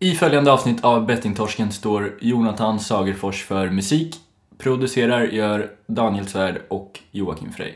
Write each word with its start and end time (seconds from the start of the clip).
I 0.00 0.14
följande 0.14 0.52
avsnitt 0.52 0.84
av 0.84 1.06
Bettingtorsken 1.06 1.72
står 1.72 2.18
Jonathan 2.20 2.80
Sagerfors 2.80 3.44
för 3.44 3.70
musik. 3.70 4.16
Producerar 4.58 5.24
gör 5.24 5.70
Daniel 5.86 6.26
Svärd 6.26 6.62
och 6.68 7.00
Joakim 7.10 7.52
Frey. 7.52 7.72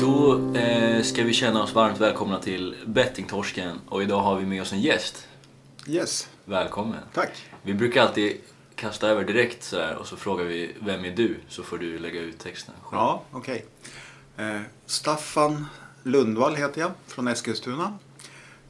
Då 0.00 0.40
eh, 0.54 1.02
ska 1.02 1.22
vi 1.24 1.32
känna 1.32 1.62
oss 1.62 1.74
varmt 1.74 2.00
välkomna 2.00 2.38
till 2.38 2.74
Bettingtorsken 2.86 3.78
och 3.88 4.02
idag 4.02 4.20
har 4.20 4.36
vi 4.36 4.46
med 4.46 4.62
oss 4.62 4.72
en 4.72 4.80
gäst. 4.80 5.26
Yes, 5.86 6.28
Välkommen. 6.44 7.00
tack. 7.14 7.30
Vi 7.62 7.74
brukar 7.74 8.02
alltid 8.02 8.36
kasta 8.78 9.08
över 9.08 9.24
direkt 9.24 9.62
sådär 9.62 9.96
och 9.96 10.06
så 10.06 10.16
frågar 10.16 10.44
vi 10.44 10.76
vem 10.80 11.04
är 11.04 11.10
du? 11.10 11.36
Så 11.48 11.62
får 11.62 11.78
du 11.78 11.98
lägga 11.98 12.20
ut 12.20 12.38
texten 12.38 12.74
själv. 12.82 13.00
Ja, 13.00 13.22
okej. 13.30 13.66
Eh, 14.36 14.60
Staffan 14.86 15.66
Lundvall 16.02 16.56
heter 16.56 16.80
jag, 16.80 16.90
från 17.06 17.28
Eskilstuna. 17.28 17.98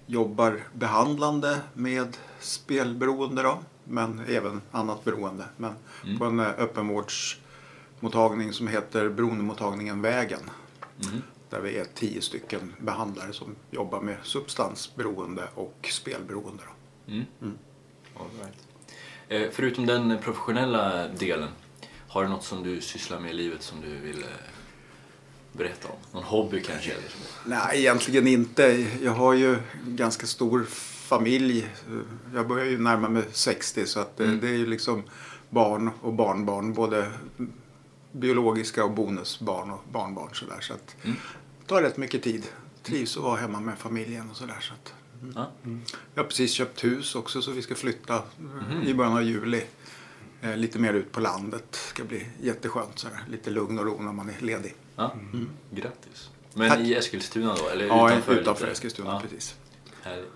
Jobbar 0.06 0.60
behandlande 0.72 1.60
med 1.74 2.16
spelberoende 2.40 3.42
då, 3.42 3.58
men 3.84 4.20
även 4.28 4.60
annat 4.70 5.04
beroende. 5.04 5.44
Men 5.56 5.72
på 6.18 6.24
en 6.24 6.40
eh, 6.40 6.46
öppenvårdsmottagning 6.46 8.52
som 8.52 8.68
heter 8.68 9.08
Beroendemottagningen 9.08 10.02
Vägen. 10.02 10.50
Mhm. 10.96 11.22
Där 11.50 11.60
vi 11.60 11.78
är 11.78 11.86
tio 11.94 12.22
stycken 12.22 12.74
behandlare 12.78 13.32
som 13.32 13.56
jobbar 13.70 14.00
med 14.00 14.16
substansberoende 14.22 15.48
och 15.54 15.88
spelberoende. 15.92 16.62
Då. 16.66 16.72
Mm. 17.12 17.24
All 18.14 18.26
right. 18.42 18.67
Eh, 19.28 19.48
förutom 19.52 19.86
den 19.86 20.18
professionella 20.22 21.08
delen, 21.08 21.48
har 22.08 22.22
du 22.22 22.28
något 22.28 22.44
som 22.44 22.62
du 22.62 22.80
sysslar 22.80 23.20
med 23.20 23.30
i 23.30 23.34
livet 23.34 23.62
som 23.62 23.80
du 23.80 23.96
vill 23.96 24.22
eh, 24.22 24.28
berätta 25.52 25.88
om? 25.88 25.96
Någon 26.12 26.22
hobby 26.24 26.62
kanske? 26.62 26.90
Eller? 26.92 27.04
Nej, 27.46 27.78
egentligen 27.78 28.26
inte. 28.26 28.86
Jag 29.02 29.12
har 29.12 29.32
ju 29.34 29.58
ganska 29.86 30.26
stor 30.26 30.64
familj. 31.08 31.68
Jag 32.34 32.48
börjar 32.48 32.64
ju 32.66 32.78
närma 32.78 33.08
mig 33.08 33.22
60 33.32 33.86
så 33.86 34.00
att 34.00 34.16
det, 34.16 34.24
Mm. 34.24 34.40
det 34.40 34.48
är 34.48 34.52
ju 34.56 34.66
liksom 34.66 35.02
barn 35.50 35.90
och 36.02 36.12
barnbarn. 36.12 36.72
Både 36.72 37.12
biologiska 38.12 38.84
och 38.84 38.90
bonusbarn 38.90 39.70
och 39.70 39.84
barnbarn 39.92 40.30
sådär. 40.34 40.58
Så 40.60 40.72
att 40.72 40.96
Mm. 41.04 41.16
det 41.60 41.66
tar 41.66 41.82
rätt 41.82 41.96
mycket 41.96 42.22
tid. 42.22 42.46
Trivs 42.82 43.16
att 43.16 43.22
vara 43.22 43.36
hemma 43.36 43.60
med 43.60 43.78
familjen 43.78 44.30
och 44.30 44.36
sådär. 44.36 44.56
Så 44.60 44.72
att, 44.74 44.94
Ja. 45.34 45.46
jag 46.14 46.22
har 46.22 46.28
precis 46.28 46.52
köpt 46.52 46.84
hus 46.84 47.14
också 47.14 47.42
så 47.42 47.50
vi 47.50 47.62
ska 47.62 47.74
flytta 47.74 48.22
Mhm. 48.38 48.82
i 48.86 48.94
början 48.94 49.12
av 49.16 49.22
juli. 49.22 49.62
Eh, 50.42 50.56
lite 50.56 50.78
mer 50.78 50.94
ut 50.94 51.12
på 51.12 51.20
landet. 51.20 51.70
Det 51.72 51.76
ska 51.78 52.04
bli 52.04 52.26
jätteskönt. 52.42 52.98
Sådär. 52.98 53.18
Lite 53.30 53.50
lugn 53.50 53.78
och 53.78 53.84
ro 53.86 54.02
när 54.02 54.12
man 54.12 54.28
är 54.28 54.44
ledig. 54.44 54.74
Ja. 54.96 55.14
Grattis. 55.70 56.30
Men 56.54 56.68
Tack. 56.70 56.78
i 56.80 56.94
Eskilstuna 56.94 57.54
då? 57.62 57.68
Eller 57.68 57.86
Ja, 57.86 58.08
utanför? 58.10 58.32
utanför, 58.34 58.64
lite? 58.64 58.72
Eskilstuna 58.72 59.10
Ja, 59.10 59.20
precis. 59.20 59.54
Härligt. 60.02 60.28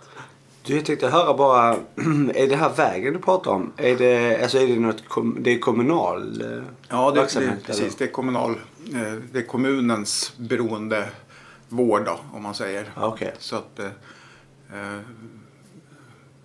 Du, 0.64 0.77
jag 0.77 0.84
tänkte 0.84 1.08
höra 1.08 1.34
bara, 1.36 1.72
är 2.34 2.48
det 2.48 2.56
här 2.56 2.72
vägen 2.77 3.12
du 3.12 3.19
pratar 3.19 3.50
om? 3.50 3.72
Är 3.77 3.97
det, 3.98 4.42
alltså 4.42 4.58
är 4.58 4.66
det 4.66 4.80
något, 4.80 5.03
det 5.44 5.50
är 5.50 5.58
kommunal 5.58 6.42
eh, 6.42 6.62
Ja, 6.88 7.10
det, 7.10 7.14
det, 7.16 7.20
verksamhet? 7.20 7.64
precis. 7.66 7.83
eller? 7.83 7.98
Det 7.98 8.05
är, 8.05 8.08
kommunal, 8.12 8.50
eh, 8.94 9.12
det 9.33 9.38
är 9.38 9.47
kommunens 9.47 10.33
beroendevård 10.36 12.05
då, 12.05 12.20
om 12.33 12.42
man 12.42 12.55
säger. 12.55 12.91
Ja, 12.97 13.06
okej. 13.06 13.34
Så 13.38 13.56
att, 13.56 13.78
eh, 13.78 13.88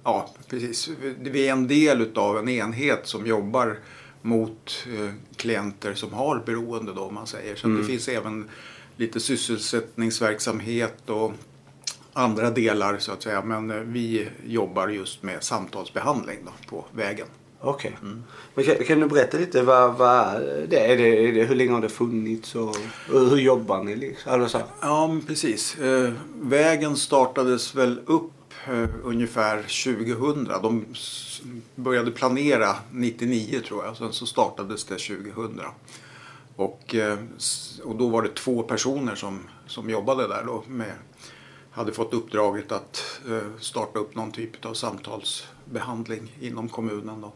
ja, 0.03 0.30
precis. 0.50 0.89
Vi- 1.22 1.47
är 1.47 1.52
en 1.52 1.67
del 1.67 2.11
av 2.17 2.38
en 2.38 2.50
enhet 2.50 3.08
som 3.08 3.28
jobbar 3.28 3.80
mot 4.22 4.86
eh, 4.88 5.09
klienter 5.36 5.94
som 5.94 6.14
har 6.14 6.44
beroende 6.45 6.94
då, 6.94 7.02
om 7.02 7.14
man 7.14 7.28
säger. 7.28 7.55
Så 7.55 7.67
att 7.67 7.73
det 7.78 7.83
finns 7.88 8.08
även 8.08 8.50
lite 8.98 9.20
sysselsättningsverksamhet 9.20 11.09
och 11.09 11.33
andra 12.14 12.52
delar 12.52 12.98
så 12.98 13.11
att 13.11 13.23
säga. 13.23 13.42
Men 13.42 13.72
eh, 13.72 13.78
vi 13.78 14.30
jobbar 14.45 14.87
just 14.87 15.23
med 15.23 15.43
samtalsbehandling 15.43 16.37
då, 16.45 16.52
på 16.70 16.86
vägen. 16.92 17.27
Okej. 17.61 17.97
Mm. 18.01 18.23
Men 18.55 18.65
kan, 18.65 18.75
kan 18.75 18.99
du 18.99 19.07
berätta 19.07 19.37
lite 19.37 19.63
vad, 19.63 19.97
vad 19.97 20.41
det 20.41 20.79
är? 20.79 20.97
Det, 20.97 21.27
är 21.27 21.33
det? 21.33 21.43
Hur 21.43 21.55
länge 21.55 21.71
har 21.71 21.81
det 21.81 21.89
funnits 21.89 22.55
och, 22.55 22.75
och 23.13 23.19
hur 23.29 23.37
jobbar 23.37 23.83
ni? 23.83 23.95
Liksom? 23.95 24.41
Alltså. 24.41 24.61
Ja, 24.81 25.17
precis. 25.27 25.77
Eh, 25.77 26.11
vägen 26.41 26.95
startades 26.95 27.75
väl 27.75 27.99
upp 28.05 28.31
eh, 28.67 28.89
ungefär 29.03 29.57
2000. 29.57 30.43
De 30.61 30.85
började 31.75 32.11
planera 32.11 32.75
99 32.91 33.59
tror 33.67 33.85
jag. 33.85 33.97
Sen 33.97 34.13
så 34.13 34.25
startades 34.25 34.83
det 34.83 34.97
2000. 34.97 35.61
Och, 36.55 36.95
eh, 36.95 37.17
och 37.83 37.95
då 37.95 38.07
var 38.07 38.21
det 38.21 38.35
två 38.35 38.63
personer 38.63 39.15
som, 39.15 39.39
som 39.67 39.89
jobbade 39.89 40.27
där 40.27 40.43
då 40.45 40.63
med 40.67 40.91
hade 41.71 41.91
fått 41.91 42.13
uppdraget 42.13 42.71
att 42.71 43.21
starta 43.59 43.99
upp 43.99 44.15
någon 44.15 44.31
typ 44.31 44.65
av 44.65 44.73
samtalsbehandling 44.73 46.35
inom 46.41 46.69
kommunen. 46.69 47.21
Då. 47.21 47.31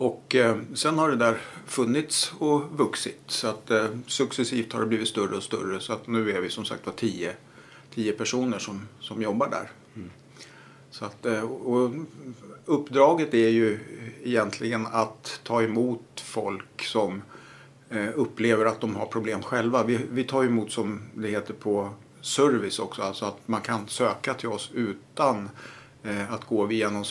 Och 0.00 0.34
eh, 0.34 0.56
sen 0.74 0.98
har 0.98 1.10
det 1.10 1.16
där 1.16 1.38
funnits 1.66 2.32
och 2.38 2.62
vuxit. 2.78 3.20
Så 3.26 3.48
att 3.48 3.70
eh, 3.70 3.86
successivt 4.06 4.72
har 4.72 4.80
det 4.80 4.86
blivit 4.86 5.08
större 5.08 5.36
och 5.36 5.42
större. 5.42 5.80
Så 5.80 5.92
att 5.92 6.06
nu 6.06 6.30
är 6.30 6.40
vi 6.40 6.50
som 6.50 6.64
sagt 6.64 6.86
var 6.86 6.92
tio, 6.92 7.32
tio 7.94 8.12
personer 8.12 8.58
som, 8.58 8.88
som 9.00 9.22
jobbar 9.22 9.48
där. 9.50 9.70
Så 10.90 11.04
att, 11.04 11.26
eh, 11.26 11.42
och 11.42 11.90
uppdraget 12.64 13.34
är 13.34 13.48
ju 13.48 13.78
egentligen 14.24 14.86
att 14.86 15.40
ta 15.44 15.62
emot 15.62 16.20
folk 16.24 16.84
som 16.84 17.22
eh, 17.90 18.08
upplever 18.14 18.66
att 18.66 18.80
de 18.80 18.96
har 18.96 19.06
problem 19.06 19.42
själva. 19.42 19.84
Vi, 19.84 20.00
vi 20.10 20.24
tar 20.24 20.44
emot 20.44 20.72
som 20.72 21.00
det 21.14 21.28
heter 21.28 21.54
på 21.54 21.90
service 22.20 22.78
också. 22.78 23.02
Alltså 23.02 23.24
att 23.24 23.48
man 23.48 23.60
kan 23.60 23.88
söka 23.88 24.34
till 24.34 24.48
oss 24.48 24.70
utan 24.74 25.50
eh, 26.02 26.32
att 26.32 26.44
gå 26.44 26.64
via 26.66 26.90
någon 26.90 27.04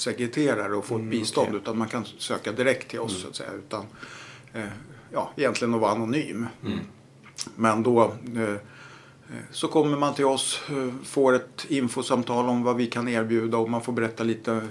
socialsekreterare 0.00 0.74
och 0.74 0.84
få 0.84 0.96
ett 0.96 1.02
bistånd. 1.02 1.48
okej. 1.48 1.60
Utan 1.60 1.78
man 1.78 1.88
kan 1.88 2.04
söka 2.04 2.52
direkt 2.52 2.90
till 2.90 3.00
oss 3.00 3.22
så 3.22 3.28
att 3.28 3.36
säga. 3.36 3.52
Utan, 3.52 3.86
eh, 4.52 4.64
ja, 5.12 5.30
egentligen 5.36 5.74
att 5.74 5.80
vara 5.80 5.92
anonym. 5.92 6.46
Men 7.56 7.82
då 7.82 8.02
eh, 8.36 8.56
så 9.50 9.68
kommer 9.68 9.96
man 9.96 10.14
till 10.14 10.24
oss, 10.24 10.60
eh, 10.68 10.94
får 11.04 11.32
ett 11.34 11.66
infosamtal 11.68 12.48
om 12.48 12.62
vad 12.62 12.76
vi 12.76 12.86
kan 12.86 13.08
erbjuda 13.08 13.58
och 13.58 13.70
man 13.70 13.82
får 13.82 13.92
berätta 13.92 14.24
lite 14.24 14.52
eh, 14.52 14.62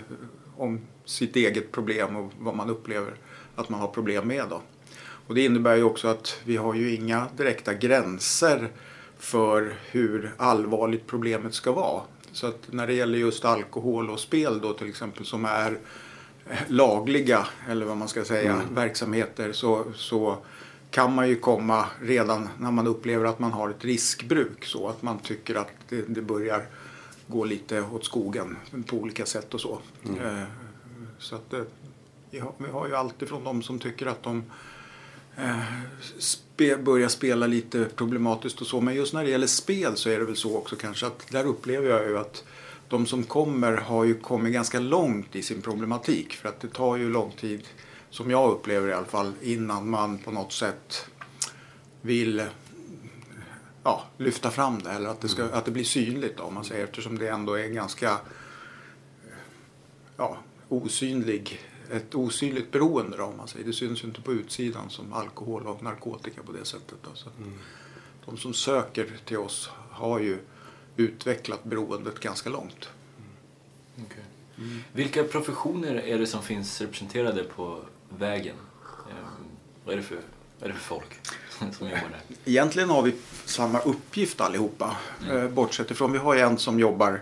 om 0.57 0.79
sitt 1.05 1.35
eget 1.35 1.71
problem 1.71 2.15
och 2.15 2.31
vad 2.39 2.55
man 2.55 2.69
upplever 2.69 3.13
att 3.55 3.69
man 3.69 3.79
har 3.79 3.87
problem 3.87 4.27
med. 4.27 4.45
Då. 4.49 4.61
Och 5.27 5.35
det 5.35 5.45
innebär 5.45 5.75
ju 5.75 5.83
också 5.83 6.07
att 6.07 6.39
vi 6.43 6.57
har 6.57 6.73
ju 6.73 6.95
inga 6.95 7.27
direkta 7.37 7.73
gränser 7.73 8.69
för 9.17 9.75
hur 9.91 10.33
allvarligt 10.37 11.07
problemet 11.07 11.53
ska 11.53 11.71
vara. 11.71 12.01
Så 12.31 12.47
att 12.47 12.67
när 12.71 12.87
det 12.87 12.93
gäller 12.93 13.17
just 13.17 13.45
alkohol 13.45 14.09
och 14.09 14.19
spel 14.19 14.59
då 14.61 14.73
till 14.73 14.89
exempel 14.89 15.25
som 15.25 15.45
är 15.45 15.77
lagliga 16.67 17.47
eller 17.69 17.85
vad 17.85 17.97
man 17.97 18.07
ska 18.07 18.25
säga 18.25 18.61
verksamheter 18.71 19.53
så, 19.53 19.83
så 19.95 20.37
kan 20.91 21.15
man 21.15 21.29
ju 21.29 21.35
komma 21.35 21.85
redan 22.01 22.49
när 22.57 22.71
man 22.71 22.87
upplever 22.87 23.25
att 23.25 23.39
man 23.39 23.51
har 23.51 23.69
ett 23.69 23.85
riskbruk 23.85 24.65
så 24.65 24.87
att 24.87 25.01
man 25.01 25.19
tycker 25.19 25.55
att 25.55 25.71
det, 25.89 26.01
det 26.07 26.21
börjar 26.21 26.65
gå 27.27 27.45
lite 27.45 27.81
åt 27.81 28.05
skogen 28.05 28.57
på 28.87 28.95
olika 28.95 29.25
sätt 29.25 29.53
och 29.53 29.61
så. 29.61 29.79
Eh, 30.03 30.43
så 31.19 31.35
att 31.35 31.53
eh, 31.53 31.61
vi, 32.31 32.39
har, 32.71 32.87
ju 32.87 32.95
alltid 32.95 33.27
från 33.27 33.43
de 33.43 33.61
som 33.61 33.79
tycker 33.79 34.05
att 34.05 34.23
de 34.23 34.43
spe, 36.19 36.77
börjar 36.77 37.07
spela 37.07 37.47
lite 37.47 37.85
problematiskt 37.95 38.61
och 38.61 38.67
så. 38.67 38.81
Men 38.81 38.95
just 38.95 39.13
när 39.13 39.23
det 39.23 39.29
gäller 39.29 39.47
spel 39.47 39.97
så 39.97 40.09
är 40.09 40.19
det 40.19 40.25
väl 40.25 40.35
så 40.35 40.57
också 40.57 40.75
kanske 40.75 41.07
att 41.07 41.27
där 41.31 41.45
upplever 41.45 41.89
jag 41.89 42.07
ju 42.07 42.17
att 42.17 42.43
de 42.89 43.05
som 43.05 43.23
kommer 43.23 43.73
har 43.73 44.03
ju 44.03 44.13
kommit 44.13 44.53
ganska 44.53 44.79
långt 44.79 45.35
i 45.35 45.41
sin 45.41 45.61
problematik. 45.61 46.33
För 46.33 46.49
att 46.49 46.59
det 46.59 46.67
tar 46.67 46.97
ju 46.97 47.09
lång 47.09 47.31
tid, 47.31 47.61
som 48.09 48.31
jag 48.31 48.51
upplever 48.51 48.87
i 48.87 48.93
alla 48.93 49.05
fall, 49.05 49.33
innan 49.41 49.89
man 49.89 50.17
på 50.17 50.31
något 50.31 50.53
sätt 50.53 51.05
vill 52.01 52.43
ja, 53.83 54.03
lyfta 54.17 54.51
fram 54.51 54.79
det. 54.79 54.89
Eller 54.89 55.09
att 55.09 55.21
det, 55.21 55.29
ska, 55.29 55.43
att 55.43 55.65
det 55.65 55.71
blir 55.71 55.83
synligt 55.83 56.37
då, 56.37 56.43
om 56.43 56.53
man 56.53 56.65
säger. 56.65 56.83
Eftersom 56.83 57.17
det 57.17 57.27
ändå 57.27 57.53
är 57.53 57.67
ganska 57.67 58.17
ja, 60.17 60.37
osynlig, 60.69 61.59
ett 61.91 62.15
osynligt 62.15 62.71
beroende 62.71 63.17
då, 63.17 63.23
om 63.23 63.37
man 63.37 63.47
säger. 63.47 63.65
Det 63.65 63.73
syns 63.73 64.03
ju 64.03 64.07
inte 64.07 64.21
på 64.21 64.33
utsidan 64.33 64.89
som 64.89 65.13
alkohol 65.13 65.67
och 65.67 65.83
narkotika 65.83 66.43
på 66.43 66.51
det 66.51 66.65
sättet. 66.65 66.97
Då. 67.01 67.09
Så 67.13 67.29
att 67.29 67.35
De 68.25 68.37
som 68.37 68.53
söker 68.53 69.17
till 69.25 69.37
oss 69.37 69.69
har 69.91 70.19
ju 70.19 70.39
utvecklat 70.95 71.63
beroendet 71.63 72.19
ganska 72.19 72.49
långt. 72.49 72.89
Okej. 74.05 74.23
Vilka 74.91 75.23
professioner 75.23 75.95
är 75.95 76.19
det 76.19 76.27
som 76.27 76.43
finns 76.43 76.81
representerade 76.81 77.43
på 77.43 77.79
vägen? 78.09 78.55
Ehm, 79.09 79.45
vad, 79.85 79.93
är 79.93 79.97
det 79.97 80.03
för, 80.03 80.19
vad 80.59 80.69
är 80.69 80.73
det 80.73 80.79
för 80.79 80.95
folk 80.95 81.19
som 81.77 81.87
jobbar 81.87 82.09
där? 82.09 82.37
Egentligen 82.45 82.89
har 82.89 83.01
vi 83.01 83.15
samma 83.45 83.79
uppgift 83.79 84.41
allihopa. 84.41 84.97
Eh, 85.29 85.47
bortsett 85.47 85.91
ifrån, 85.91 86.11
vi 86.11 86.17
har 86.17 86.33
ju 86.33 86.39
en 86.39 86.57
som 86.57 86.79
jobbar 86.79 87.21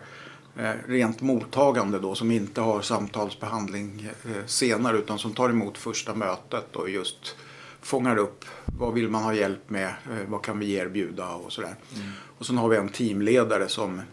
rent 0.88 1.22
mottagande 1.22 2.00
då 2.00 2.16
som 2.16 2.32
inte 2.32 2.62
har 2.62 2.82
samtalsbehandling 2.82 4.10
eh, 4.26 4.46
senare 4.46 4.98
utan 4.98 5.20
som 5.20 5.34
tar 5.34 5.50
emot 5.50 5.78
första 5.78 6.16
mötet 6.16 6.76
och 6.76 6.90
just 6.90 7.36
fångar 7.82 8.18
upp 8.18 8.46
vad 8.66 8.94
vill 8.94 9.10
man 9.10 9.24
ha 9.24 9.34
hjälp 9.34 9.70
med, 9.70 9.88
eh, 9.88 10.28
vad 10.28 10.42
kan 10.42 10.60
vi 10.60 10.74
erbjuda 10.74 11.30
och 11.30 11.52
sådär. 11.52 11.76
Och 12.38 12.46
sen 12.46 12.58
har 12.58 12.70
vi 12.70 12.78
en 12.78 12.90
teamledare 12.90 13.68
som 13.68 14.00
eh, 14.00 14.04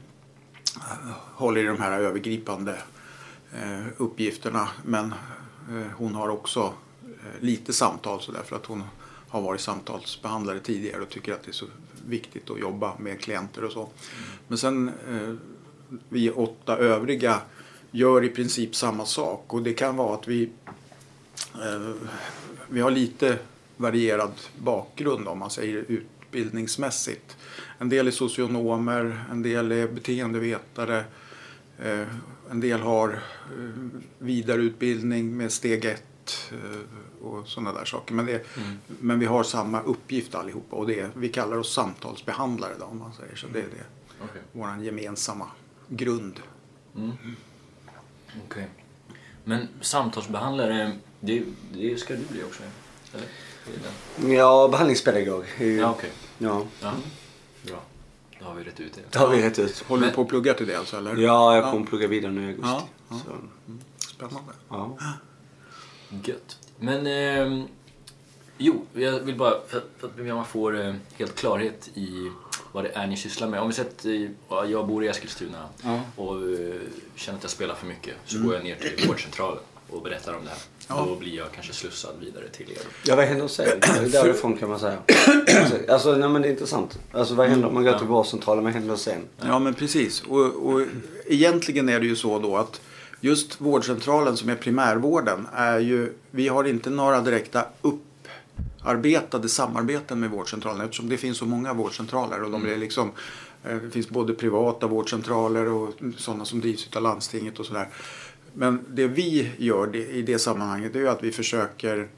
håller 1.34 1.60
i 1.60 1.66
de 1.66 1.78
här 1.78 2.00
övergripande 2.00 2.78
eh, 3.52 3.86
uppgifterna. 3.96 4.68
Men 4.84 5.14
eh, 5.70 5.86
hon 5.96 6.14
har 6.14 6.28
också 6.28 6.74
eh, 7.02 7.40
lite 7.40 7.72
samtal 7.72 8.20
så 8.20 8.32
därför 8.32 8.56
att 8.56 8.66
hon 8.66 8.82
har 9.28 9.40
varit 9.40 9.60
samtalsbehandlare 9.60 10.60
tidigare 10.60 11.02
och 11.02 11.08
tycker 11.08 11.32
att 11.32 11.42
det 11.42 11.50
är 11.50 11.52
så 11.52 11.66
viktigt 12.06 12.50
att 12.50 12.60
jobba 12.60 12.92
med 12.98 13.20
klienter 13.20 13.64
och 13.64 13.72
så. 13.72 13.88
Men 14.48 14.58
sen 14.58 14.88
eh, 14.88 15.34
vi 16.08 16.30
åtta 16.30 16.76
övriga 16.76 17.40
gör 17.90 18.24
i 18.24 18.28
princip 18.28 18.76
samma 18.76 19.06
sak 19.06 19.54
och 19.54 19.62
det 19.62 19.72
kan 19.72 19.96
vara 19.96 20.14
att 20.14 20.28
vi 20.28 20.50
eh, 21.54 21.94
vi 22.68 22.80
har 22.80 22.90
lite 22.90 23.38
varierad 23.76 24.32
bakgrund 24.58 25.28
om 25.28 25.38
man 25.38 25.50
säger 25.50 25.84
utbildningsmässigt. 25.88 27.36
En 27.78 27.88
del 27.88 28.06
är 28.06 28.10
socionomer, 28.10 29.24
en 29.30 29.42
del 29.42 29.72
är 29.72 29.88
beteendevetare, 29.88 31.04
eh, 31.78 32.06
en 32.50 32.60
del 32.60 32.80
har 32.80 33.08
eh, 33.08 34.00
vidareutbildning 34.18 35.36
med 35.36 35.52
steg 35.52 35.84
ett 35.84 36.52
eh, 36.52 37.26
och 37.26 37.48
sådana 37.48 37.72
där 37.72 37.84
saker. 37.84 38.14
Men, 38.14 38.26
det, 38.26 38.46
men 39.00 39.18
vi 39.18 39.26
har 39.26 39.42
samma 39.42 39.80
uppgift 39.82 40.34
allihopa 40.34 40.76
och 40.76 40.86
det 40.86 41.10
vi 41.14 41.28
kallar 41.28 41.56
oss 41.56 41.74
samtalsbehandlare 41.74 42.72
då, 42.78 42.84
om 42.84 42.98
man 42.98 43.12
säger 43.12 43.36
så. 43.36 43.46
Det 43.52 43.58
är 43.58 43.62
det, 43.62 43.84
Okej. 44.24 44.42
vår 44.52 44.68
gemensamma 44.82 45.46
grund. 45.96 46.40
Okej. 48.46 48.66
Men 49.44 49.68
samtalsbehandlare, 49.80 50.92
det, 51.20 51.42
det 51.72 51.96
ska 52.00 52.14
du 52.14 52.24
bli 52.24 52.42
också? 52.42 52.62
Eller? 53.14 54.34
Ja, 54.34 54.68
behandlingspedagog. 54.68 55.44
Ja, 55.58 55.90
okej. 55.90 56.10
Ja, 56.38 56.66
Ja. 56.82 56.92
Bra. 57.62 57.82
Då 58.40 58.44
har 58.46 58.54
vi 58.54 58.64
rätt 58.64 58.80
ut 58.80 58.92
det. 58.94 59.00
det 59.10 59.18
har 59.18 59.28
vi 59.28 59.42
rätt 59.42 59.58
ut. 59.58 59.78
Håller 59.88 60.06
du 60.06 60.12
på 60.12 60.22
att 60.22 60.28
plugga 60.28 60.54
till 60.54 60.66
det 60.66 60.74
alltså? 60.78 60.96
Eller? 60.96 61.16
Ja, 61.16 61.56
jag 61.56 61.70
kommer 61.72 61.86
plugga 61.86 62.08
vidare 62.08 62.32
nu 62.32 62.42
i 62.42 62.46
augusti. 62.48 62.68
Ja, 62.70 62.88
ja. 63.08 63.20
Så, 63.24 63.36
Spännande. 64.14 64.52
ja. 64.68 64.96
Gött. 66.24 66.58
Men, 66.78 67.06
ehm, 67.06 67.64
jo, 68.58 68.86
jag 68.92 69.20
vill 69.20 69.36
bara, 69.36 69.60
för, 69.68 69.78
att- 69.78 69.90
för 69.98 70.06
att 70.08 70.26
man 70.26 70.44
får 70.46 70.80
eh, 70.86 70.94
helt 71.18 71.34
klarhet 71.34 71.90
i 71.94 72.30
vad 72.74 72.84
det 72.84 72.90
är 72.94 73.06
ni 73.06 73.16
sysslar 73.16 73.48
med. 73.48 73.60
Om 73.60 73.68
vi 73.68 73.74
sätter, 73.74 74.30
ja, 74.48 74.64
jag 74.66 74.86
bor 74.86 75.04
i 75.04 75.08
Eskilstuna 75.08 75.68
Ja. 75.82 76.00
och 76.16 76.34
eh, 76.36 76.74
känner 77.16 77.38
att 77.38 77.44
jag 77.44 77.50
spelar 77.50 77.74
för 77.74 77.86
mycket 77.86 78.14
så 78.26 78.38
går 78.38 78.54
jag 78.54 78.64
ner 78.64 78.74
till 78.76 79.08
vårdcentralen 79.08 79.58
och 79.90 80.02
berättar 80.02 80.34
om 80.34 80.44
det 80.44 80.50
här. 80.50 80.58
Ja. 80.88 81.06
Då 81.08 81.16
blir 81.16 81.36
jag 81.36 81.46
kanske 81.54 81.72
slussad 81.72 82.10
vidare 82.20 82.48
till 82.48 82.70
er. 82.70 82.78
Ja, 83.04 83.16
vad 83.16 83.24
händer 83.24 83.42
hos 83.42 83.60
er? 83.60 83.78
Därifrån 84.12 84.56
kan 84.56 84.68
man 84.68 84.78
säga. 84.78 84.98
Alltså, 85.88 86.16
nej 86.16 86.28
men 86.28 86.42
det 86.42 86.48
är 86.48 86.50
intressant. 86.52 86.98
Alltså 87.12 87.34
vad 87.34 87.48
händer 87.48 87.68
om 87.68 87.74
man 87.74 87.84
går 87.84 87.98
till 87.98 88.06
vårdcentralen? 88.06 88.64
Vad 88.64 88.72
händer 88.72 88.90
hos 88.90 89.08
en? 89.08 89.22
Ja, 89.40 89.58
men 89.58 89.74
precis. 89.74 90.20
Och, 90.22 90.66
och 90.66 90.82
egentligen 91.26 91.88
är 91.88 92.00
det 92.00 92.06
ju 92.06 92.16
så 92.16 92.38
då 92.38 92.56
att 92.56 92.80
just 93.20 93.60
vårdcentralen 93.60 94.36
som 94.36 94.48
är 94.48 94.54
primärvården 94.54 95.46
är 95.54 95.78
ju, 95.78 96.12
vi 96.30 96.48
har 96.48 96.64
inte 96.64 96.90
några 96.90 97.20
direkta 97.20 97.66
upparbetade 98.84 99.48
samarbeten 99.48 100.20
med 100.20 100.30
vårdcentralen 100.30 100.80
eftersom 100.80 101.08
det 101.08 101.16
finns 101.16 101.38
så 101.38 101.46
många 101.46 101.74
vårdcentraler 101.74 102.42
och 102.42 102.50
de 102.50 102.66
är 102.66 102.76
liksom 102.76 103.12
eh, 103.64 103.76
det 103.76 103.90
finns 103.90 104.08
både 104.08 104.34
privata 104.34 104.86
vårdcentraler 104.86 105.68
och 105.68 105.94
sådana 106.16 106.44
som 106.44 106.60
drivs 106.60 106.96
av 106.96 107.02
landstinget 107.02 107.58
och 107.58 107.66
sådär. 107.66 107.88
Men 108.52 108.84
det 108.88 109.06
vi 109.06 109.50
gör 109.58 109.96
i 109.96 110.22
det 110.22 110.38
sammanhanget 110.38 110.96
är 110.96 111.06
att 111.06 111.22
vi 111.22 111.32
försöker 111.32 112.08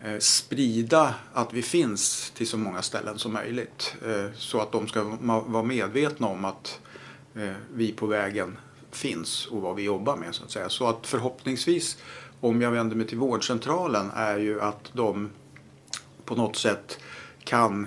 eh, 0.00 0.18
sprida 0.18 1.14
att 1.32 1.52
vi 1.52 1.62
finns 1.62 2.32
till 2.36 2.46
så 2.46 2.58
många 2.58 2.82
ställen 2.82 3.18
som 3.18 3.32
möjligt. 3.32 3.96
Eh, 4.06 4.32
så 4.36 4.60
att 4.60 4.72
de 4.72 4.88
ska 4.88 5.04
vara 5.46 5.62
medvetna 5.62 6.26
om 6.26 6.44
att 6.44 6.80
vi 7.74 7.92
på 7.92 8.06
vägen 8.06 8.56
finns 8.90 9.46
och 9.46 9.62
vad 9.62 9.76
vi 9.76 9.82
jobbar 9.82 10.16
med 10.16 10.34
så 10.34 10.44
att 10.44 10.50
säga. 10.50 10.68
Så 10.68 10.86
att 10.86 11.06
förhoppningsvis 11.06 11.98
om 12.40 12.62
jag 12.62 12.70
vänder 12.70 12.96
mig 12.96 13.06
till 13.06 13.18
vårdcentralen 13.18 14.10
är 14.14 14.38
ju 14.38 14.60
att 14.60 14.90
de 14.92 15.30
på 16.24 16.34
något 16.34 16.56
sätt 16.56 16.98
kan 17.44 17.86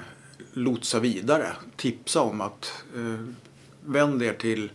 lotsa 0.54 1.00
vidare, 1.00 1.52
tipsa 1.76 2.22
om 2.22 2.42
att 2.42 2.84
eh, 2.96 3.26
vänd 3.86 4.24
er 4.24 4.34
till 4.34 4.72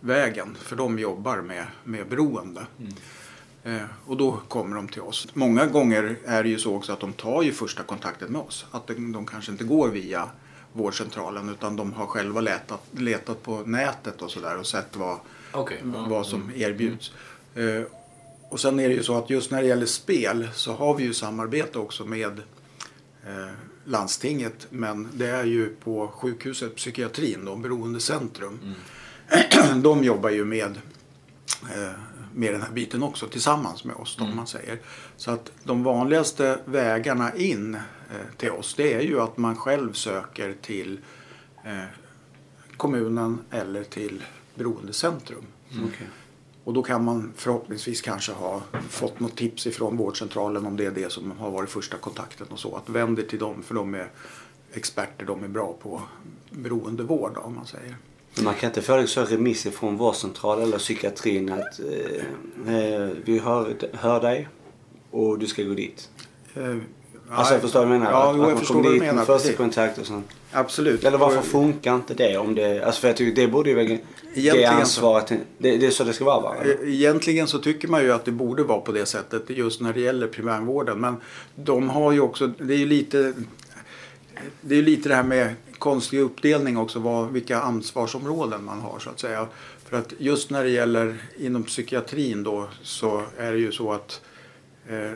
vägen 0.00 0.56
för 0.60 0.76
de 0.76 0.98
jobbar 0.98 1.36
med, 1.36 1.66
med 1.84 2.08
beroende. 2.08 2.66
Eh, 3.62 3.82
och 4.06 4.16
då 4.16 4.40
kommer 4.48 4.76
de 4.76 4.88
till 4.88 5.02
oss. 5.02 5.28
Många 5.34 5.66
gånger 5.66 6.16
är 6.24 6.42
det 6.42 6.48
ju 6.48 6.58
så 6.58 6.76
också 6.76 6.92
att 6.92 7.00
de 7.00 7.12
tar 7.12 7.42
ju 7.42 7.52
första 7.52 7.82
kontakten 7.82 8.32
med 8.32 8.40
oss. 8.40 8.66
Att 8.70 8.86
de, 8.86 9.12
de 9.12 9.26
kanske 9.26 9.52
inte 9.52 9.64
går 9.64 9.88
via 9.88 10.28
vårdcentralen 10.72 11.48
utan 11.48 11.76
de 11.76 11.92
har 11.92 12.06
själva 12.06 12.40
letat, 12.40 12.82
letat 12.90 13.42
på 13.42 13.62
nätet 13.66 14.22
och 14.22 14.30
sådär 14.30 14.58
och 14.58 14.66
sett 14.66 14.96
vad, 14.96 15.18
ja. 15.52 15.68
vad 15.82 16.26
som 16.26 16.50
erbjuds. 16.56 17.12
Eh, 17.54 17.82
och 18.48 18.60
sen 18.60 18.80
är 18.80 18.88
det 18.88 18.94
ju 18.94 19.02
så 19.02 19.18
att 19.18 19.30
just 19.30 19.50
när 19.50 19.62
det 19.62 19.68
gäller 19.68 19.86
spel 19.86 20.48
så 20.54 20.72
har 20.72 20.94
vi 20.94 21.04
ju 21.04 21.14
samarbete 21.14 21.78
också 21.78 22.04
med 22.04 22.42
landstinget 23.84 24.66
men 24.70 25.08
det 25.14 25.26
är 25.26 25.44
ju 25.44 25.68
på 25.68 26.08
sjukhuset 26.08 26.76
psykiatrin 26.76 27.44
då, 27.44 27.56
beroendecentrum. 27.56 28.74
De 29.82 30.04
jobbar 30.04 30.30
ju 30.30 30.44
med 30.44 30.80
eh, 31.74 31.92
med 32.34 32.54
den 32.54 32.62
här 32.62 32.70
biten 32.70 33.02
också 33.02 33.26
tillsammans 33.26 33.84
med 33.84 33.96
oss 33.96 34.16
då, 34.16 34.24
om 34.24 34.36
man 34.36 34.46
säger. 34.46 34.78
Så 35.16 35.30
att 35.30 35.52
de 35.64 35.82
vanligaste 35.82 36.58
vägarna 36.64 37.34
in 37.34 37.74
eh, 37.74 37.80
till 38.36 38.50
oss 38.50 38.74
det 38.74 38.94
är 38.94 39.00
ju 39.00 39.20
att 39.20 39.36
man 39.36 39.56
själv 39.56 39.92
söker 39.92 40.54
till 40.62 41.00
eh, 41.64 41.84
kommunen 42.76 43.38
eller 43.50 43.84
till 43.84 44.24
beroendecentrum. 44.54 45.44
Okej. 45.70 46.06
Och 46.68 46.74
då 46.74 46.82
kan 46.82 47.04
man 47.04 47.32
förhoppningsvis 47.36 48.00
kanske 48.00 48.32
ha 48.32 48.62
fått 48.88 49.20
något 49.20 49.36
tips 49.36 49.66
ifrån 49.66 49.96
vårdcentralen 49.96 50.66
om 50.66 50.76
det 50.76 50.86
är 50.86 50.90
det 50.90 51.12
som 51.12 51.30
har 51.30 51.50
varit 51.50 51.70
första 51.70 51.96
kontakten 51.96 52.46
och 52.50 52.58
så. 52.58 52.76
Att 52.76 52.88
vänd 52.88 53.18
er 53.18 53.22
till 53.22 53.38
dem 53.38 53.62
för 53.62 53.74
de 53.74 53.94
är 53.94 54.10
experter, 54.72 55.24
de 55.24 55.44
är 55.44 55.48
bra 55.48 55.76
på 55.82 56.02
beroendevård 56.50 57.38
om 57.38 57.54
man 57.54 57.66
säger. 57.66 57.96
Men 58.34 58.44
man 58.44 58.54
kan 58.54 58.70
inte 58.70 59.06
så 59.06 59.24
remisser 59.24 59.70
från 59.70 59.96
vårdcentral 59.96 60.62
eller 60.62 60.78
psykiatrin 60.78 61.52
att 61.52 61.80
eh, 61.80 62.74
eh, 62.76 63.10
vi 63.24 63.38
hör, 63.38 63.76
hör 63.92 64.20
dig 64.20 64.48
och 65.10 65.38
du 65.38 65.46
ska 65.46 65.62
gå 65.62 65.74
dit. 65.74 66.10
Alltså 67.30 67.54
jag 67.54 67.62
förstår 67.62 67.80
vad 67.80 67.88
du 67.88 67.92
menar? 67.98 68.10
Ja, 68.10 68.30
att, 68.30 68.36
jo, 68.36 68.42
att 68.42 68.48
jag 68.48 68.54
man 68.54 68.58
förstår 68.58 68.74
kommer 68.74 68.88
vad 68.88 68.92
du 68.92 68.98
dit 68.98 69.06
med 69.06 69.14
menar. 69.14 69.38
första 69.38 69.52
kontakt 69.52 69.98
och 69.98 70.06
sånt. 70.06 70.26
Absolut. 70.52 71.04
Eller 71.04 71.18
varför 71.18 71.42
funkar 71.42 71.94
inte 71.94 72.14
det? 72.14 72.38
Om 72.38 72.54
det 72.54 72.84
alltså 72.84 73.00
för 73.00 73.08
jag 73.08 73.16
tycker 73.16 73.42
det 73.42 73.48
borde 73.48 73.70
ju 73.70 73.76
väl... 73.76 73.98
Det 74.34 74.64
ansvaret, 74.64 75.28
det, 75.58 75.76
det 75.76 75.86
är 75.86 75.90
så 75.90 76.04
det 76.04 76.12
ska 76.12 76.24
vara 76.24 76.40
va? 76.40 76.56
Eh, 76.64 76.94
Egentligen 76.94 77.46
så 77.46 77.58
tycker 77.58 77.88
man 77.88 78.02
ju 78.02 78.12
att 78.12 78.24
det 78.24 78.30
borde 78.30 78.62
vara 78.62 78.80
på 78.80 78.92
det 78.92 79.06
sättet 79.06 79.50
just 79.50 79.80
när 79.80 79.92
det 79.92 80.00
gäller 80.00 80.26
primärvården. 80.26 81.00
Men 81.00 81.16
de 81.54 81.88
har 81.88 82.12
ju 82.12 82.20
också, 82.20 82.46
det 82.46 82.74
är 82.74 82.78
ju 82.78 82.86
lite, 82.86 83.32
det 84.60 84.74
är 84.74 84.76
ju 84.76 84.84
lite 84.84 85.08
det 85.08 85.14
här 85.14 85.22
med 85.22 85.54
konstig 85.78 86.20
uppdelning 86.20 86.76
också, 86.78 86.98
vad, 86.98 87.32
vilka 87.32 87.60
ansvarsområden 87.60 88.64
man 88.64 88.80
har 88.80 88.98
så 88.98 89.10
att 89.10 89.20
säga. 89.20 89.46
För 89.88 89.96
att 89.96 90.12
just 90.18 90.50
när 90.50 90.64
det 90.64 90.70
gäller 90.70 91.16
inom 91.38 91.62
psykiatrin 91.62 92.42
då 92.42 92.68
så 92.82 93.22
är 93.38 93.52
det 93.52 93.58
ju 93.58 93.72
så 93.72 93.92
att 93.92 94.20
eh, 94.88 95.10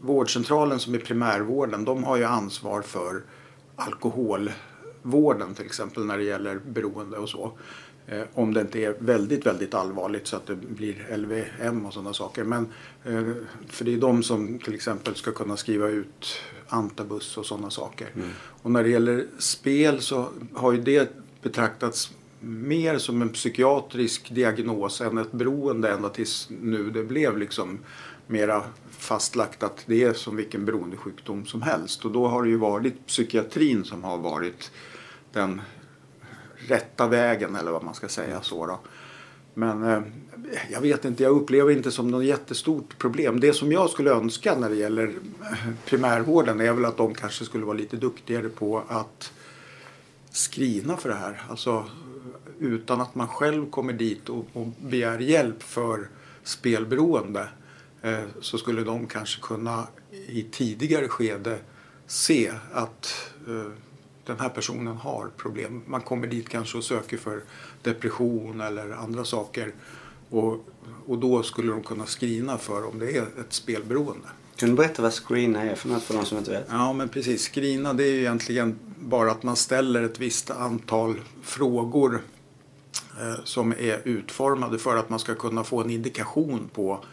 vårdcentralen 0.00 0.78
som 0.78 0.94
är 0.94 0.98
primärvården, 0.98 1.84
de 1.84 2.04
har 2.04 2.16
ju 2.16 2.24
ansvar 2.24 2.82
för 2.82 3.22
alkoholvården 3.76 5.54
till 5.54 5.66
exempel 5.66 6.04
när 6.04 6.18
det 6.18 6.24
gäller 6.24 6.60
beroende 6.66 7.16
och 7.16 7.28
så. 7.28 7.52
Eh, 8.06 8.22
om 8.34 8.54
det 8.54 8.60
inte 8.60 8.78
är 8.78 8.96
väldigt, 8.98 9.46
väldigt 9.46 9.74
allvarligt 9.74 10.26
så 10.26 10.36
att 10.36 10.46
det 10.46 10.56
blir 10.56 11.16
LVM 11.16 11.86
och 11.86 11.92
sådana 11.92 12.12
saker. 12.12 12.44
Men, 12.44 12.66
eh, 13.04 13.22
för 13.66 13.84
det 13.84 13.94
är 13.94 13.98
de 13.98 14.22
som 14.22 14.58
till 14.58 14.74
exempel 14.74 15.14
ska 15.14 15.32
kunna 15.32 15.56
skriva 15.56 15.88
ut 15.88 16.40
antabus 16.68 17.36
och 17.36 17.46
sådana 17.46 17.70
saker. 17.70 18.08
Och 18.62 18.70
när 18.70 18.82
det 18.82 18.88
gäller 18.88 19.26
spel 19.38 20.00
så 20.00 20.28
har 20.54 20.72
ju 20.72 20.80
det 20.80 21.12
betraktats 21.42 22.10
mer 22.40 22.98
som 22.98 23.22
en 23.22 23.28
psykiatrisk 23.28 24.34
diagnos 24.34 25.00
än 25.00 25.18
ett 25.18 25.32
beroende 25.32 25.92
ända 25.92 26.08
tills 26.08 26.48
nu 26.60 26.90
det 26.90 27.04
blev 27.04 27.38
liksom 27.38 27.78
mera 28.26 28.62
fastlagt 28.98 29.62
att 29.62 29.84
det 29.86 30.04
är 30.04 30.12
som 30.12 30.36
vilken 30.36 30.64
beroendesjukdom 30.64 31.46
som 31.46 31.62
helst. 31.62 32.04
Och 32.04 32.10
då 32.10 32.28
har 32.28 32.42
det 32.42 32.48
ju 32.48 32.56
varit 32.56 33.06
psykiatrin 33.06 33.84
som 33.84 34.04
har 34.04 34.18
varit 34.18 34.70
den 35.32 35.60
rätta 36.56 37.08
vägen 37.08 37.56
eller 37.56 37.70
vad 37.70 37.84
man 37.84 37.94
ska 37.94 38.08
säga 38.08 38.42
så 38.42 38.66
då. 38.66 38.80
Men 39.54 39.82
eh, 39.82 40.02
jag 40.70 40.80
vet 40.80 41.04
inte, 41.04 41.22
jag 41.22 41.36
upplever 41.36 41.70
inte 41.70 41.90
som 41.90 42.10
något 42.10 42.24
jättestort 42.24 42.98
problem. 42.98 43.40
Det 43.40 43.52
som 43.52 43.72
jag 43.72 43.90
skulle 43.90 44.10
önska 44.10 44.54
när 44.58 44.70
det 44.70 44.76
gäller 44.76 45.06
eh, 45.40 45.70
primärvården 45.84 46.60
är 46.60 46.72
väl 46.72 46.84
att 46.84 46.96
de 46.96 47.14
kanske 47.14 47.44
skulle 47.44 47.64
vara 47.64 47.76
lite 47.76 47.96
duktigare 47.96 48.48
på 48.48 48.82
att 48.88 49.32
skrina 50.30 50.96
för 50.96 51.08
det 51.08 51.14
här. 51.14 51.42
Alltså 51.48 51.84
utan 52.58 53.00
att 53.00 53.14
man 53.14 53.28
själv 53.28 53.70
kommer 53.70 53.92
dit 53.92 54.28
och, 54.28 54.46
och 54.52 54.66
begär 54.66 55.18
hjälp 55.18 55.62
för 55.62 56.08
spelberoende 56.42 57.48
eh, 58.02 58.24
så 58.40 58.58
skulle 58.58 58.84
de 58.84 59.06
kanske 59.06 59.40
kunna 59.40 59.86
i 60.28 60.42
tidigare 60.42 61.08
skede 61.08 61.58
se 62.06 62.52
att 62.72 63.32
eh, 63.46 63.72
den 64.26 64.40
här 64.40 64.48
personen 64.48 64.96
har 64.96 65.30
problem. 65.36 65.82
Man 65.86 66.00
kommer 66.00 66.26
dit 66.26 66.48
kanske 66.48 66.78
och 66.78 66.84
söker 66.84 67.16
för 67.16 67.42
depression 67.82 68.60
eller 68.60 68.90
andra 68.90 69.24
saker. 69.24 69.72
Och, 70.30 70.64
och 71.06 71.18
då 71.18 71.42
skulle 71.42 71.72
de 71.72 71.82
kunna 71.82 72.06
screena 72.06 72.58
för 72.58 72.88
om 72.88 72.98
det 72.98 73.16
är 73.16 73.22
ett 73.22 73.52
spelberoende. 73.52 74.28
Kan 74.56 74.68
du 74.68 74.74
berätta 74.74 75.02
vad 75.02 75.12
screena 75.12 75.62
är 75.62 75.74
för 75.74 75.88
något 75.88 76.02
för 76.02 76.14
de 76.14 76.24
som 76.24 76.38
inte 76.38 76.50
vet? 76.50 76.66
Ja, 76.70 76.92
men 76.92 77.08
precis. 77.08 77.48
Screena 77.48 77.92
det 77.92 78.04
är 78.04 78.12
ju 78.12 78.18
egentligen 78.18 78.78
bara 78.98 79.30
att 79.30 79.42
man 79.42 79.56
ställer 79.56 80.02
ett 80.02 80.20
visst 80.20 80.50
antal 80.50 81.20
frågor 81.42 82.20
eh, 83.20 83.44
som 83.44 83.72
är 83.72 84.00
utformade 84.04 84.78
för 84.78 84.96
att 84.96 85.10
man 85.10 85.18
ska 85.18 85.34
kunna 85.34 85.64
få 85.64 85.80
en 85.80 85.90
indikation 85.90 86.70
på 86.74 87.04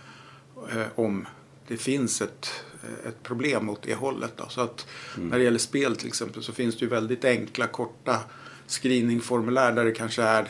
om 0.96 1.26
det 1.68 1.78
finns 1.78 2.22
ett, 2.22 2.64
eh, 2.84 3.08
ett 3.10 3.24
problem 3.24 3.70
åt 3.70 3.82
det 3.82 3.96
hållet. 3.96 4.34
Då. 4.36 4.46
Så 4.50 4.62
att 4.62 4.88
när 5.18 5.38
det 5.38 5.44
gäller 5.44 5.60
spel 5.60 5.96
till 5.96 6.08
exempel 6.08 6.44
så 6.44 6.54
finns 6.54 6.76
det 6.76 6.86
ju 6.86 6.90
väldigt 6.90 7.26
enkla 7.26 7.68
korta 7.68 8.20
screeningformulär 8.68 9.72
där 9.72 9.86
det 9.86 9.92
kanske 9.92 10.24
är 10.24 10.48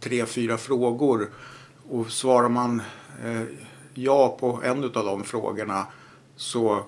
tre, 0.00 0.26
fyra 0.26 0.58
frågor. 0.58 1.30
Och 1.88 2.12
svarar 2.12 2.48
man 2.48 2.82
eh, 3.24 3.42
ja 3.94 4.36
på 4.40 4.60
en 4.64 4.84
av 4.84 4.90
de 4.90 5.24
frågorna 5.24 5.86
så 6.36 6.84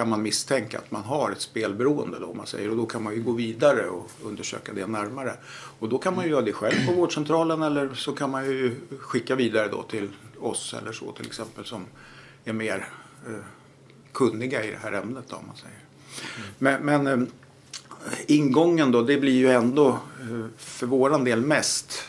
kan 0.00 0.08
man 0.08 0.22
misstänka 0.22 0.78
att 0.78 0.90
man 0.90 1.02
har 1.02 1.30
ett 1.30 1.40
spelberoende 1.40 2.18
då, 2.18 2.26
om 2.26 2.36
man 2.36 2.46
säger. 2.46 2.70
Och 2.70 2.76
då 2.76 2.86
kan 2.86 3.02
man 3.02 3.14
ju 3.14 3.22
gå 3.22 3.32
vidare 3.32 3.88
och 3.88 4.10
undersöka 4.22 4.72
det 4.72 4.86
närmare. 4.86 5.34
Och 5.78 5.88
då 5.88 5.98
kan 5.98 6.14
man 6.16 6.24
ju 6.24 6.30
göra 6.30 6.42
det 6.42 6.52
själv 6.52 6.86
på 6.86 6.92
vårdcentralen 6.92 7.62
eller 7.62 7.94
så 7.94 8.12
kan 8.12 8.30
man 8.30 8.44
ju 8.44 8.76
skicka 8.98 9.34
vidare 9.34 9.68
då 9.68 9.82
till 9.82 10.08
oss 10.38 10.74
eller 10.74 10.92
så 10.92 11.12
till 11.12 11.26
exempel 11.26 11.64
som 11.64 11.86
är 12.44 12.52
mer 12.52 12.88
eh, 13.26 13.44
kunniga 14.12 14.64
i 14.64 14.70
det 14.70 14.78
här 14.82 14.92
ämnet 14.92 15.24
då, 15.28 15.36
om 15.36 15.46
man 15.46 15.56
säger. 15.56 15.78
Men, 16.58 16.84
men 16.84 17.06
eh, 17.06 17.28
ingången 18.26 18.92
då, 18.92 19.02
det 19.02 19.16
blir 19.16 19.38
ju 19.38 19.50
ändå 19.50 19.88
eh, 19.88 20.46
för 20.56 20.86
våran 20.86 21.24
del 21.24 21.40
mest 21.40 22.02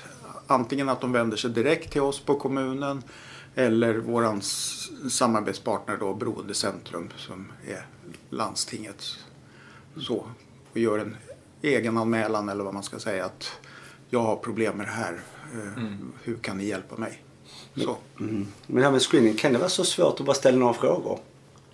antingen 0.48 0.90
att 0.90 1.02
de 1.02 1.12
vänder 1.12 1.38
sig 1.38 1.50
direkt 1.50 1.92
till 1.92 2.02
oss 2.02 2.20
på 2.20 2.36
kommunen 2.36 3.04
eller 3.56 3.94
våran 3.94 4.38
s- 4.40 4.90
samarbetspartner 5.10 5.98
då, 5.98 6.14
Beroendecentrum 6.14 7.10
som 7.18 7.52
är 7.68 7.86
landstinget. 8.30 9.04
Så, 9.98 10.26
och 10.72 10.78
gör 10.78 11.00
en 11.00 11.16
egen 11.62 11.98
anmälan 11.98 12.50
eller 12.50 12.64
vad 12.64 12.74
man 12.74 12.84
ska 12.84 13.00
säga 13.00 13.26
att 13.26 13.52
jag 14.10 14.20
har 14.20 14.36
problem 14.36 14.78
med 14.78 14.88
det 14.88 14.92
här. 14.92 15.20
Eh, 15.54 15.84
Hur 16.24 16.36
kan 16.36 16.58
ni 16.58 16.66
hjälpa 16.66 16.98
mig? 16.98 17.24
Så. 17.76 17.98
Mm. 18.20 18.48
Men 18.68 18.76
det 18.78 18.84
här 18.84 18.92
med 18.92 19.02
screening, 19.02 19.34
kan 19.36 19.54
det 19.54 19.60
vara 19.60 19.70
så 19.70 19.84
svårt 19.84 20.20
att 20.20 20.26
bara 20.26 20.34
ställa 20.34 20.58
några 20.58 20.74
frågor? 20.74 21.20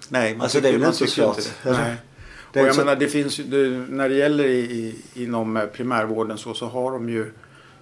Nej, 0.09 0.33
man 0.33 0.41
Alltså, 0.41 0.61
det 0.61 0.69
är 0.69 0.73
väl 0.73 0.81
inte 0.83 0.93
så 0.97 1.07
svårt. 1.07 1.37
inte 1.37 1.49
det. 1.63 1.71
Nej. 1.71 1.95
Det 2.53 2.59
Och 2.59 2.63
är 2.63 2.67
jag 2.67 2.75
så- 2.75 2.81
menar, 2.81 2.95
det 2.95 3.07
finns 3.07 3.39
ju, 3.39 3.43
det, 3.43 3.85
när 3.93 4.09
det 4.09 4.15
gäller 4.15 4.43
i, 4.43 4.59
i, 4.59 4.95
inom 5.23 5.57
eh, 5.57 5.65
primärvården 5.65 6.37
så, 6.37 6.53
så 6.53 6.65
har 6.67 6.91
de 6.91 7.09
ju 7.09 7.31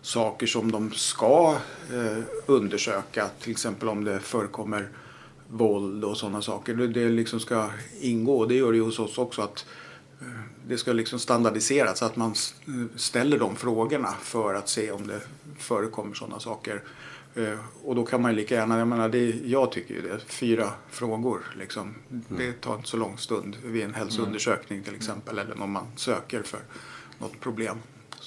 saker 0.06 0.48
som 0.48 0.72
de 0.72 0.92
ska 0.92 1.58
eh, 1.94 2.24
undersöka. 2.46 3.30
Till 3.40 3.52
exempel 3.52 3.90
om 3.90 4.04
det 4.04 4.20
förekommer 4.20 4.90
våld 5.48 6.04
och 6.04 6.18
sådana 6.18 6.42
saker. 6.42 6.74
Det, 6.74 6.88
det 6.88 7.10
liksom 7.10 7.40
ska 7.40 7.70
ingå. 8.02 8.46
Det 8.46 8.56
gör 8.56 8.72
det 8.72 8.78
ju 8.78 8.84
hos 8.84 9.00
oss 9.00 9.18
också. 9.18 9.42
att 9.42 9.66
eh, 10.22 10.28
Det 10.68 10.78
ska 10.78 10.94
liksom 10.94 11.20
standardiseras 11.20 12.00
så 12.00 12.06
att 12.06 12.16
man 12.16 12.36
ställer 12.96 13.40
de 13.40 13.56
frågorna 13.56 14.14
för 14.22 14.54
att 14.54 14.70
se 14.70 14.92
om 14.92 15.08
det 15.08 15.22
förekommer 15.60 16.14
sådana 16.14 16.40
saker. 16.40 16.84
Eh, 17.36 17.60
Och 17.84 17.96
då 17.96 18.06
kan 18.06 18.22
man 18.22 18.32
ju 18.32 18.38
lika 18.38 18.56
gärna, 18.56 18.80
jag 18.80 18.88
menar, 18.88 19.10
det, 19.10 19.30
jag 19.46 19.72
tycker 19.72 19.94
ju 19.94 20.02
det, 20.02 20.20
fyra 20.28 20.70
frågor 20.90 21.54
liksom. 21.60 21.96
Det 22.30 22.52
tar 22.54 22.76
inte 22.76 22.90
så 22.90 22.98
lång 22.98 23.18
stund 23.18 23.58
vid 23.64 23.84
en 23.84 23.94
hälsoundersökning 23.94 24.84
till 24.84 24.96
exempel 24.96 25.40
eller 25.40 25.62
om 25.62 25.72
man 25.72 25.86
söker 25.96 26.44
för 26.44 26.60
något 27.20 27.40
problem. 27.40 27.78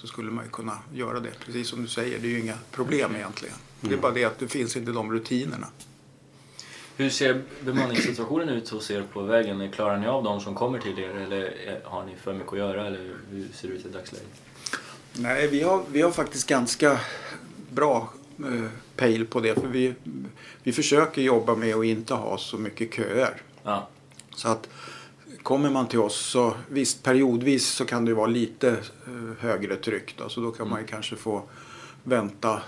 Så 0.01 0.07
skulle 0.07 0.31
man 0.31 0.45
ju 0.45 0.51
kunna 0.51 0.79
göra 0.95 1.21
det. 1.21 1.31
Precis 1.45 1.69
som 1.69 1.83
du 1.83 1.89
säger, 1.89 2.19
det 2.19 2.27
är 2.27 2.31
ju 2.31 2.41
inga 2.41 2.59
problem 2.71 3.17
egentligen. 3.17 3.55
Det 3.81 3.95
är 3.95 3.99
bara 3.99 4.13
det 4.13 4.25
att 4.25 4.39
det 4.39 4.49
finns 4.49 4.77
inte 4.77 4.93
de 4.93 5.13
rutinerna. 5.13 5.67
Hur 6.97 7.11
ser 7.11 7.43
bemanningssituationen 7.61 8.49
ut 8.49 8.69
hos 8.69 8.91
er 8.91 9.05
på 9.13 9.23
vägen? 9.23 9.73
Klarar 9.73 9.99
ni 9.99 10.07
av 10.07 10.25
de 10.25 10.41
som 10.41 10.55
kommer 10.55 10.79
till 10.79 10.99
er 10.99 11.11
eller 11.11 11.81
har 11.85 12.05
ni 12.05 12.17
för 12.17 12.35
mycket 12.35 12.53
att 12.53 12.59
göra 12.59 12.87
eller 12.87 13.15
hur 13.31 13.49
ser 13.55 13.69
det 13.69 13.75
ut 13.75 13.87
i 13.87 13.89
dagsläget? 13.89 14.29
Nej, 15.13 15.49
vi 15.49 15.63
har, 15.63 15.83
vi 15.93 16.03
har 16.03 16.11
faktiskt 16.11 16.49
ganska 16.49 17.01
bra 17.71 18.13
eh, 18.39 18.71
pejl 18.97 19.27
på 19.27 19.41
det. 19.41 19.55
För 19.55 19.67
vi, 19.67 19.95
vi 20.63 20.73
försöker 20.73 21.23
jobba 21.23 21.55
med 21.55 21.77
att 21.77 21.85
inte 21.85 22.15
ha 22.15 22.39
så 22.39 22.59
mycket 22.59 22.95
köer. 22.95 23.43
Ja. 23.63 23.89
Så 24.35 24.49
att 24.49 24.69
kommer 25.43 25.71
man 25.71 25.89
till 25.89 25.99
oss 25.99 26.17
så 26.17 26.55
visst 26.69 27.03
periodvis 27.03 27.69
så 27.69 27.85
kan 27.85 28.05
det 28.05 28.15
vara 28.15 28.27
lite 28.27 28.69
eh, 29.07 29.39
högre 29.39 29.77
tryck. 29.77 30.15
Då, 30.19 30.29
så 30.29 30.41
då 30.41 30.51
kan 30.51 30.69
man 30.69 30.81
ju 30.81 30.87
kanske 30.87 31.17
få 31.17 31.43
vänta 32.03 32.63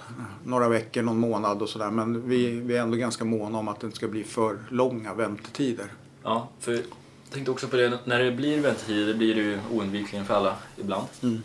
några 0.44 0.68
veckor, 0.68 1.02
någon 1.02 1.18
månad 1.18 1.62
och 1.62 1.68
sådär. 1.68 1.90
Men 1.90 2.28
vi, 2.28 2.50
vi 2.50 2.76
är 2.76 2.82
ändå 2.82 2.96
ganska 2.96 3.24
måna 3.24 3.58
om 3.58 3.68
att 3.68 3.80
det 3.80 3.84
inte 3.84 3.96
ska 3.96 4.08
bli 4.08 4.24
för 4.24 4.58
långa 4.68 5.14
väntetider. 5.14 5.86
Ja, 6.22 6.48
för 6.60 6.72
jag 6.72 6.82
tänkte 7.30 7.50
också 7.50 7.68
på 7.68 7.76
det, 7.76 7.98
när 8.04 8.18
det 8.22 8.32
blir 8.32 8.60
väntetider, 8.60 9.06
det 9.06 9.14
blir 9.14 9.34
det 9.34 9.40
ju 9.40 9.58
oundvikligen 9.72 10.26
för 10.26 10.34
alla 10.34 10.56
ibland. 10.76 11.06
Mm. 11.22 11.42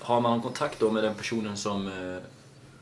Har 0.00 0.20
man 0.20 0.42
kontakt 0.42 0.80
då 0.80 0.90
med 0.90 1.04
den 1.04 1.14
personen 1.14 1.56
som 1.56 1.86
eh, 1.86 2.22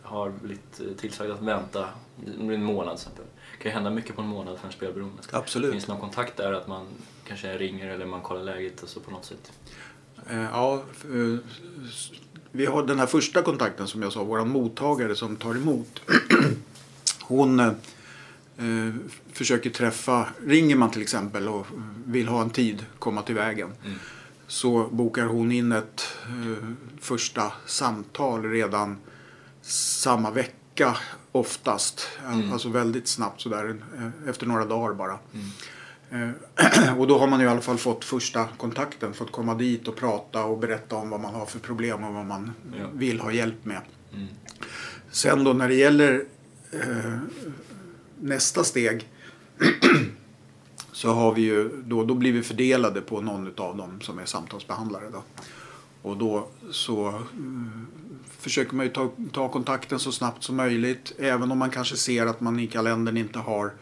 har 0.03 0.31
blivit 0.31 0.99
tillsagd 0.99 1.31
att 1.31 1.43
vänta 1.43 1.89
en 2.27 2.63
månad 2.65 2.97
till 2.97 3.03
exempel? 3.03 3.25
Det 3.53 3.63
kan 3.63 3.71
ju 3.71 3.75
hända 3.75 3.91
mycket 3.91 4.17
på 4.17 4.23
en 4.23 4.29
månad 4.29 4.59
för 4.59 4.67
en 4.67 4.73
spelberoende. 4.73 5.23
Absolut. 5.33 5.73
Finns 5.73 5.85
det 5.85 5.93
någon 5.93 6.01
kontakt 6.01 6.37
där 6.37 6.53
att 6.53 6.69
man 6.69 6.87
kanske 7.29 7.59
ringer 7.59 7.89
eller 7.89 8.07
man 8.07 8.21
kollar 8.21 8.43
läget 8.43 8.83
och 8.83 8.89
så 8.89 9.01
på 9.01 9.11
något 9.11 9.25
sätt? 9.25 9.53
Eh, 10.31 10.43
Ja, 10.43 10.75
eh, 11.05 11.39
vi 12.53 12.67
har 12.67 12.87
den 12.87 12.99
här 12.99 13.07
första 13.07 13.43
kontakten 13.43 13.87
som 13.87 14.03
jag 14.03 14.13
sa, 14.13 14.25
vår 14.25 14.45
mottagare 14.45 15.17
som 15.17 15.37
tar 15.37 15.55
emot. 15.55 16.01
Hon 17.23 17.61
eh, 17.61 17.73
försöker 19.33 19.71
träffa, 19.71 20.29
ringer 20.47 20.77
man 20.77 20.91
till 20.91 21.03
exempel 21.03 21.49
och 21.49 21.67
vill 22.07 22.29
ha 22.29 22.43
en 22.43 22.51
tid, 22.51 22.87
komma 22.99 23.23
till 23.23 23.35
vägen. 23.35 23.73
Mm. 23.85 23.99
Så 24.47 24.89
bokar 24.91 25.25
hon 25.25 25.53
in 25.53 25.73
ett 25.73 26.09
första 27.01 27.53
samtal 27.67 28.45
redan 28.45 28.97
samma 29.63 30.31
vecka 30.31 30.97
oftast. 31.33 32.09
Mm. 32.27 32.53
Alltså 32.53 32.69
väldigt 32.69 33.09
snabbt 33.09 33.41
sådär, 33.41 33.77
efter 34.27 34.47
några 34.47 34.65
dagar 34.65 34.95
bara. 34.95 35.19
Mm. 35.35 35.47
Eh, 36.11 36.99
och 36.99 37.07
då 37.07 37.19
har 37.19 37.27
man 37.27 37.41
ju 37.41 37.47
i 37.47 37.49
alla 37.49 37.61
fall 37.61 37.79
fått 37.79 38.05
första 38.05 38.49
kontakten, 38.57 39.15
fått 39.15 39.33
komma 39.33 39.55
dit 39.55 39.89
och 39.89 39.97
prata 39.97 40.45
och 40.45 40.59
berätta 40.59 40.97
om 40.97 41.11
vad 41.11 41.21
man 41.21 41.35
har 41.35 41.47
för 41.47 41.59
problem 41.59 42.05
och 42.05 42.15
vad 42.15 42.27
man 42.27 42.53
Ja. 42.79 42.87
vill 42.95 43.21
ha 43.21 43.33
hjälp 43.33 43.65
med. 43.65 43.81
Mm. 44.15 44.27
Sen 45.11 45.45
då 45.45 45.53
när 45.53 45.69
det 45.69 45.75
gäller 45.75 46.25
eh, 46.73 47.19
nästa 48.21 48.65
steg 48.65 49.09
så 50.93 51.13
har 51.13 51.35
vi 51.35 51.43
ju 51.43 51.83
då, 51.85 52.05
då 52.05 52.15
blir 52.15 52.33
vi 52.33 52.43
fördelade 52.43 53.01
på 53.01 53.21
någon 53.21 53.47
av 53.57 53.77
dem 53.77 54.01
som 54.01 54.19
är 54.19 54.25
samtalsbehandlare. 54.25 55.11
Då. 55.13 55.23
Och 56.03 56.17
då 56.17 56.49
så 56.71 57.09
mm, 57.09 57.87
försöker 58.39 58.75
man 58.75 58.87
ju 58.87 58.93
ta, 58.93 59.11
ta 59.33 59.49
kontakten 59.49 59.99
så 59.99 60.13
snabbt 60.13 60.43
som 60.43 60.57
möjligt. 60.57 61.13
Även 61.19 61.53
om 61.53 61.59
man 61.59 61.71
kanske 61.71 61.97
ser 61.97 62.27
att 62.27 62.41
man 62.41 62.59
i 62.61 62.67
kalendern 62.67 63.17
inte 63.17 63.39
har 63.39 63.73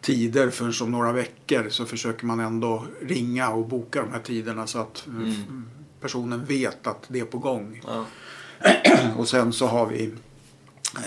tider 0.00 0.50
förrän 0.50 0.72
om 0.82 0.92
några 0.92 1.12
veckor 1.12 1.68
så 1.68 1.84
försöker 1.86 2.26
man 2.26 2.40
ändå 2.40 2.86
ringa 3.02 3.50
och 3.50 3.68
boka 3.68 4.02
de 4.02 4.12
här 4.12 4.20
tiderna 4.20 4.66
så 4.66 4.78
att 4.78 5.06
eh, 5.06 5.14
Mm. 5.14 5.64
personen 6.00 6.44
vet 6.44 6.86
att 6.86 7.04
det 7.08 7.20
är 7.20 7.24
på 7.24 7.38
gång. 7.38 7.82
Ja. 7.86 8.04
Och 9.16 9.28
sen 9.28 9.52
så 9.52 9.66
har 9.66 9.86
vi 9.86 10.12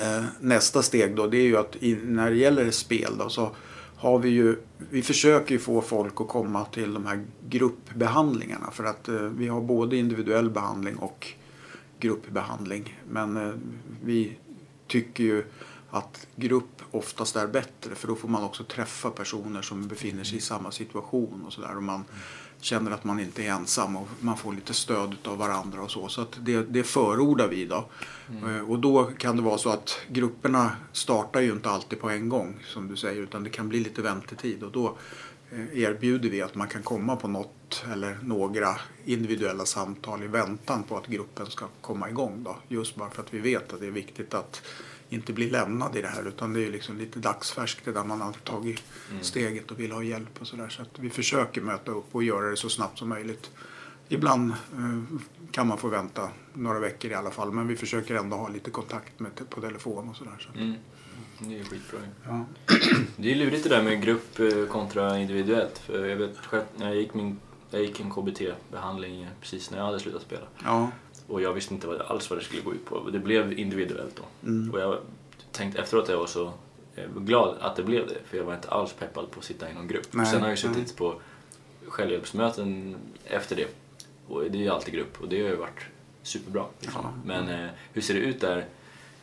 eh, 0.01 0.24
nästa 0.39 0.81
steg 0.81 1.15
då. 1.15 1.27
Det 1.27 1.38
är 1.38 1.43
ju 1.43 1.58
att 1.58 1.75
i, 1.79 1.96
när 1.96 2.29
det 2.29 2.38
gäller 2.38 2.72
spel 2.72 3.13
då 3.17 3.29
så 3.29 3.51
har 3.98 4.19
vi 4.19 4.29
ju, 4.29 4.55
vi 4.89 5.01
försöker 5.01 5.51
ju 5.51 5.60
få 5.60 5.81
folk 5.81 6.22
att 6.22 6.27
komma 6.27 6.65
till 6.65 6.93
de 6.93 7.05
här 7.05 7.25
gruppbehandlingarna. 7.50 8.72
För 8.72 8.84
att 8.84 9.08
eh, 9.08 9.15
vi 9.15 9.48
har 9.48 9.62
både 9.62 9.98
individuell 9.98 10.50
behandling 10.50 10.96
och 10.96 11.27
gruppbehandling. 12.00 13.00
Men 13.12 13.38
eh, 13.38 13.53
vi 14.03 14.38
tycker 14.88 15.24
ju 15.24 15.43
att 15.91 16.27
grupp 16.36 16.81
oftast 16.91 17.36
är 17.36 17.48
bättre 17.48 17.96
för 17.96 18.08
då 18.08 18.15
får 18.15 18.27
man 18.27 18.43
också 18.43 18.63
träffa 18.63 19.10
personer 19.12 19.62
som 19.62 19.88
befinner 19.88 20.24
sig 20.24 20.38
i 20.38 20.41
samma 20.41 20.72
situation 20.72 21.43
och 21.48 21.53
sådär. 21.53 21.74
Man 21.74 22.03
känner 22.62 22.91
att 22.91 23.03
man 23.03 23.19
inte 23.19 23.43
är 23.43 23.51
ensam 23.51 23.96
och 23.98 24.08
man 24.19 24.38
får 24.38 24.53
lite 24.53 24.74
stöd 24.74 25.15
av 25.25 25.38
varandra 25.38 25.81
och 25.81 25.91
så. 25.91 26.08
Så 26.08 26.22
att 26.22 26.38
det, 26.41 26.63
det 26.63 26.84
förordar 26.84 27.48
vi 27.48 27.65
då. 27.65 27.86
Eh, 28.46 28.69
Och 28.69 28.79
då 28.79 29.03
kan 29.03 29.36
det 29.36 29.41
vara 29.41 29.58
så 29.58 29.69
att 29.69 29.98
grupperna 30.10 30.72
startar 30.91 31.41
ju 31.41 31.51
inte 31.51 31.69
alltid 31.69 32.00
på 32.00 32.10
en 32.10 32.29
gång 32.29 32.60
som 32.67 32.88
du 32.88 32.96
säger 32.98 33.22
utan 33.22 33.43
det 33.43 33.50
kan 33.50 33.69
bli 33.69 33.79
lite 33.79 34.01
väntetid 34.01 34.63
och 34.63 34.72
då 34.72 34.98
eh, 35.51 35.79
erbjuder 35.84 36.29
vi 36.29 36.41
att 36.41 36.55
man 36.55 36.67
kan 36.67 36.84
komma 36.84 37.15
på 37.15 37.27
något 37.27 37.86
eller 37.93 38.17
några 38.24 38.75
individuella 39.05 39.65
samtal 39.65 40.24
i 40.24 40.27
väntan 40.27 40.84
på 40.84 40.98
att 40.98 41.08
gruppen 41.08 41.46
ska 41.46 41.65
komma 41.81 42.10
igång 42.10 42.43
då. 42.43 42.58
Just 42.67 42.96
bara 42.96 43.10
för 43.10 43.22
att 43.22 43.34
vi 43.34 43.39
vet 43.39 43.74
att 43.74 43.79
det 43.79 43.88
är 43.88 43.91
viktigt 43.91 44.34
att 44.34 44.62
inte 45.10 45.34
bli 45.34 45.50
lämnad 45.50 45.96
i 45.96 46.01
det 46.01 46.08
här 46.08 46.28
utan 46.28 46.54
det 46.54 46.66
är 46.66 46.72
liksom 46.72 46.98
lite 46.98 47.20
dagsfärskt 47.20 47.86
det 47.86 47.92
där 47.92 48.04
man 48.04 48.22
har 48.22 48.32
tagit 48.34 48.84
Mm. 49.12 49.24
steget 49.24 49.72
och 49.72 49.80
vill 49.80 49.92
ha 49.92 50.04
hjälp 50.04 50.42
och 50.42 50.48
sådär. 50.48 50.70
Så 50.70 50.82
att 50.82 51.00
vi 51.00 51.10
försöker 51.10 51.62
möta 51.62 51.92
upp 51.92 52.16
och 52.16 52.24
göra 52.24 52.50
det 52.50 52.58
så 52.58 52.70
snabbt 52.70 53.00
som 53.00 53.10
möjligt. 53.10 53.50
Ibland 54.10 54.51
eh, 54.51 55.20
kan 55.51 55.68
man 55.68 55.78
få 55.78 55.88
vänta 55.88 56.30
några 56.54 56.80
veckor 56.80 57.12
i 57.12 57.13
alla 57.13 57.32
fall 57.32 57.51
men 57.51 57.68
vi 57.68 57.75
försöker 57.75 58.16
ändå 58.16 58.38
ha 58.38 58.48
lite 58.50 58.72
kontakt 58.72 59.20
med, 59.20 59.50
på 59.50 59.62
telefon 59.62 60.10
och 60.10 60.16
sådär. 60.16 60.38
Så. 60.54 60.60
Mm. 60.60 60.74
Det 61.39 61.60
är 61.60 61.63
skitbra. 61.63 62.00
Ja. 62.28 62.46
Det 63.18 63.32
är 63.32 63.36
lurigt 63.36 63.63
det 63.63 63.70
där 63.70 63.84
med 63.84 64.01
grupp 64.01 64.39
eh, 64.39 64.66
kontra 64.72 65.20
individuellt. 65.20 65.78
För 65.78 66.06
jag 66.06 66.16
vet 66.18 66.38
själv, 66.38 66.63
när 66.78 66.88
jag 66.88 66.96
gick, 66.96 67.13
min, 67.13 67.39
jag 67.72 67.82
gick 67.82 68.00
en 68.00 68.12
KBT-behandling 68.12 69.28
precis 69.42 69.72
när 69.72 69.78
jag 69.78 69.86
hade 69.86 70.00
slutat 70.00 70.22
spela. 70.22 70.46
Ja. 70.63 70.92
Och 71.30 71.42
jag 71.42 71.54
visste 71.54 71.74
inte 71.74 71.88
vad, 71.88 72.02
alls 72.02 72.30
vad 72.30 72.40
det 72.40 72.44
skulle 72.44 72.62
gå 72.62 72.74
ut 72.74 72.86
på. 72.86 73.10
Det 73.10 73.20
blev 73.20 73.60
individuellt 73.60 74.16
då. 74.16 74.48
Mm. 74.48 74.72
Och 74.74 74.80
jag 74.80 74.98
tänkte 75.52 75.82
efteråt 75.82 76.04
att 76.04 76.10
jag 76.10 76.18
var 76.18 76.28
så 76.28 76.54
eh, 76.96 77.10
glad 77.16 77.56
att 77.60 77.76
det 77.76 77.84
blev 77.84 78.08
det. 78.08 78.18
För 78.26 78.38
jag 78.38 78.44
var 78.44 78.56
inte 78.56 78.70
alls 78.70 78.94
peppad 78.94 79.32
på 79.32 79.40
att 79.40 79.46
sitta 79.46 79.70
i 79.70 79.74
någon 79.74 79.88
grupp. 79.88 80.08
Nej, 80.12 80.26
Sen 80.26 80.42
har 80.42 80.50
jag 80.50 80.58
ju 80.58 80.68
nej. 80.68 80.76
suttit 80.76 80.98
på 80.98 81.22
självhjälpsmöten 81.88 82.96
efter 83.26 83.56
det. 83.56 83.68
Och 84.28 84.44
det 84.44 84.58
är 84.58 84.62
ju 84.62 84.70
alltid 84.70 84.94
grupp 84.94 85.22
och 85.22 85.30
det 85.30 85.42
har 85.42 85.50
ju 85.50 85.56
varit 85.56 85.80
superbra. 86.24 86.66
Liksom. 86.80 87.02
Ja. 87.04 87.12
Men 87.26 87.50
eh, 87.50 87.70
hur 87.94 88.02
ser 88.02 88.14
det 88.14 88.20
ut 88.20 88.42
där? 88.42 88.66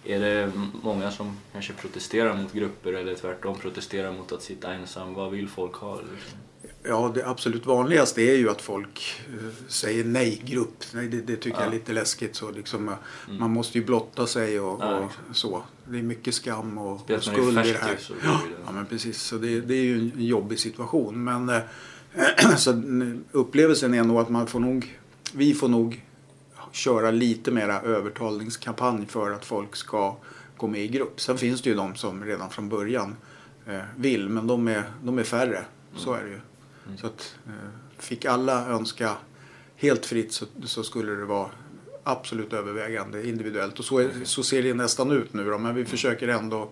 Är 0.04 0.20
det 0.20 0.52
många 0.82 1.10
som 1.10 1.36
kanske 1.52 1.72
protesterar 1.72 2.34
mot 2.34 2.52
grupper 2.52 2.92
eller 2.92 3.14
tvärtom 3.14 3.58
protesterar 3.58 4.12
mot 4.12 4.32
att 4.32 4.42
sitta 4.42 4.74
ensam? 4.74 5.14
Vad 5.14 5.30
vill 5.30 5.48
folk 5.48 5.74
ha? 5.74 5.94
Liksom? 5.94 6.38
Ja, 6.88 7.12
det 7.14 7.26
absolut 7.26 7.66
vanligaste 7.66 8.22
är 8.22 8.36
ju 8.36 8.50
att 8.50 8.62
folk 8.62 9.20
eh, 9.28 9.48
säger 9.68 10.04
nej 10.04 10.42
grupp. 10.44 10.84
Nej, 10.94 11.08
det, 11.08 11.20
det 11.20 11.36
tycker 11.36 11.58
jag 11.58 11.66
är 11.66 11.66
Ja. 11.66 11.72
lite 11.72 11.92
läskigt. 11.92 12.36
Så 12.36 12.50
liksom, 12.50 12.88
eh, 12.88 12.94
Mm. 13.26 13.40
Man 13.40 13.50
måste 13.50 13.78
ju 13.78 13.84
blotta 13.84 14.26
sig 14.26 14.60
och, 14.60 14.80
Ja, 14.82 14.98
och 15.30 15.36
så. 15.36 15.62
Det 15.84 15.98
är 15.98 16.02
mycket 16.02 16.34
skam 16.34 16.78
och, 16.78 17.10
och 17.10 17.22
skuld 17.24 17.58
i 17.66 17.72
det 17.72 17.78
här. 17.78 17.96
så 17.98 18.12
Ja, 18.24 18.40
det 18.48 18.54
ja, 18.66 18.72
men 18.72 18.86
precis. 18.86 19.22
Så 19.22 19.36
det, 19.36 19.60
det 19.60 19.74
är 19.74 19.82
ju 19.82 19.98
en 19.98 20.12
jobbig 20.16 20.58
situation. 20.58 21.24
Men 21.24 21.48
eh, 21.48 21.60
så 22.56 22.72
mm, 22.72 23.24
upplevelsen 23.32 23.94
är 23.94 24.02
nog 24.04 24.18
att 24.18 24.28
man 24.28 24.46
får 24.46 24.60
nog, 24.60 24.98
vi 25.32 25.54
får 25.54 25.68
nog 25.68 26.02
köra 26.72 27.10
lite 27.10 27.50
mera 27.50 27.80
övertalningskampanj 27.80 29.06
för 29.08 29.30
att 29.30 29.44
folk 29.44 29.76
ska 29.76 30.16
gå 30.56 30.66
med 30.66 30.80
i 30.84 30.88
grupp. 30.88 31.20
Sen 31.20 31.38
finns 31.38 31.62
det 31.62 31.70
ju 31.70 31.76
de 31.76 31.94
som 31.96 32.24
redan 32.24 32.50
från 32.50 32.68
början 32.68 33.16
eh, 33.66 33.78
vill, 33.96 34.28
men 34.28 34.46
de 34.46 34.68
är, 34.68 34.82
de 35.04 35.18
är 35.18 35.22
färre. 35.24 35.64
Så 35.96 36.12
är 36.14 36.24
det 36.24 36.30
ju. 36.30 36.40
Mm. 36.86 36.98
Så 36.98 37.06
att 37.06 37.36
eh, 37.46 37.52
fick 37.98 38.24
alla 38.24 38.68
önska 38.68 39.16
helt 39.76 40.06
fritt 40.06 40.32
så, 40.32 40.46
så 40.64 40.82
skulle 40.82 41.12
det 41.12 41.24
vara 41.24 41.50
absolut 42.04 42.52
övervägande 42.52 43.28
individuellt. 43.28 43.78
Och 43.78 43.84
så, 43.84 43.98
är, 43.98 44.10
så 44.24 44.42
ser 44.42 44.62
det 44.62 44.74
nästan 44.74 45.10
ut 45.10 45.32
nu 45.32 45.50
då, 45.50 45.58
men 45.58 45.74
vi 45.74 45.84
försöker 45.84 46.28
ändå 46.28 46.70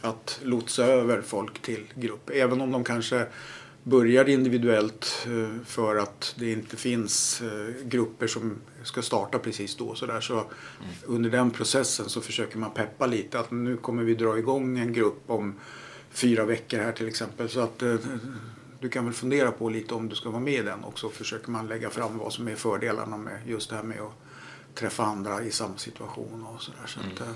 att 0.00 0.40
lotsa 0.42 0.84
över 0.84 1.22
folk 1.22 1.62
till 1.62 1.84
grupp. 1.94 2.30
Även 2.30 2.60
om 2.60 2.72
de 2.72 2.84
kanske 2.84 3.26
börjar 3.82 4.28
individuellt 4.28 5.26
eh, 5.26 5.64
för 5.64 5.96
att 5.96 6.34
det 6.38 6.52
inte 6.52 6.76
finns 6.76 7.42
eh, 7.42 7.86
grupper 7.86 8.26
som 8.26 8.56
ska 8.82 9.02
starta 9.02 9.38
precis 9.38 9.76
då. 9.76 9.94
Så 9.94 10.06
där. 10.06 10.20
Så 10.20 10.44
under 11.04 11.30
den 11.30 11.50
processen 11.50 12.08
så 12.08 12.20
försöker 12.20 12.58
man 12.58 12.70
peppa 12.70 13.06
lite 13.06 13.38
att 13.38 13.50
nu 13.50 13.76
kommer 13.76 14.02
vi 14.02 14.14
dra 14.14 14.38
igång 14.38 14.78
en 14.78 14.92
grupp 14.92 15.22
om 15.26 15.54
fyra 16.10 16.44
veckor 16.44 16.78
här 16.78 16.92
till 16.92 17.08
exempel. 17.08 17.48
Så 17.48 17.60
att 17.60 17.82
du 18.80 18.88
kan 18.88 19.04
väl 19.04 19.14
fundera 19.14 19.52
på 19.52 19.68
lite 19.68 19.94
om 19.94 20.08
du 20.08 20.16
ska 20.16 20.30
vara 20.30 20.40
med 20.40 20.54
i 20.54 20.62
den 20.62 20.84
också. 20.84 21.08
Försöker 21.08 21.50
man 21.50 21.66
lägga 21.66 21.90
fram 21.90 22.18
vad 22.18 22.32
som 22.32 22.48
är 22.48 22.54
fördelarna 22.54 23.16
med 23.16 23.38
just 23.46 23.70
det 23.70 23.76
här 23.76 23.82
med 23.82 24.00
att 24.00 24.12
träffa 24.74 25.04
andra 25.04 25.42
i 25.42 25.50
samma 25.50 25.76
situation 25.76 26.46
och 26.54 26.62
sådär. 26.62 26.86
Så 26.86 27.00
att, 27.00 27.20
eh, 27.20 27.34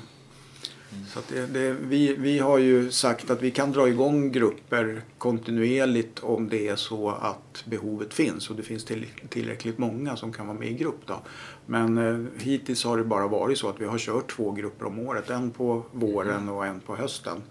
så 1.08 1.18
att 1.18 1.28
det, 1.28 1.46
det, 1.46 1.72
vi, 1.72 2.14
vi 2.14 2.38
har 2.38 2.58
ju 2.58 2.90
sagt 2.90 3.30
att 3.30 3.42
vi 3.42 3.50
kan 3.50 3.72
dra 3.72 3.88
igång 3.88 4.32
grupper 4.32 5.02
kontinuerligt 5.18 6.18
om 6.18 6.48
det 6.48 6.68
är 6.68 6.76
så 6.76 7.08
att 7.10 7.64
behovet 7.64 8.14
finns 8.14 8.50
och 8.50 8.56
det 8.56 8.62
finns 8.62 8.84
till, 8.84 9.06
tillräckligt 9.28 9.78
många 9.78 10.16
som 10.16 10.32
kan 10.32 10.46
vara 10.46 10.58
med 10.58 10.68
i 10.68 10.74
grupp. 10.74 11.00
Då. 11.06 11.20
Men 11.66 11.98
eh, 11.98 12.42
hittills 12.42 12.84
har 12.84 12.98
det 12.98 13.04
bara 13.04 13.28
varit 13.28 13.58
så 13.58 13.68
att 13.68 13.80
vi 13.80 13.84
har 13.84 13.98
kört 13.98 14.30
två 14.30 14.52
grupper 14.52 14.86
om 14.86 14.98
året. 14.98 15.30
En 15.30 15.50
på 15.50 15.82
våren 15.92 16.48
och 16.48 16.66
en 16.66 16.80
på 16.80 16.96
hösten. 16.96 17.42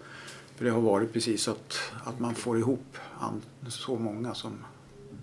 För 0.60 0.64
det 0.64 0.70
har 0.72 0.80
varit 0.80 1.12
precis 1.12 1.48
att, 1.48 1.78
att 2.04 2.20
man 2.20 2.34
får 2.34 2.58
ihop 2.58 2.96
så 3.68 3.96
många 3.96 4.34
som, 4.34 4.52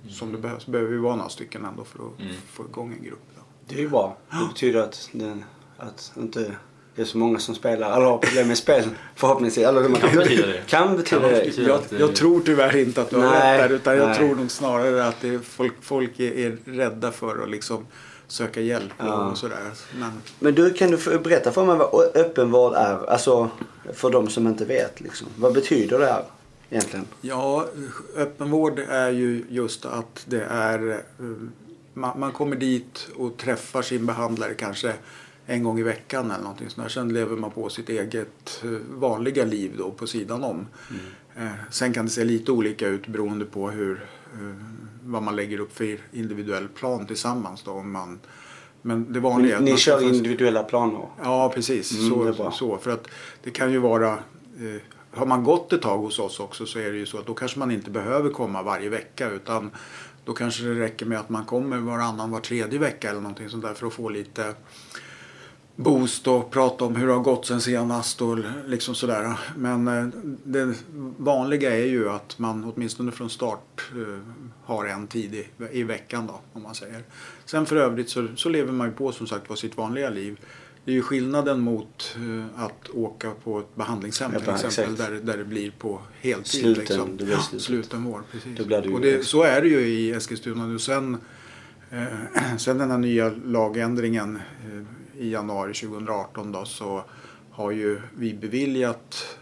som 0.09 0.31
det 0.31 0.37
behövs. 0.37 0.65
behöver 0.65 0.91
vi 0.91 0.97
vara 0.97 1.15
några 1.15 1.29
stycken 1.29 1.65
ändå 1.65 1.83
för 1.83 1.99
att 1.99 2.19
Mm. 2.21 2.33
få 2.51 2.65
igång 2.65 2.93
en 2.99 3.03
grupp. 3.05 3.19
Då. 3.35 3.41
Det 3.67 3.75
är 3.75 3.79
ju 3.79 3.89
bra. 3.89 4.17
Det 4.31 4.47
betyder 4.53 4.79
att, 4.79 5.09
den, 5.11 5.43
att 5.77 6.11
inte 6.17 6.55
det 6.95 7.01
är 7.01 7.05
så 7.05 7.17
många 7.17 7.39
som 7.39 7.55
spelar 7.55 7.91
eller 7.97 8.05
har 8.05 8.17
problem 8.17 8.47
med 8.47 8.57
spel. 8.57 8.89
Förhoppningsvis. 9.15 9.65
Eller 9.67 9.81
hur 9.81 9.89
man 9.89 10.01
Kan 10.01 10.15
betyda 10.15 10.47
det. 10.47 10.61
Kan 10.67 10.97
betyda 10.97 11.21
Kan 11.21 11.29
det. 11.31 11.45
betyda- 11.45 11.67
Jag, 11.69 11.79
det- 11.89 11.99
jag 11.99 12.15
tror 12.15 12.39
tyvärr 12.45 12.75
inte 12.77 13.01
att 13.01 13.09
du 13.09 13.15
har 13.15 13.23
Nej, 13.23 13.57
rätt 13.61 13.69
där 13.69 13.75
utan 13.75 13.97
jag 13.97 14.07
nej. 14.07 14.17
tror 14.17 14.35
nog 14.35 14.51
snarare 14.51 15.07
att 15.07 15.21
det 15.21 15.29
är 15.29 15.39
folk, 15.39 15.73
folk 15.81 16.19
är, 16.19 16.31
är 16.31 16.57
rädda 16.65 17.11
för 17.11 17.43
att 17.43 17.49
liksom 17.49 17.85
söka 18.27 18.61
hjälp 18.61 18.93
och, 18.97 19.05
Ja. 19.05 19.29
och 19.31 19.37
sådär. 19.37 19.71
Men, 19.99 20.11
Men 20.39 20.55
du, 20.55 20.73
kan 20.73 20.91
du 20.91 20.97
berätta 21.19 21.51
för 21.51 21.65
mig 21.65 21.77
vad 21.77 22.15
öppenvård 22.15 22.73
är? 22.73 23.09
Alltså, 23.09 23.49
för 23.93 24.09
de 24.09 24.29
som 24.29 24.47
inte 24.47 24.65
vet. 24.65 25.01
Liksom. 25.01 25.27
Vad 25.37 25.53
betyder 25.53 25.99
det 25.99 26.05
här 26.05 26.23
egentligen? 26.69 27.05
ja, 27.21 27.65
öppenvård 28.15 28.79
är 28.79 29.09
ju 29.11 29.45
just 29.49 29.85
att 29.85 30.23
det 30.25 30.43
är 30.43 30.89
eh, 30.91 30.97
man, 31.93 32.19
man 32.19 32.31
kommer 32.31 32.55
dit 32.55 33.07
och 33.15 33.37
träffar 33.37 33.81
sin 33.81 34.05
behandlare 34.05 34.53
kanske 34.53 34.93
en 35.45 35.63
gång 35.63 35.79
i 35.79 35.83
veckan 35.83 36.31
eller 36.31 36.43
någonting 36.43 36.69
sånt 36.69 36.85
där. 36.85 36.89
Sen 36.89 37.13
lever 37.13 37.35
man 37.35 37.51
på 37.51 37.69
sitt 37.69 37.89
eget 37.89 38.61
eh, 38.63 38.69
vanliga 38.89 39.45
liv 39.45 39.71
då 39.77 39.91
på 39.91 40.07
sidan 40.07 40.43
om. 40.43 40.67
Eh, 41.37 41.47
sen 41.71 41.93
kan 41.93 42.05
det 42.05 42.11
se 42.11 42.23
lite 42.23 42.51
olika 42.51 42.87
ut 42.87 43.07
beroende 43.07 43.45
på 43.45 43.69
hur, 43.69 44.05
vad 45.11 45.23
man 45.23 45.35
lägger 45.35 45.59
upp 45.59 45.77
för 45.77 45.97
individuell 46.11 46.67
plan 46.67 47.05
tillsammans. 47.07 47.63
Då, 47.63 47.71
om 47.71 47.91
man, 47.91 48.19
men 48.81 49.13
det 49.13 49.19
vanliga 49.19 49.59
Ni 49.59 49.71
man 49.71 49.77
kör 49.77 49.99
träffas- 49.99 50.15
individuella 50.15 50.63
planer? 50.63 51.01
Ja, 51.23 51.51
precis. 51.55 51.91
Mm, 51.99 52.33
så, 52.33 52.51
så, 52.51 52.77
för 52.77 52.91
att 52.91 53.07
det 53.43 53.51
kan 53.51 53.71
ju 53.71 53.77
vara... 53.77 54.11
Eh, 54.11 54.81
har 55.11 55.25
man 55.25 55.43
gått 55.43 55.73
ett 55.73 55.81
tag 55.81 55.97
hos 55.97 56.19
oss 56.19 56.39
också 56.39 56.65
så 56.65 56.79
är 56.79 56.91
det 56.91 56.97
ju 56.97 57.05
så 57.05 57.17
att 57.19 57.25
då 57.25 57.33
kanske 57.33 57.59
man 57.59 57.71
inte 57.71 57.91
behöver 57.91 58.29
komma 58.29 58.61
varje 58.63 58.89
vecka 58.89 59.29
utan 59.29 59.71
då 60.25 60.33
kanske 60.33 60.63
det 60.63 60.79
räcker 60.79 61.05
med 61.05 61.19
att 61.19 61.29
man 61.29 61.45
kommer 61.45 61.77
varannan, 61.77 62.31
var 62.31 62.39
tredje 62.39 62.79
vecka 62.79 63.09
eller 63.09 63.21
någonting 63.21 63.49
sånt 63.49 63.63
där 63.63 63.73
för 63.73 63.87
att 63.87 63.93
få 63.93 64.09
lite 64.09 64.53
boost 65.77 66.27
och 66.27 66.51
prata 66.51 66.85
om 66.85 66.95
hur 66.95 67.07
det 67.07 67.13
har 67.13 67.19
gått 67.19 67.45
sen 67.45 67.61
senast 67.61 68.21
och 68.21 68.37
liksom 68.67 68.95
sådär. 68.95 69.39
Men 69.57 69.87
eh, 69.87 70.07
det 70.43 70.73
vanliga 71.17 71.75
är 71.75 71.85
ju 71.85 72.09
att 72.09 72.39
man 72.39 72.73
åtminstone 72.75 73.11
från 73.11 73.29
start 73.29 73.91
eh, 73.95 74.19
har 74.63 74.85
en 74.85 75.07
tid 75.07 75.35
i, 75.35 75.47
i 75.71 75.83
veckan 75.83 76.27
då, 76.27 76.39
om 76.53 76.63
man 76.63 76.75
säger. 76.75 77.03
Sen 77.45 77.65
för 77.65 77.75
övrigt 77.75 78.09
så, 78.09 78.27
så 78.35 78.49
lever 78.49 78.71
man 78.71 78.87
ju 78.87 78.93
på 78.93 79.11
som 79.11 79.27
sagt 79.27 79.47
på 79.47 79.55
sitt 79.55 79.77
vanliga 79.77 80.09
liv. 80.09 80.39
Det 80.85 80.91
är 80.91 80.95
ju 80.95 81.01
skillnaden 81.01 81.59
mot 81.59 82.15
eh, 82.15 82.63
att 82.63 82.89
åka 82.89 83.31
på 83.43 83.59
ett 83.59 83.75
behandlingshem 83.75 84.31
Ja, 84.33 84.39
till 84.39 84.49
exempel 84.49 84.93
exakt. 84.93 85.11
där, 85.11 85.19
där 85.21 85.37
det 85.37 85.45
blir 85.45 85.71
på 85.71 86.01
heltid. 86.21 86.61
Sluten, 86.61 86.79
liksom. 86.79 87.17
det 87.17 87.25
blir 87.25 87.35
sluten. 87.35 87.59
Slutenvård, 87.59 88.21
precis. 88.31 88.67
Det 88.67 88.89
och 88.89 89.01
det, 89.01 89.25
så 89.25 89.43
är 89.43 89.61
det 89.61 89.67
ju 89.67 89.79
i 89.79 90.11
Eskilstuna 90.11 90.65
nu. 90.67 90.79
Sen, 90.79 91.17
eh, 91.91 92.55
sen 92.57 92.77
den 92.77 92.91
här 92.91 92.97
nya 92.97 93.31
lagändringen 93.45 94.35
eh, 94.35 94.96
i 95.17 95.31
januari 95.31 95.73
2018 95.73 96.51
då, 96.51 96.65
så 96.65 97.03
har 97.51 97.71
ju 97.71 98.01
vi 98.15 98.33
beviljat, 98.33 99.37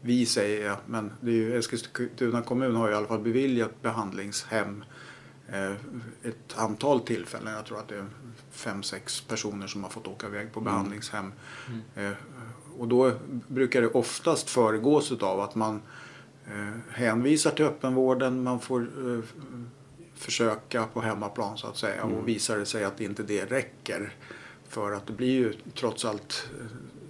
vi 0.00 0.26
säger 0.26 0.66
jag, 0.66 0.76
men 0.86 1.12
det 1.20 1.30
är 1.30 1.34
ju 1.34 1.58
Eskilstuna 1.58 2.42
kommun 2.42 2.76
har 2.76 2.88
ju 2.88 2.94
i 2.94 2.96
alla 2.96 3.06
fall 3.06 3.20
beviljat 3.20 3.82
behandlingshem 3.82 4.84
eh, 5.48 5.72
ett 6.22 6.56
antal 6.56 7.00
tillfällen. 7.00 7.54
Jag 7.54 7.66
tror 7.66 7.78
att 7.78 7.88
det 7.88 7.96
är 7.96 8.06
fem, 8.50 8.82
sex 8.82 9.20
personer 9.20 9.66
som 9.66 9.82
har 9.82 9.90
fått 9.90 10.06
åka 10.06 10.26
iväg 10.26 10.52
på 10.52 10.60
behandlingshem. 10.60 11.32
Eh, 11.94 12.10
och 12.78 12.88
då 12.88 13.12
brukar 13.28 13.80
det 13.80 13.88
oftast 13.88 14.50
föregås 14.50 15.12
av 15.12 15.40
att 15.40 15.54
man 15.54 15.82
eh, 16.46 16.80
hänvisar 16.90 17.50
till 17.50 17.64
öppenvården, 17.64 18.42
man 18.42 18.60
får 18.60 18.86
försöka 20.14 20.86
på 20.86 21.00
hemmaplan 21.00 21.58
så 21.58 21.66
att 21.66 21.76
säga 21.76 22.04
och 22.04 22.28
visar 22.28 22.58
det 22.58 22.66
sig 22.66 22.84
att 22.84 23.00
inte 23.00 23.22
det 23.22 23.44
räcker 23.44 24.14
för 24.68 24.92
att 24.92 25.06
det 25.06 25.12
blir 25.12 25.32
ju 25.32 25.54
trots 25.74 26.04
allt 26.04 26.48
eh, 26.60 26.66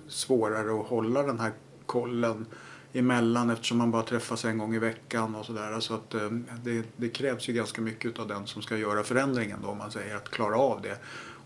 svårare 0.09 0.81
att 0.81 0.87
hålla 0.87 1.23
den 1.23 1.41
här 1.41 1.53
kollen 1.87 2.47
emellan 2.93 3.51
eftersom 3.51 3.79
man 3.79 3.91
bara 3.91 4.03
träffas 4.03 4.45
en 4.45 4.59
gång 4.59 4.75
i 4.75 4.79
veckan 4.79 5.35
och 5.35 5.47
sådär. 5.47 5.81
Så 5.81 5.95
att 5.95 6.15
eh, 6.15 6.31
det, 6.65 6.83
det 6.97 7.09
krävs 7.09 7.49
ju 7.49 7.53
ganska 7.53 7.83
mycket 7.83 8.19
av 8.19 8.29
den 8.29 8.47
som 8.47 8.63
ska 8.63 8.77
göra 8.77 9.03
förändringen 9.03 9.59
då 9.63 9.69
om 9.69 9.79
man 9.79 9.91
säger 9.91 10.17
att 10.17 10.31
klara 10.31 10.57
av 10.57 10.83
det. 10.83 10.99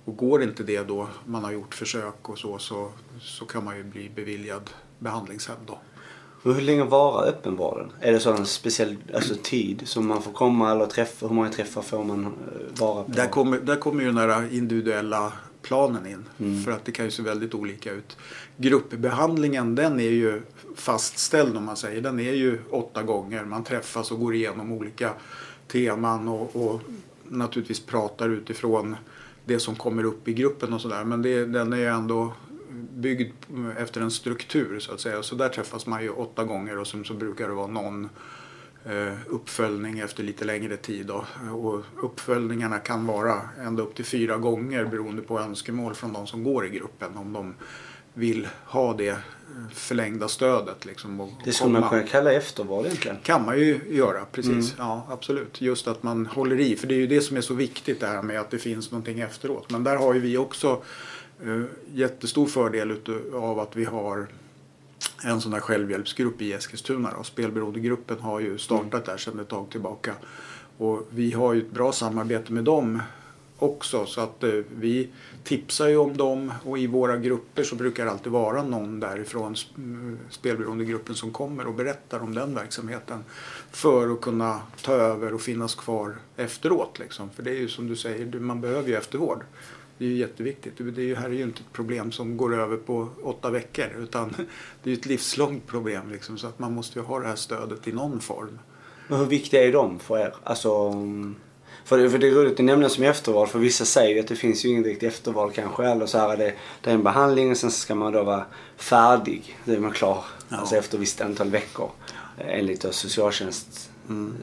Och 0.05 0.17
går 0.17 0.43
inte 0.43 0.63
det 0.63 0.83
då, 0.83 1.09
man 1.25 1.45
har 1.45 1.53
gjort 1.53 1.75
försök 1.75 2.29
och 2.29 2.39
så, 2.39 2.59
så, 2.59 2.93
så 3.21 3.45
kan 3.45 3.65
man 3.65 3.77
ju 3.77 3.85
bli 3.85 4.11
beviljad 4.15 4.71
behandlingshem 4.99 5.57
då. 5.67 5.79
Hur 6.45 6.61
länge 6.61 6.85
varar 6.85 7.29
öppenvården? 7.29 7.93
Är 8.01 8.13
det 8.13 8.21
så 8.21 8.33
en 8.33 8.47
speciell 8.47 8.97
alltså, 9.15 9.35
tid 9.43 9.83
som 9.85 10.07
man 10.07 10.23
får 10.23 10.33
komma 10.33 10.71
eller 10.71 10.87
träffa? 10.87 11.27
Hur 11.27 11.35
många 11.35 11.49
träffar 11.49 11.83
får 11.83 12.05
man 12.05 12.25
eh, 12.25 12.31
vara 12.81 13.05
på? 13.05 13.13
Där 13.13 13.29
kommer, 13.29 13.59
där 13.59 13.77
kommer 13.77 14.01
ju 14.01 14.07
den 14.07 14.17
här 14.17 14.55
individuella 14.55 15.33
planen 15.63 16.07
in. 16.07 16.29
Mm. 16.39 16.63
För 16.63 16.73
att 16.73 16.85
det 16.85 16.93
kan 16.93 17.05
ju 17.05 17.11
se 17.11 17.23
väldigt 17.23 17.55
olika 17.55 17.93
ut. 17.93 18.17
Gruppbehandlingen 18.57 19.75
den 19.75 20.01
är 20.01 20.11
ju 20.11 20.43
fastställd 20.77 21.57
om 21.57 21.65
man 21.65 21.77
säger. 21.77 22.01
Den 22.01 22.21
är 22.21 22.33
ju 22.33 22.59
åtta 22.71 23.03
gånger. 23.03 23.45
Man 23.45 23.65
träffas 23.65 24.13
och 24.13 24.21
går 24.21 24.35
igenom 24.35 24.73
olika 24.73 25.13
teman 25.69 26.29
och, 26.29 26.57
och 26.57 26.81
naturligtvis 27.29 27.81
pratar 27.81 28.29
utifrån 28.29 28.97
det 29.45 29.59
som 29.59 29.75
kommer 29.75 30.05
upp 30.05 30.29
i 30.29 30.33
gruppen 30.33 30.73
och 30.73 30.81
sådär. 30.81 31.05
Men 31.05 31.23
det, 31.23 31.45
den 31.45 31.73
är 31.73 31.77
ju 31.77 31.87
ändå 31.87 32.33
byggd 32.93 33.33
efter 33.79 34.01
en 34.01 34.11
struktur 34.11 34.81
så 34.81 34.93
att 34.93 35.01
säga. 35.01 35.23
Så 35.23 35.35
där 35.35 35.49
träffas 35.49 35.87
man 35.87 36.03
ju 36.03 36.11
åtta 36.11 36.45
gånger 36.45 36.79
och 36.79 36.87
sen 36.87 37.05
så 37.05 37.15
brukar 37.15 37.49
det 37.49 37.55
vara 37.55 37.67
någon 37.67 38.09
uppföljning 39.27 39.99
efter 39.99 40.23
lite 40.23 40.45
längre 40.45 40.77
tid. 40.77 41.07
Då. 41.07 41.25
Och 41.53 41.85
uppföljningarna 42.03 42.79
kan 42.79 43.07
vara 43.07 43.41
ända 43.61 43.83
upp 43.83 43.95
till 43.95 44.05
fyra 44.05 44.37
gånger 44.37 44.85
beroende 44.85 45.23
på 45.23 45.41
önskemål 45.41 45.95
från 45.95 46.13
de 46.13 46.27
som 46.27 46.45
går 46.45 46.67
i 46.67 46.69
gruppen. 46.69 47.17
Om 47.17 47.33
de 47.33 47.55
vill 48.15 48.49
ha 48.65 48.95
det 48.95 49.09
eh, 49.09 49.17
förlängda 49.73 50.29
stödet. 50.29 50.85
Liksom, 50.85 51.31
Det 51.45 51.53
skulle 51.53 51.81
man 51.81 51.89
kunna 51.89 52.03
kalla 52.03 52.33
eftervård 52.33 52.85
egentligen. 52.87 53.17
kan 53.23 53.45
man 53.47 53.59
ju 53.59 53.81
göra, 53.91 54.25
precis. 54.33 54.75
Mm. 54.75 54.89
Ja, 54.89 55.07
absolut. 55.11 55.61
Just 55.61 55.89
att 55.89 56.03
man 56.03 56.27
håller 56.27 56.61
i. 56.61 56.77
För 56.77 56.87
det 56.87 56.95
är 56.95 56.99
ju 56.99 57.07
det 57.07 57.21
som 57.21 57.37
är 57.37 57.41
så 57.41 57.55
viktigt 57.55 58.01
det 58.01 58.07
här 58.07 58.23
med 58.23 58.41
att 58.41 58.51
det 58.51 58.59
finns 58.59 58.91
någonting 58.91 59.21
efteråt. 59.21 59.71
Men 59.71 59.85
där 59.85 59.97
har 59.97 60.15
ju 60.15 60.21
vi 60.21 60.37
också 60.37 60.83
eh, 61.45 61.63
jättestor 61.95 62.47
fördel 62.47 62.97
av 63.35 63.59
att 63.61 63.77
vi 63.77 63.85
har 63.85 64.27
en 65.25 65.41
sån 65.41 65.53
här 65.53 65.61
självhjälpsgrupp 65.61 66.43
i 66.43 66.53
Eskilstuna. 66.53 67.15
Då. 67.17 67.23
Spelberoendegruppen 67.23 68.21
har 68.21 68.41
ju 68.41 68.59
startat 68.59 69.05
där 69.05 69.17
sedan 69.17 69.41
ett 69.41 69.49
tag 69.49 69.71
tillbaka. 69.71 70.15
Och 70.79 71.07
vi 71.11 71.33
har 71.33 71.55
ju 71.55 71.61
ett 71.61 71.71
bra 71.71 71.93
samarbete 71.93 72.53
med 72.53 72.65
dem 72.65 73.03
också. 73.59 74.07
Så 74.07 74.21
att 74.21 74.43
eh, 74.43 74.51
vi 74.77 75.09
tipsar 75.45 75.89
ju 75.89 75.97
om 75.97 76.17
dem 76.17 76.53
och 76.65 76.79
i 76.79 76.87
våra 76.87 77.17
grupper 77.17 77.63
så 77.63 77.77
brukar 77.77 78.05
det 78.05 78.11
alltid 78.11 78.33
vara 78.33 78.63
någon 78.63 79.01
därifrån 79.01 79.53
eh, 79.53 80.31
spelberoendegruppen 80.31 81.15
som 81.15 81.31
kommer 81.31 81.67
och 81.67 81.75
berättar 81.75 82.21
om 82.21 82.35
den 82.35 82.55
verksamheten. 82.55 83.25
För 83.71 84.13
att 84.13 84.21
kunna 84.21 84.61
ta 84.83 84.93
över 84.93 85.35
och 85.35 85.41
finnas 85.41 85.75
kvar 85.75 86.17
efteråt. 86.37 86.99
Liksom. 86.99 87.31
För 87.31 87.43
det 87.43 87.51
är 87.51 87.61
ju 87.61 87.69
som 87.69 87.89
du 87.89 87.97
säger, 87.97 88.41
man 88.41 88.61
behöver 88.61 88.89
ju 88.89 88.95
eftervård. 88.95 89.45
Det 90.03 90.07
är 90.07 90.11
ju 90.11 90.17
jätteviktigt. 90.17 90.73
Det 90.79 91.03
är 91.03 91.05
ju, 91.05 91.15
här 91.15 91.25
är 91.25 91.35
ju 91.35 91.43
inte 91.43 91.61
ett 91.61 91.73
problem 91.73 92.13
som 92.13 92.37
går 92.37 92.61
över 92.61 92.77
på 92.77 93.09
åtta 93.23 93.51
veckor. 93.51 93.87
Utan 93.99 94.29
det 94.83 94.91
är 94.91 94.95
ju 94.95 95.01
ett 95.01 95.07
livslångt 95.07 95.67
problem. 95.67 96.11
Liksom, 96.11 96.39
så 96.39 96.47
att 96.47 96.59
man 96.59 96.75
måste 96.75 96.99
ju 96.99 97.05
ha 97.05 97.21
det 97.21 97.27
här 97.27 97.37
stödet 97.37 97.89
i 97.89 97.93
någon 97.93 98.21
form. 98.21 98.59
Men 99.09 99.19
hur 99.19 99.27
viktiga 99.27 99.65
är 99.65 99.73
de 99.73 99.99
för 99.99 100.19
er? 100.19 100.35
Alltså, 100.45 100.73
mm, 100.75 101.35
för, 101.85 101.99
det, 101.99 102.11
för 102.11 102.19
det 102.19 102.29
är 102.29 102.31
roligt 102.31 102.53
att 102.53 102.65
nämna 102.65 102.89
som 102.89 103.05
efterval 103.05 103.47
för 103.47 103.59
vissa 103.59 103.85
säger 103.85 104.15
ju 104.15 104.21
att 104.21 104.29
det 104.29 104.37
finns 104.37 104.65
ju 104.65 104.69
ingen 104.69 104.85
riktigt 104.85 105.13
efterval 105.13 105.53
kanske. 105.53 105.85
Eller 105.85 106.07
så 106.07 106.19
här, 106.19 106.37
det, 106.37 106.55
det 106.81 106.91
är 106.91 106.95
en 106.95 107.03
behandling 107.03 107.51
och 107.51 107.57
sen 107.57 107.71
ska 107.71 107.95
man 107.95 108.13
då 108.13 108.23
vara 108.23 108.45
färdig. 108.77 109.59
Då 109.65 109.73
är 109.73 109.79
man 109.79 109.93
klar. 109.93 110.25
Ja. 110.49 110.57
Alltså 110.57 110.77
efter 110.77 110.97
ett 110.97 111.03
visst 111.03 111.21
antal 111.21 111.51
veckor. 111.51 111.91
Eh, 112.39 112.59
Enligt 112.59 112.81
då 112.81 112.93
socialtjänstlagen 112.93 114.37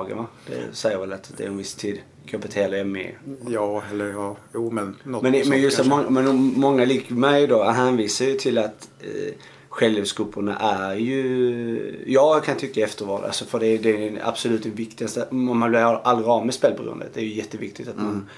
Mm. 0.00 0.16
va? 0.16 0.26
Det 0.46 0.76
säger 0.76 0.98
väl 0.98 1.12
att 1.12 1.32
det 1.36 1.44
är 1.44 1.48
en 1.48 1.56
viss 1.56 1.74
tid. 1.74 2.00
KBT 2.26 2.56
eller 2.56 2.84
ME. 2.84 3.10
Ja, 3.48 3.82
eller 3.92 4.10
ja, 4.12 4.36
jo 4.54 4.70
men 4.70 4.96
något 5.04 5.22
Men, 5.22 5.32
men 5.48 5.60
just 5.60 5.86
många, 5.86 6.10
men 6.10 6.36
många 6.36 6.84
lik 6.84 7.10
mig 7.10 7.46
då 7.46 7.62
hänvisar 7.64 8.24
ju 8.24 8.34
till 8.34 8.58
att 8.58 8.88
eh, 9.00 9.34
självhjälpsgrupperna 9.68 10.56
är 10.58 10.94
ju, 10.94 12.04
jag 12.06 12.44
kan 12.44 12.56
tycka 12.56 12.84
efterval, 12.84 13.24
alltså 13.24 13.44
för 13.44 13.60
det 13.60 13.66
är, 13.66 13.78
det 13.78 14.08
är 14.08 14.28
absolut 14.28 14.62
det 14.62 14.68
viktigaste. 14.70 15.26
Om 15.30 15.58
man 15.58 15.70
blir 15.70 15.80
aldrig 15.80 16.28
av 16.28 16.44
med 16.46 16.54
spelberoendet, 16.54 17.14
det 17.14 17.20
är 17.20 17.24
ju 17.24 17.34
jätteviktigt 17.34 17.88
att 17.88 17.96
man 17.96 18.28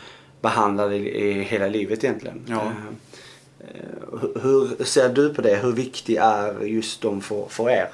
behandlar 0.41 0.89
det 0.89 0.97
i 0.97 1.43
hela 1.43 1.67
livet 1.67 2.05
egentligen. 2.05 2.41
Ja. 2.47 2.55
Eh, 2.61 3.69
eh, 3.69 4.19
hur- 4.21 4.41
hur 4.79 4.85
ser 4.85 5.09
du 5.09 5.35
på 5.35 5.43
det? 5.43 5.57
Hur 5.63 5.73
viktig 5.73 6.17
är 6.21 6.65
just 6.65 7.01
de 7.03 7.21
för, 7.21 7.47
för 7.49 7.71
er? 7.71 7.89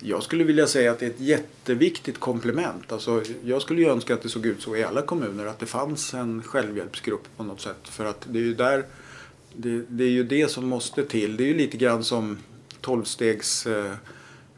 Jag 0.00 0.22
skulle 0.22 0.44
vilja 0.44 0.66
säga 0.66 0.92
att 0.92 0.98
det 0.98 1.06
är 1.06 1.10
ett 1.10 1.20
jätteviktigt 1.20 2.20
komplement. 2.20 2.92
Alltså, 2.92 3.22
jag 3.44 3.62
skulle 3.62 3.82
ju 3.82 3.88
önska 3.88 4.14
att 4.14 4.22
det 4.22 4.28
såg 4.28 4.46
ut 4.46 4.62
så 4.62 4.76
i 4.76 4.84
alla 4.84 5.02
kommuner. 5.02 5.46
Att 5.46 5.58
det 5.58 5.66
fanns 5.66 6.14
en 6.14 6.42
självhjälpsgrupp 6.42 7.28
på 7.36 7.42
något 7.42 7.60
sätt. 7.60 7.88
För 7.88 8.04
att 8.04 8.26
det 8.30 8.38
är 8.38 8.42
ju 8.42 8.54
där 8.54 8.84
det, 9.52 9.82
det 9.88 10.04
är 10.04 10.10
ju 10.10 10.24
det 10.24 10.50
som 10.50 10.66
måste 10.66 11.04
till. 11.04 11.36
Det 11.36 11.44
är 11.44 11.46
ju 11.48 11.54
lite 11.54 11.76
grann 11.76 12.04
som 12.04 12.38
tolvstegs 12.80 13.66
eh, 13.66 13.92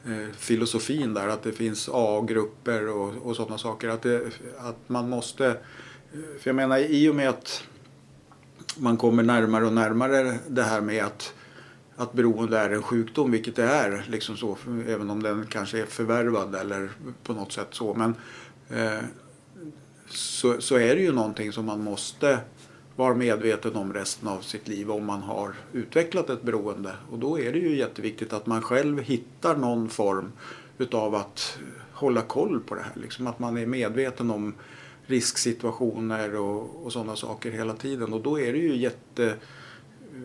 eh, 0.06 0.28
filosofin 0.36 1.14
där. 1.14 1.28
Att 1.28 1.42
det 1.42 1.52
finns 1.52 1.88
A-grupper 1.92 2.88
och, 2.88 3.14
och 3.22 3.36
sådana 3.36 3.58
saker. 3.58 3.88
Att, 3.88 4.02
det, 4.02 4.22
att 4.58 4.76
man 4.86 5.08
måste... 5.08 5.46
Eh, 5.46 5.54
för 6.12 6.48
jag 6.48 6.56
menar 6.56 6.78
i 6.78 7.08
och 7.08 7.14
med 7.14 7.28
att 7.28 7.64
man 8.76 8.96
kommer 8.96 9.22
närmare 9.22 9.66
och 9.66 9.72
närmare 9.72 10.38
det 10.48 10.62
här 10.62 10.80
med 10.80 11.04
att 11.04 11.34
att 12.00 12.12
beroende 12.12 12.58
är 12.58 12.70
en 12.70 12.82
sjukdom, 12.82 13.30
vilket 13.30 13.56
det 13.56 13.64
är, 13.64 14.04
liksom 14.08 14.36
så, 14.36 14.56
även 14.88 15.10
om 15.10 15.22
den 15.22 15.46
kanske 15.46 15.80
är 15.80 15.86
förvärvad 15.86 16.54
eller 16.54 16.90
på 17.22 17.32
något 17.32 17.52
sätt 17.52 17.68
så. 17.70 17.94
Men 17.94 18.14
eh, 18.68 19.04
så, 20.08 20.60
så 20.60 20.76
är 20.76 20.94
det 20.94 21.02
ju 21.02 21.12
någonting 21.12 21.52
som 21.52 21.64
man 21.64 21.84
måste 21.84 22.38
vara 22.96 23.14
medveten 23.14 23.76
om 23.76 23.92
resten 23.92 24.28
av 24.28 24.40
sitt 24.40 24.68
liv 24.68 24.90
om 24.90 25.06
man 25.06 25.22
har 25.22 25.54
utvecklat 25.72 26.30
ett 26.30 26.42
beroende. 26.42 26.92
Och 27.10 27.18
då 27.18 27.40
är 27.40 27.52
det 27.52 27.58
ju 27.58 27.76
jätteviktigt 27.76 28.32
att 28.32 28.46
man 28.46 28.62
själv 28.62 29.00
hittar 29.00 29.56
någon 29.56 29.88
form 29.88 30.32
utav 30.78 31.14
att 31.14 31.58
hålla 31.92 32.22
koll 32.22 32.60
på 32.60 32.74
det 32.74 32.82
här. 32.82 33.02
Liksom 33.02 33.26
att 33.26 33.38
man 33.38 33.56
är 33.56 33.66
medveten 33.66 34.30
om 34.30 34.54
risksituationer 35.06 36.36
och, 36.36 36.86
och 36.86 36.92
sådana 36.92 37.16
saker 37.16 37.50
hela 37.50 37.74
tiden. 37.74 38.12
Och 38.12 38.20
då 38.20 38.40
är 38.40 38.52
det 38.52 38.58
ju 38.58 38.76
jätte 38.76 39.34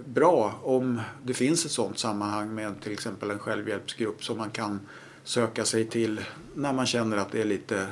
bra 0.06 0.60
om 0.63 1.02
det 1.24 1.34
finns 1.34 1.65
ett 1.65 1.71
sådant 1.71 2.00
sammanhang 2.00 2.56
med 2.56 2.82
till 2.82 2.91
exempel 2.91 3.32
en 3.32 3.39
självhjälpsgrupp 3.39 4.24
som 4.24 4.38
man 4.38 4.50
kan 4.50 4.80
söka 5.24 5.65
sig 5.65 5.86
till 5.86 6.21
när 6.54 6.74
man 6.74 6.86
känner 6.86 7.17
att 7.17 7.32
det 7.32 7.41
är 7.41 7.45
lite 7.45 7.88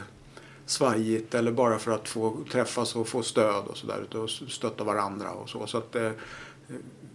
svajigt 0.65 1.33
eller 1.33 1.51
bara 1.51 1.79
för 1.79 1.91
att 1.91 2.09
få 2.09 2.37
träffas 2.51 2.95
och 2.95 3.07
få 3.07 3.23
stöd 3.23 3.65
och 3.65 3.77
sådär 3.77 4.15
och 4.15 4.29
stötta 4.29 4.83
varandra 4.83 5.31
och 5.31 5.49
så. 5.49 5.67
så 5.67 5.77
att, 5.77 5.95
eh, 5.95 6.11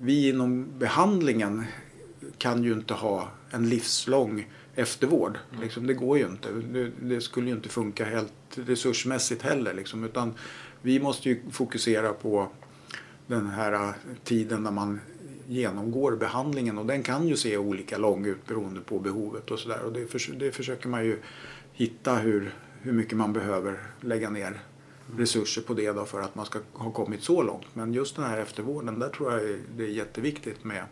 vi 0.01 0.29
inom 0.29 0.67
behandlingen 0.79 1.65
kan 2.39 2.65
ju 2.65 2.73
inte 2.73 2.95
ha 2.95 3.29
en 3.51 3.69
livslång 3.69 4.47
eftervård. 4.75 5.39
Liksom, 5.61 5.87
det 5.87 5.95
går 5.95 6.19
ju 6.19 6.27
inte. 6.27 6.53
Det, 6.53 6.91
det 7.01 7.21
skulle 7.21 7.47
ju 7.47 7.57
inte 7.57 7.69
funka 7.69 8.05
helt 8.05 8.33
resursmässigt 8.55 9.43
heller. 9.43 9.75
Liksom, 9.75 10.05
utan 10.05 10.35
vi 10.83 11.01
måste 11.01 11.29
ju 11.29 11.43
fokusera 11.51 12.13
på 12.13 12.49
den 13.29 13.47
här 13.47 13.73
eh, 13.73 13.91
tiden 14.25 14.63
när 14.63 14.71
man 14.71 15.01
genomgår 15.49 16.17
behandlingen 16.17 16.79
och 16.79 16.87
den 16.87 17.03
kan 17.03 17.29
ju 17.29 17.37
se 17.37 17.57
olika 17.57 17.99
lång 17.99 18.27
ut 18.27 18.47
beroende 18.47 18.81
på 18.81 18.99
behovet 18.99 19.51
och 19.51 19.59
sådär. 19.59 19.83
Och 19.85 19.93
det, 19.93 20.07
förs- 20.07 20.31
det 20.39 20.51
försöker 20.53 20.89
man 20.89 21.05
ju 21.05 21.19
hitta 21.73 22.15
hur, 22.17 22.55
hur 22.81 22.93
mycket 22.93 23.17
man 23.17 23.33
behöver 23.33 23.79
lägga 24.01 24.31
ner 24.31 24.61
resurser 25.17 25.63
på 25.63 25.75
det 25.75 25.93
då 25.93 26.05
för 26.05 26.21
att 26.21 26.35
man 26.35 26.47
ska 26.47 26.59
ha 26.73 26.91
kommit 26.91 27.23
så 27.23 27.43
långt. 27.43 27.67
Men 27.75 27.95
just 27.95 28.17
den 28.17 28.25
här 28.25 28.39
eftervården, 28.39 28.99
där 28.99 29.09
tror 29.09 29.33
jag 29.33 29.59
det 29.77 29.85
är 29.85 29.89
jätteviktigt 29.89 30.65
med 30.65 30.85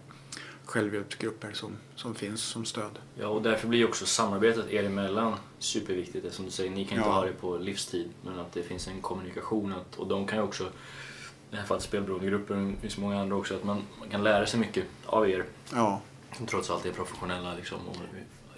självhjälpsgrupper 0.65 1.53
som, 1.53 1.73
som 1.95 2.15
finns 2.15 2.41
som 2.43 2.65
stöd. 2.65 2.99
Ja, 3.15 3.29
och 3.29 3.43
därför 3.43 3.69
blir 3.69 3.89
också 3.89 4.07
samarbetet 4.07 4.71
er 4.71 4.85
emellan 4.85 5.35
superviktigt. 5.59 6.35
Som 6.35 6.45
du 6.45 6.51
säger, 6.51 6.71
ni 6.71 6.85
kan 6.85 6.99
inte 6.99 7.09
Ja. 7.09 7.15
ha 7.15 7.25
det 7.25 7.33
på 7.33 7.57
livstid, 7.59 8.09
men 8.25 8.39
att 8.39 8.53
det 8.53 8.63
finns 8.63 8.89
en 8.89 9.01
kommunikation. 9.01 9.73
Att, 9.73 9.97
och 9.97 10.07
de 10.07 10.27
kan 10.27 10.39
ju 10.39 10.45
också, 10.45 10.65
i 11.51 11.51
det 11.51 11.57
här 11.57 11.65
fallet 11.67 11.83
spelberoendegruppen, 11.83 12.73
det 12.75 12.81
finns 12.81 12.99
många 12.99 13.21
andra 13.21 13.37
också, 13.37 13.55
att 13.55 13.65
man, 13.65 13.83
man 14.01 14.09
kan 14.09 14.25
lära 14.25 14.47
sig 14.47 14.61
mycket 14.61 14.85
av 15.07 15.31
er. 15.31 15.45
Ja, 15.75 16.01
Som 16.37 16.47
trots 16.47 16.71
allt 16.71 16.87
är 16.87 16.93
professionella 16.93 17.55
liksom, 17.55 17.79
och 17.89 17.97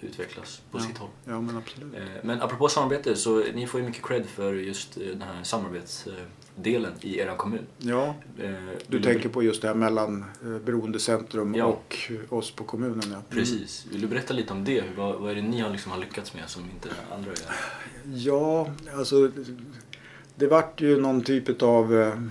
utvecklas 0.01 0.61
på 0.71 0.77
ja, 0.77 0.83
sitt 0.83 0.97
håll. 0.97 1.09
ja 1.25 1.41
men 1.41 1.57
absolut. 1.57 1.93
Eh, 1.95 2.01
Men 2.23 2.41
apropå 2.41 2.69
samarbete, 2.69 3.15
så 3.15 3.43
ni 3.53 3.67
får 3.67 3.79
ju 3.79 3.85
mycket 3.85 4.05
cred 4.05 4.25
för 4.25 4.53
just 4.53 4.97
eh, 4.97 5.03
den 5.03 5.21
här 5.21 5.43
samarbetsdelen 5.43 6.93
i 7.01 7.19
er 7.19 7.35
kommun. 7.37 7.65
Ja, 7.77 8.15
Eh, 8.39 8.51
du 8.87 9.01
tänker 9.01 9.29
på 9.29 9.43
just 9.43 9.61
det 9.61 9.67
här 9.67 9.75
mellan 9.75 10.25
eh, 10.43 10.49
Beroendecentrum 10.65 11.55
Ja. 11.55 11.65
och 11.65 11.97
eh, 12.09 12.33
oss 12.33 12.51
på 12.51 12.63
kommunen. 12.63 13.03
Ja. 13.11 13.21
Precis. 13.29 13.85
Vill 13.91 14.01
du 14.01 14.07
berätta 14.07 14.33
lite 14.33 14.53
om 14.53 14.63
det? 14.65 14.83
Vad, 14.97 15.15
vad 15.15 15.31
är 15.31 15.35
det 15.35 15.41
ni 15.41 15.59
har, 15.61 15.69
liksom 15.69 15.91
har 15.91 15.99
lyckats 15.99 16.33
med 16.33 16.49
som 16.49 16.63
inte 16.63 16.89
andra 17.15 17.29
gör? 17.29 17.55
Ja, 18.15 18.69
alltså 18.97 19.31
det 20.35 20.47
vart 20.47 20.81
ju 20.81 21.01
någon 21.01 21.21
typ 21.23 21.61
av 21.61 21.95
eh, 21.95 22.21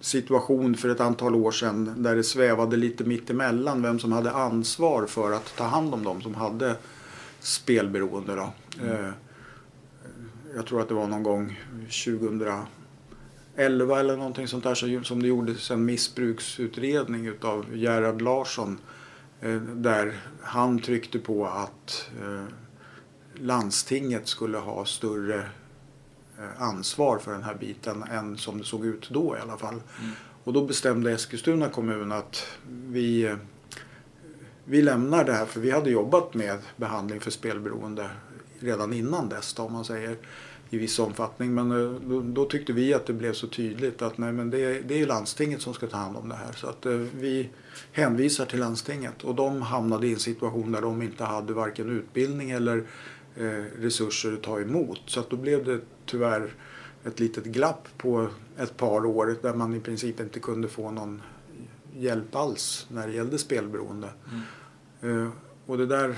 situation 0.00 0.74
för 0.76 0.88
ett 0.88 1.00
antal 1.00 1.34
år 1.34 1.50
sedan 1.50 2.02
där 2.02 2.16
det 2.16 2.22
svävade 2.24 2.76
lite 2.76 3.04
mitt 3.04 3.30
emellan 3.30 3.82
vem 3.82 3.98
som 3.98 4.12
hade 4.12 4.30
ansvar 4.32 5.06
för 5.06 5.32
att 5.32 5.56
ta 5.56 5.64
hand 5.64 5.94
om 5.94 6.04
dem 6.04 6.22
som 6.22 6.34
hade 6.34 6.76
spelberoende. 7.40 8.34
Då. 8.34 8.52
Eh, 8.86 9.10
jag 10.54 10.66
tror 10.66 10.80
att 10.80 10.88
det 10.88 10.94
var 10.94 11.06
någon 11.06 11.22
gång 11.22 11.60
2011 11.88 12.66
eller 14.00 14.16
någonting 14.16 14.48
sånt 14.48 14.64
där 14.64 14.74
som- 15.04 15.22
det 15.22 15.28
gjordes 15.28 15.70
en 15.70 15.84
missbruksutredning 15.84 17.26
utav 17.26 17.66
Gerhard 17.76 18.22
Larsson 18.22 18.78
eh, 19.40 19.54
där 19.60 20.16
han 20.42 20.78
tryckte 20.78 21.18
på 21.18 21.46
att 21.46 22.08
eh, 22.22 22.44
landstinget 23.34 24.28
skulle 24.28 24.58
ha 24.58 24.84
större 24.84 25.42
ansvar 26.58 27.18
för 27.18 27.32
den 27.32 27.42
här 27.42 27.54
biten 27.54 28.02
än 28.02 28.38
som 28.38 28.58
det 28.58 28.64
såg 28.64 28.86
ut 28.86 29.10
då 29.10 29.36
i 29.36 29.40
alla 29.40 29.56
fall. 29.56 29.80
Och 30.46 30.52
då 30.52 30.66
bestämde 30.66 31.12
Eskilstuna 31.12 31.68
kommun 31.68 32.12
att 32.12 32.46
vi, 32.68 33.24
eh, 33.24 33.36
vi 34.64 34.82
lämnar 34.82 35.24
det 35.24 35.32
här 35.32 35.46
för 35.46 35.60
vi 35.60 35.70
hade 35.70 35.90
jobbat 35.90 36.34
med 36.34 36.58
behandling 36.76 37.20
för 37.20 37.30
spelberoende 37.30 38.10
redan 38.60 38.92
innan 38.92 39.28
dess 39.28 39.54
då, 39.54 39.62
om 39.62 39.72
man 39.72 39.84
säger 39.84 40.16
i 40.70 40.78
viss 40.78 40.98
omfattning. 40.98 41.54
Men 41.54 41.70
eh, 41.70 42.00
då, 42.00 42.20
då 42.20 42.44
tyckte 42.44 42.72
vi 42.72 42.94
att 42.94 43.06
det 43.06 43.12
blev 43.12 43.32
så 43.32 43.46
tydligt 43.46 44.02
att 44.02 44.18
nej, 44.18 44.32
men 44.32 44.50
det, 44.50 44.80
det 44.80 44.94
är 44.94 44.98
ju 44.98 45.06
landstinget 45.06 45.62
som 45.62 45.74
ska 45.74 45.86
ta 45.86 45.96
hand 45.96 46.16
om 46.16 46.28
det 46.28 46.34
här. 46.34 46.52
Så 46.52 46.66
att 46.66 46.86
eh, 46.86 46.92
vi 46.92 47.48
hänvisar 47.92 48.46
till 48.46 48.60
landstinget 48.60 49.24
och 49.24 49.34
de 49.34 49.62
hamnade 49.62 50.06
i 50.06 50.12
en 50.12 50.18
situation 50.18 50.72
där 50.72 50.80
de 50.82 51.02
inte 51.02 51.24
hade 51.24 51.52
varken 51.52 51.90
utbildning 51.90 52.50
eller 52.50 52.84
eh, 53.36 53.64
resurser 53.78 54.32
att 54.32 54.42
ta 54.42 54.60
emot. 54.60 55.00
Så 55.06 55.20
att 55.20 55.30
då 55.30 55.36
blev 55.36 55.64
det 55.64 55.80
tyvärr 56.06 56.54
ett 57.04 57.20
litet 57.20 57.44
glapp 57.44 57.88
på 57.98 58.28
ett 58.58 58.76
par 58.76 59.06
år 59.06 59.36
där 59.42 59.54
man 59.54 59.74
i 59.74 59.80
princip 59.80 60.20
inte 60.20 60.40
kunde 60.40 60.68
få 60.68 60.90
någon 60.90 61.22
hjälp 61.94 62.36
alls 62.36 62.86
när 62.90 63.06
det 63.06 63.12
gällde 63.12 63.38
spelberoende. 63.38 64.08
Eh, 65.00 65.28
och 65.66 65.78
det 65.78 65.86
där 65.86 66.16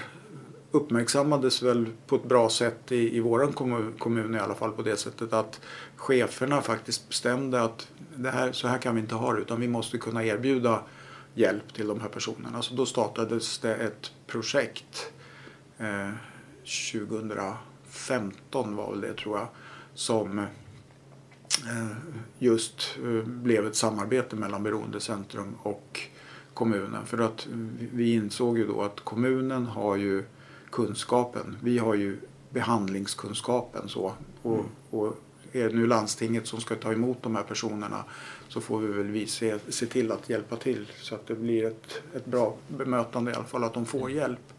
uppmärksammades 0.71 1.63
väl 1.63 1.87
på 2.07 2.17
ett 2.17 2.25
bra 2.25 2.51
sätt 2.51 2.93
i, 2.93 3.17
i 3.17 3.21
vår 3.21 3.53
kommun, 3.53 3.95
kommun 3.99 4.35
i 4.35 4.39
alla 4.39 4.55
fall 4.55 4.73
på 4.73 4.83
det 4.83 4.97
sättet 4.97 5.33
att 5.33 5.61
cheferna 5.97 6.63
faktiskt 6.63 7.09
bestämde 7.09 7.63
att 7.63 7.89
det 8.17 8.31
här, 8.31 8.53
så 8.53 8.69
här 8.69 8.79
kan 8.79 8.95
vi 8.95 9.01
inte 9.01 9.15
ha 9.15 9.33
det 9.33 9.41
utan 9.41 9.61
vi 9.61 9.69
måste 9.69 9.99
kunna 9.99 10.25
erbjuda 10.25 10.83
hjälp 11.35 11.75
till 11.75 11.87
de 11.87 12.01
här 12.01 12.09
personerna. 12.09 12.63
Så 12.63 12.75
då 12.75 12.87
startades 12.87 13.59
det 13.59 13.75
ett 13.75 14.13
projekt 14.27 15.13
eh, 15.79 16.11
2015 16.93 18.77
var 18.77 18.91
väl 18.91 19.01
det 19.01 19.15
tror 19.15 19.39
jag 19.39 19.49
som 19.99 20.39
eh, 20.39 20.47
just 22.39 22.97
eh, 23.05 23.29
blev 23.29 23.67
ett 23.67 23.77
samarbete 23.77 24.37
mellan 24.37 24.63
Beroendecentrum 24.63 25.55
och 25.63 26.01
kommunen. 26.55 27.07
För 27.07 27.19
att 27.19 27.47
vi 27.93 28.13
insåg 28.13 28.59
ju 28.59 28.67
då 28.67 28.83
att 28.83 29.01
kommunen 29.01 29.67
har 29.67 29.97
ju 29.97 30.25
kunskapen. 30.71 31.57
Vi 31.63 31.79
har 31.79 31.95
ju 31.95 32.19
behandlingskunskapen 32.51 33.89
så. 33.89 34.13
Och, 34.43 34.65
och 34.91 35.17
är 35.53 35.69
det 35.69 35.75
nu 35.75 35.87
landstinget 35.87 36.47
som 36.47 36.61
ska 36.61 36.75
ta 36.75 36.93
emot 36.93 37.23
de 37.23 37.37
här 37.37 37.43
personerna 37.43 38.05
så 38.49 38.61
får 38.61 38.79
vi 38.79 38.87
väl 38.87 39.07
vi 39.07 39.27
se, 39.27 39.59
se 39.69 39.87
till 39.87 40.13
att 40.13 40.31
hjälpa 40.31 40.57
till 40.57 40.91
så 41.01 41.15
att 41.15 41.27
det 41.27 41.35
blir 41.35 41.65
ett, 41.65 42.03
ett 42.15 42.27
bra 42.27 42.55
bemötande 42.69 43.31
i 43.31 43.35
alla 43.35 43.45
fall, 43.45 43.65
att 43.65 43.75
de 43.75 43.87
får 43.87 44.11
hjälp. 44.11 44.53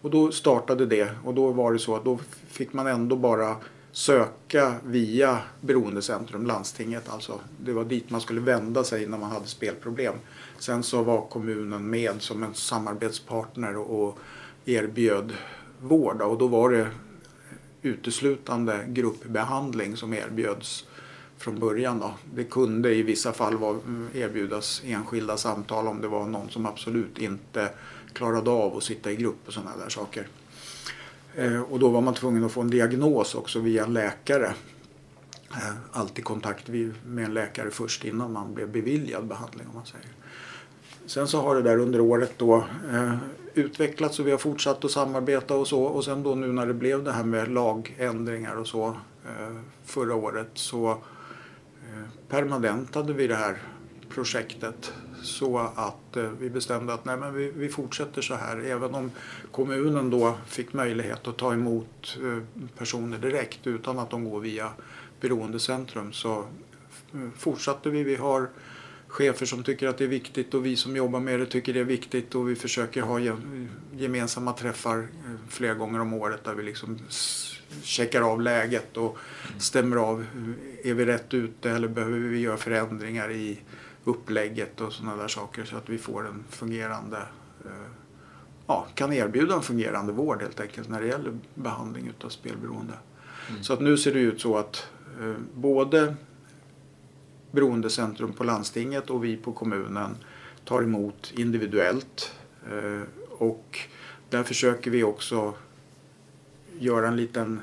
Och 0.00 0.10
då 0.10 0.32
startade 0.32 0.86
det 0.86 1.10
och 1.24 1.34
då 1.34 1.52
var 1.52 1.72
det 1.72 1.78
så 1.78 1.96
att 1.96 2.04
då 2.04 2.18
fick 2.48 2.72
man 2.72 2.86
ändå 2.86 3.16
bara 3.16 3.56
söka 3.94 4.74
via 4.84 5.38
Beroendecentrum, 5.60 6.46
landstinget 6.46 7.08
alltså. 7.08 7.40
Det 7.60 7.72
var 7.72 7.84
dit 7.84 8.10
man 8.10 8.20
skulle 8.20 8.40
vända 8.40 8.84
sig 8.84 9.06
när 9.06 9.18
man 9.18 9.30
hade 9.30 9.46
spelproblem. 9.46 10.14
Sen 10.58 10.82
så 10.82 11.02
var 11.02 11.26
kommunen 11.26 11.90
med 11.90 12.22
som 12.22 12.42
en 12.42 12.54
samarbetspartner 12.54 13.76
och 13.76 14.18
erbjöd 14.64 15.32
vård 15.80 16.22
och 16.22 16.38
då 16.38 16.46
var 16.46 16.70
det 16.70 16.88
uteslutande 17.82 18.84
gruppbehandling 18.88 19.96
som 19.96 20.14
erbjöds 20.14 20.84
från 21.38 21.60
början. 21.60 21.98
Då. 21.98 22.14
Det 22.34 22.44
kunde 22.44 22.94
i 22.94 23.02
vissa 23.02 23.32
fall 23.32 23.56
var, 23.56 23.70
mm, 23.70 24.08
erbjudas 24.14 24.82
enskilda 24.84 25.36
samtal 25.36 25.88
om 25.88 26.00
det 26.00 26.08
var 26.08 26.26
någon 26.26 26.50
som 26.50 26.66
absolut 26.66 27.18
inte 27.18 27.70
klarade 28.12 28.50
av 28.50 28.76
att 28.76 28.84
sitta 28.84 29.12
i 29.12 29.16
grupp 29.16 29.46
och 29.46 29.52
sådana 29.52 29.76
där 29.76 29.88
saker. 29.88 30.28
Eh, 31.36 31.60
och 31.60 31.78
då 31.78 31.88
var 31.88 32.00
man 32.00 32.14
tvungen 32.14 32.44
att 32.44 32.52
få 32.52 32.60
en 32.60 32.70
diagnos 32.70 33.34
också 33.34 33.60
via 33.60 33.84
en 33.84 33.92
läkare. 33.92 34.54
Eh, 35.50 35.74
alltid 35.92 36.24
kontakt 36.24 36.68
med 37.06 37.24
en 37.24 37.34
läkare 37.34 37.70
först 37.70 38.04
innan 38.04 38.32
man 38.32 38.54
blev 38.54 38.72
beviljad 38.72 39.26
behandling 39.26 39.66
om 39.68 39.74
man 39.74 39.86
säger. 39.86 40.08
Sen 41.06 41.28
så 41.28 41.40
har 41.40 41.54
det 41.54 41.62
där 41.62 41.78
under 41.78 42.00
året 42.00 42.32
då 42.36 42.64
eh, 42.92 43.14
utvecklats 43.54 44.18
och 44.18 44.26
vi 44.26 44.30
har 44.30 44.38
fortsatt 44.38 44.84
att 44.84 44.90
samarbeta 44.90 45.56
och 45.56 45.68
så. 45.68 45.82
Och 45.82 46.04
sen 46.04 46.22
då 46.22 46.34
nu 46.34 46.52
när 46.52 46.66
det 46.66 46.74
blev 46.74 47.04
det 47.04 47.12
här 47.12 47.24
med 47.24 47.48
lagändringar 47.48 48.56
och 48.56 48.66
så 48.66 48.86
eh, 49.24 49.56
förra 49.84 50.14
året 50.14 50.50
så 50.54 50.90
eh, 50.90 52.08
permanentade 52.28 53.12
vi 53.12 53.26
det 53.26 53.34
här 53.34 53.58
projektet 54.14 54.92
så 55.22 55.58
att 55.58 56.16
eh, 56.16 56.30
vi 56.40 56.50
bestämde 56.50 56.94
att 56.94 57.04
nej, 57.04 57.16
men 57.16 57.34
vi, 57.34 57.50
vi 57.56 57.68
fortsätter 57.68 58.22
så 58.22 58.34
här. 58.34 58.58
Även 58.58 58.94
om 58.94 59.10
kommunen 59.50 60.10
då 60.10 60.38
fick 60.46 60.72
möjlighet 60.72 61.28
att 61.28 61.36
ta 61.36 61.52
emot 61.52 62.18
eh, 62.22 62.66
personer 62.78 63.18
direkt 63.18 63.66
utan 63.66 63.98
att 63.98 64.10
de 64.10 64.24
går 64.24 64.40
via 64.40 64.70
beroendecentrum 65.20 66.12
så 66.12 66.38
eh, 67.12 67.28
fortsatte 67.36 67.90
vi. 67.90 68.02
Vi 68.02 68.16
har 68.16 68.48
chefer 69.14 69.46
som 69.46 69.62
tycker 69.62 69.88
att 69.88 69.98
det 69.98 70.04
är 70.04 70.08
viktigt 70.08 70.54
och 70.54 70.66
vi 70.66 70.76
som 70.76 70.96
jobbar 70.96 71.20
med 71.20 71.40
det 71.40 71.46
tycker 71.46 71.74
det 71.74 71.80
är 71.80 71.84
viktigt 71.84 72.34
och 72.34 72.48
vi 72.50 72.56
försöker 72.56 73.02
ha 73.02 73.20
gemensamma 73.92 74.52
träffar 74.52 74.98
eh, 74.98 75.34
flera 75.48 75.74
gånger 75.74 76.00
om 76.00 76.12
året 76.12 76.44
där 76.44 76.54
vi 76.54 76.62
liksom 76.62 76.98
checkar 77.82 78.22
av 78.22 78.40
läget 78.40 78.96
och 78.96 79.18
stämmer 79.58 79.96
av. 79.96 80.20
Eh, 80.20 80.90
är 80.90 80.94
vi 80.94 81.06
rätt 81.06 81.34
ute 81.34 81.70
eller 81.70 81.88
behöver 81.88 82.18
vi 82.18 82.38
göra 82.38 82.56
förändringar 82.56 83.30
i 83.30 83.58
upplägget 84.04 84.80
och 84.80 84.92
sådana 84.92 85.16
där 85.16 85.28
saker 85.28 85.64
så 85.64 85.76
att 85.76 85.88
vi 85.88 85.98
får 85.98 86.26
en 86.26 86.44
fungerande 86.50 87.18
eh, 87.64 87.90
ja, 88.66 88.86
kan 88.94 89.12
erbjuda 89.12 89.54
en 89.54 89.62
fungerande 89.62 90.12
vård 90.12 90.42
helt 90.42 90.60
enkelt 90.60 90.88
när 90.88 91.00
det 91.00 91.06
gäller 91.06 91.38
behandling 91.54 92.08
utav 92.08 92.28
spelberoende. 92.28 92.94
Mm. 93.48 93.62
Så 93.62 93.72
att 93.72 93.80
nu 93.80 93.96
ser 93.96 94.14
det 94.14 94.20
ut 94.20 94.40
så 94.40 94.56
att 94.56 94.88
eh, 95.20 95.34
både 95.54 96.14
beroendecentrum 97.50 98.32
på 98.32 98.44
landstinget 98.44 99.10
och 99.10 99.24
vi 99.24 99.36
på 99.36 99.52
kommunen 99.52 100.16
tar 100.64 100.82
emot 100.82 101.32
individuellt. 101.36 102.34
Eh, 102.70 103.02
och 103.38 103.78
där 104.30 104.42
försöker 104.42 104.90
vi 104.90 105.02
också 105.02 105.54
göra 106.78 107.08
en 107.08 107.16
liten 107.16 107.60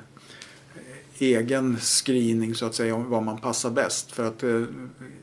eh, 0.76 0.82
egen 1.20 1.78
screening 1.78 2.56
så 2.56 2.66
att 2.66 2.76
säga 2.76 2.96
om 2.96 3.10
vad 3.10 3.24
man 3.24 3.38
passar 3.38 3.70
bäst. 3.70 4.12
För 4.12 4.28
att 4.28 4.44
eh, 4.44 4.64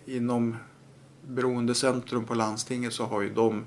inom 0.07 0.57
beroendecentrum 1.28 2.24
på 2.24 2.34
landstinget 2.34 2.92
så 2.92 3.04
har 3.04 3.20
ju 3.20 3.34
de 3.34 3.64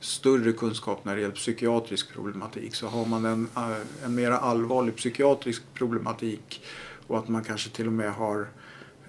större 0.00 0.52
kunskap 0.52 1.04
när 1.04 1.14
det 1.14 1.20
gäller 1.20 1.34
psykiatrisk 1.34 2.12
problematik. 2.12 2.74
Så 2.74 2.86
har 2.86 3.06
man 3.06 3.24
en, 3.24 3.48
eh, 3.56 4.04
en 4.04 4.14
mer 4.14 4.30
allvarlig 4.30 4.96
psykiatrisk 4.96 5.62
problematik 5.74 6.62
och 7.06 7.18
att 7.18 7.28
man 7.28 7.44
kanske 7.44 7.70
till 7.70 7.86
och 7.86 7.92
med 7.92 8.12
har 8.12 8.48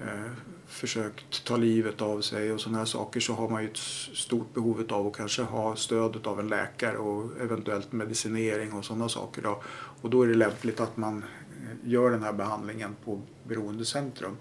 eh, 0.01 0.31
försökt 0.67 1.45
ta 1.45 1.57
livet 1.57 2.01
av 2.01 2.21
sig 2.21 2.51
och 2.51 2.61
sådana 2.61 2.77
här 2.77 2.85
saker 2.85 3.19
så 3.19 3.33
har 3.33 3.49
man 3.49 3.63
ju 3.63 3.69
ett 3.69 3.77
stort 4.17 4.53
behov 4.53 4.85
av 4.89 5.07
att 5.07 5.15
kanske 5.15 5.41
ha 5.41 5.75
stödet 5.75 6.27
av 6.27 6.39
en 6.39 6.47
läkare 6.47 6.97
och 6.97 7.41
eventuellt 7.41 7.91
medicinering 7.91 8.73
och 8.73 8.85
sådana 8.85 9.09
saker. 9.09 9.41
Då. 9.41 9.61
Och 10.01 10.09
då 10.09 10.23
är 10.23 10.27
det 10.27 10.33
lämpligt 10.35 10.79
att 10.79 10.97
man 10.97 11.17
eh, 11.17 11.89
gör 11.89 12.11
den 12.11 12.23
här 12.23 12.33
behandlingen 12.33 12.95
på 13.05 13.21
beroendecentrum. 13.43 14.37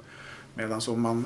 Medan 0.55 0.81
om 0.89 1.01
man 1.01 1.25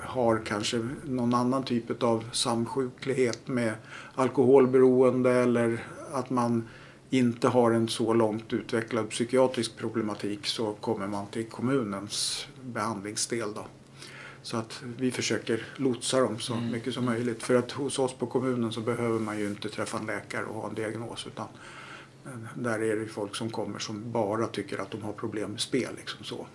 har 0.00 0.38
kanske 0.44 0.88
någon 1.04 1.34
annan 1.34 1.64
typ 1.64 2.02
av 2.02 2.24
samsjuklighet 2.32 3.48
med 3.48 3.74
alkoholberoende 4.14 5.32
eller 5.32 5.84
att 6.12 6.30
man 6.30 6.68
inte 7.10 7.48
har 7.48 7.70
en 7.70 7.88
så 7.88 8.14
långt 8.14 8.52
utvecklad 8.52 9.10
psykiatrisk 9.10 9.76
problematik 9.76 10.46
så 10.46 10.72
kommer 10.72 11.06
man 11.06 11.26
till 11.26 11.46
kommunens 11.46 12.46
behandlingsdel. 12.62 13.54
Då. 13.54 13.66
Så 14.42 14.56
att 14.56 14.82
vi 14.96 15.10
försöker 15.10 15.66
lotsa 15.76 16.20
dem 16.20 16.38
så 16.38 16.54
mm. 16.54 16.70
mycket 16.70 16.94
som 16.94 17.04
möjligt. 17.04 17.42
För 17.42 17.54
att 17.54 17.72
hos 17.72 17.98
oss 17.98 18.14
på 18.14 18.26
kommunen 18.26 18.72
så 18.72 18.80
behöver 18.80 19.18
man 19.18 19.38
ju 19.38 19.46
inte 19.48 19.68
träffa 19.68 19.98
en 19.98 20.06
läkare 20.06 20.44
och 20.44 20.54
ha 20.54 20.68
en 20.68 20.74
diagnos. 20.74 21.26
Utan 21.26 21.46
där 22.54 22.82
är 22.82 22.96
det 22.96 23.06
folk 23.06 23.36
som 23.36 23.50
kommer 23.50 23.78
som 23.78 24.12
bara 24.12 24.46
tycker 24.46 24.78
att 24.78 24.90
de 24.90 25.02
har 25.02 25.12
problem 25.12 25.50
med 25.50 25.60
spel. 25.60 25.90
Liksom 25.96 26.24
så. 26.24 26.46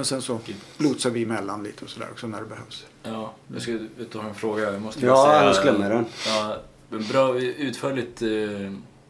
Men 0.00 0.04
sen 0.04 0.22
så 0.22 0.38
lotsar 0.78 1.10
vi 1.10 1.22
emellan 1.22 1.62
lite 1.62 1.84
och 1.84 1.90
sådär 1.90 2.08
också 2.12 2.26
när 2.26 2.40
det 2.40 2.46
behövs. 2.46 2.86
Ja, 3.02 3.32
jag 3.52 3.62
ska 3.62 3.78
ta 4.12 4.22
en 4.22 4.34
fråga. 4.34 4.72
Jag 4.72 4.82
måste 4.82 5.06
ja, 5.06 5.26
säga, 5.26 5.40
annars 5.40 5.62
glömmer 5.62 5.90
den. 5.90 6.04
Ja, 6.26 6.56
bra, 7.12 7.38
utförligt 7.38 8.22
eh, 8.22 8.28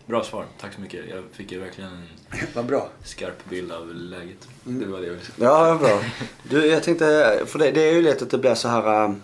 Bra 0.06 0.24
svar, 0.24 0.44
tack 0.60 0.74
så 0.74 0.80
mycket. 0.80 1.08
Jag 1.10 1.24
fick 1.32 1.52
ju 1.52 1.60
verkligen 1.60 1.90
en 1.90 2.06
Vad 2.54 2.64
bra. 2.64 2.88
skarp 3.04 3.48
bild 3.48 3.72
av 3.72 3.94
läget. 3.94 4.48
Mm. 4.66 4.80
Det 4.80 4.86
var 4.86 5.00
det 5.00 5.06
jag 5.06 5.12
ville 5.12 5.24
Ja, 5.36 5.78
bra. 5.80 6.00
Du, 6.42 6.66
jag 6.66 6.82
tänkte, 6.82 7.40
för 7.46 7.58
det, 7.58 7.70
det 7.70 7.88
är 7.88 7.92
ju 7.92 8.02
lätt 8.02 8.22
att 8.22 8.30
det 8.30 8.38
blir 8.38 8.54
så 8.54 8.68
här, 8.68 9.04
äh, 9.04 9.14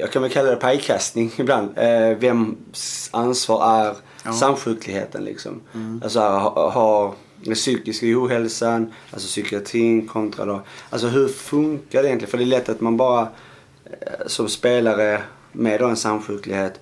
jag 0.00 0.12
kan 0.12 0.22
väl 0.22 0.30
kalla 0.30 0.50
det 0.50 0.56
pajkastning 0.56 1.32
ibland. 1.38 1.78
Äh, 1.78 2.18
vems 2.18 3.10
ansvar 3.12 3.80
är 3.80 3.96
ja. 4.24 4.32
samsjukligheten 4.32 5.24
liksom? 5.24 5.60
Mm. 5.74 6.00
Alltså 6.04 6.20
har 6.20 7.14
den 7.44 7.54
psykiska 7.54 8.06
ohälsan, 8.06 8.92
alltså 9.10 9.28
psykiatrin 9.28 10.06
kontra 10.06 10.44
då. 10.44 10.62
Alltså 10.90 11.06
hur 11.06 11.28
funkar 11.28 12.02
det 12.02 12.08
egentligen? 12.08 12.30
För 12.30 12.38
det 12.38 12.44
är 12.44 12.46
lätt 12.46 12.68
att 12.68 12.80
man 12.80 12.96
bara 12.96 13.22
äh, 13.84 14.26
som 14.26 14.48
spelare 14.48 15.22
med 15.52 15.80
då 15.80 15.86
en 15.86 15.96
samsjuklighet 15.96 16.80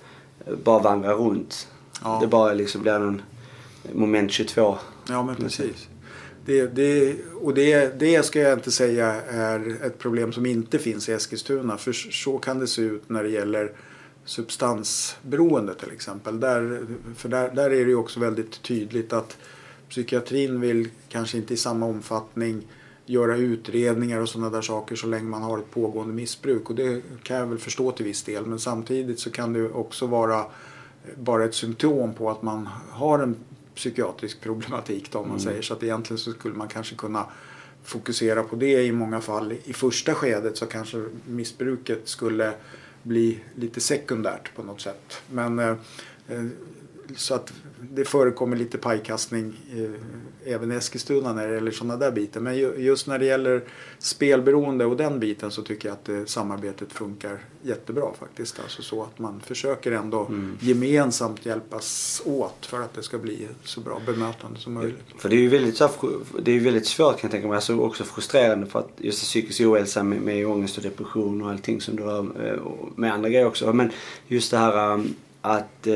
bara 0.63 0.79
vandrar 0.79 1.15
runt. 1.15 1.67
Ja. 2.03 2.17
Det 2.21 2.27
bara 2.27 2.53
liksom 2.53 2.81
blir 2.81 2.99
någon 2.99 3.21
moment 3.93 4.31
22. 4.31 4.77
Ja 5.09 5.23
men 5.23 5.35
precis. 5.35 5.87
Det, 6.45 6.67
det, 6.67 7.15
och 7.41 7.53
det, 7.53 7.99
det 7.99 8.25
ska 8.25 8.39
jag 8.39 8.53
inte 8.53 8.71
säga 8.71 9.21
är 9.29 9.85
ett 9.85 9.99
problem 9.99 10.33
som 10.33 10.45
inte 10.45 10.79
finns 10.79 11.09
i 11.09 11.11
Eskilstuna. 11.11 11.77
För 11.77 11.93
så 11.93 12.37
kan 12.37 12.59
det 12.59 12.67
se 12.67 12.81
ut 12.81 13.09
när 13.09 13.23
det 13.23 13.29
gäller 13.29 13.71
substansberoende 14.25 15.73
till 15.73 15.91
exempel. 15.91 16.39
Där, 16.39 16.85
för 17.15 17.29
där, 17.29 17.49
där 17.49 17.65
är 17.65 17.85
det 17.85 17.91
ju 17.91 17.95
också 17.95 18.19
väldigt 18.19 18.61
tydligt 18.61 19.13
att 19.13 19.37
psykiatrin 19.89 20.61
vill 20.61 20.89
kanske 21.09 21.37
inte 21.37 21.53
i 21.53 21.57
samma 21.57 21.85
omfattning 21.85 22.67
göra 23.05 23.37
utredningar 23.37 24.19
och 24.19 24.29
sådana 24.29 24.49
där 24.49 24.61
saker 24.61 24.95
så 24.95 25.07
länge 25.07 25.23
man 25.23 25.41
har 25.41 25.57
ett 25.57 25.71
pågående 25.71 26.13
missbruk. 26.13 26.69
Och 26.69 26.75
det 26.75 27.01
kan 27.23 27.37
jag 27.37 27.47
väl 27.47 27.57
förstå 27.57 27.91
till 27.91 28.05
viss 28.05 28.23
del. 28.23 28.45
Men 28.45 28.59
samtidigt 28.59 29.19
så 29.19 29.31
kan 29.31 29.53
det 29.53 29.69
också 29.69 30.07
vara 30.07 30.45
bara 31.15 31.45
ett 31.45 31.55
symptom 31.55 32.13
på 32.13 32.29
att 32.29 32.41
man 32.41 32.69
har 32.89 33.19
en 33.19 33.35
psykiatrisk 33.75 34.41
problematik 34.43 35.11
då, 35.11 35.19
om 35.19 35.27
man 35.27 35.37
mm. 35.37 35.43
säger. 35.43 35.61
Så 35.61 35.73
att 35.73 35.83
egentligen 35.83 36.17
så 36.17 36.31
skulle 36.31 36.55
man 36.55 36.67
kanske 36.67 36.95
kunna 36.95 37.25
fokusera 37.83 38.43
på 38.43 38.55
det 38.55 38.83
i 38.83 38.91
många 38.91 39.21
fall. 39.21 39.53
I 39.63 39.73
första 39.73 40.13
skedet 40.13 40.57
så 40.57 40.65
kanske 40.65 41.03
missbruket 41.25 42.07
skulle 42.07 42.53
bli 43.03 43.39
lite 43.55 43.79
sekundärt 43.79 44.55
på 44.55 44.63
något 44.63 44.81
sätt. 44.81 45.21
Men 45.31 45.59
eh, 45.59 45.75
eh 46.27 46.45
så 47.15 47.33
att 47.33 47.53
det 47.91 48.05
förekommer 48.05 48.57
lite 48.57 48.77
pajkastning 48.77 49.53
eh, 49.75 50.53
även 50.53 50.71
i 50.71 50.75
Eskilstuna 50.75 51.33
när 51.33 51.47
det 51.47 51.53
gäller 51.53 51.71
sådana 51.71 51.97
där 51.97 52.11
bitar. 52.11 52.39
Men 52.41 52.57
just 52.57 53.07
när 53.07 53.19
det 53.19 53.25
gäller 53.25 53.63
spelberoende 53.99 54.85
och 54.85 54.97
den 54.97 55.19
biten 55.19 55.51
så 55.51 55.61
tycker 55.61 55.87
jag 55.87 55.93
att 55.93 56.05
det, 56.05 56.29
samarbetet 56.29 56.93
funkar 56.93 57.39
jättebra 57.61 58.07
faktiskt. 58.19 58.59
Alltså 58.59 58.81
så 58.81 59.03
att 59.03 59.19
man 59.19 59.39
försöker 59.39 59.91
ändå 59.91 60.25
mm. 60.25 60.57
gemensamt 60.61 61.45
hjälpas 61.45 62.21
åt 62.25 62.65
för 62.65 62.81
att 62.81 62.93
det 62.93 63.03
ska 63.03 63.17
bli 63.17 63.47
så 63.63 63.81
bra 63.81 64.01
bemötande 64.05 64.59
som 64.59 64.73
möjligt. 64.73 65.03
För 65.17 65.29
det 65.29 65.35
är 65.35 65.41
ju 65.41 65.49
väldigt, 65.49 65.81
det 66.41 66.51
är 66.51 66.59
väldigt 66.59 66.87
svårt 66.87 67.11
kan 67.11 67.19
jag 67.21 67.31
tänka 67.31 67.47
mig, 67.47 67.55
alltså 67.55 67.77
också 67.79 68.03
frustrerande 68.03 68.67
för 68.67 68.79
att 68.79 68.91
just 68.97 69.21
psykisk 69.21 69.61
ohälsa 69.61 70.03
med, 70.03 70.21
med 70.21 70.47
ångest 70.47 70.77
och 70.77 70.83
depression 70.83 71.41
och 71.41 71.49
allting 71.49 71.81
som 71.81 71.95
du 71.95 72.03
har 72.03 72.19
eh, 72.19 72.59
med 72.95 73.13
andra 73.13 73.29
grejer 73.29 73.45
också. 73.45 73.73
Men 73.73 73.91
just 74.27 74.51
det 74.51 74.57
här 74.57 74.93
um, 74.93 75.15
att 75.41 75.87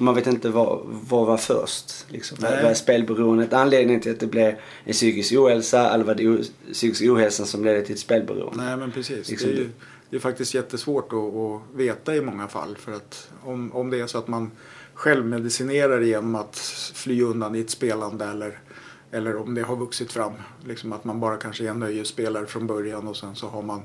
um, 0.00 0.04
man 0.04 0.14
vet 0.14 0.26
inte 0.26 0.48
vad, 0.48 0.80
vad 0.84 1.26
var 1.26 1.36
först. 1.36 2.06
Liksom. 2.08 2.38
Vad 2.40 2.52
är 2.52 2.74
spelberoendet 2.74 3.52
anledningen 3.52 4.00
till 4.00 4.12
att 4.12 4.20
det 4.20 4.26
blev 4.26 4.54
en 4.84 4.92
psykisk 4.92 5.32
ohälsa 5.32 5.94
eller 5.94 6.04
var 6.04 6.14
det 6.14 6.44
psykisk 6.72 7.02
ohälsa 7.02 7.46
som 7.46 7.64
ledde 7.64 7.82
till 7.82 7.94
ett 7.94 8.00
spelberoende? 8.00 8.64
Nej 8.64 8.76
men 8.76 8.92
precis. 8.92 9.30
Liksom. 9.30 9.50
Det, 9.50 9.54
är 9.54 9.58
ju, 9.58 9.70
det 10.10 10.16
är 10.16 10.20
faktiskt 10.20 10.54
jättesvårt 10.54 11.12
att, 11.12 11.18
att, 11.18 11.60
veta 11.74 12.16
i 12.16 12.20
många 12.20 12.48
fall. 12.48 12.76
För 12.76 12.92
att 12.92 13.30
om, 13.42 13.72
om 13.72 13.90
det 13.90 14.00
är 14.00 14.06
så 14.06 14.18
att 14.18 14.28
man 14.28 14.50
självmedicinerar 14.94 16.00
genom 16.00 16.34
att 16.34 16.56
fly 16.94 17.22
undan 17.22 17.54
i 17.54 17.60
ett 17.60 17.70
spelande 17.70 18.24
eller, 18.24 18.58
eller 19.10 19.36
om 19.36 19.54
det 19.54 19.62
har 19.62 19.76
vuxit 19.76 20.12
fram. 20.12 20.32
Liksom 20.64 20.92
att 20.92 21.04
man 21.04 21.20
bara 21.20 21.36
kanske 21.36 21.64
är 21.64 21.68
en 21.68 21.80
nöjesspelare 21.80 22.46
från 22.46 22.66
början 22.66 23.08
och 23.08 23.16
sen 23.16 23.36
så 23.36 23.46
har 23.46 23.62
man 23.62 23.82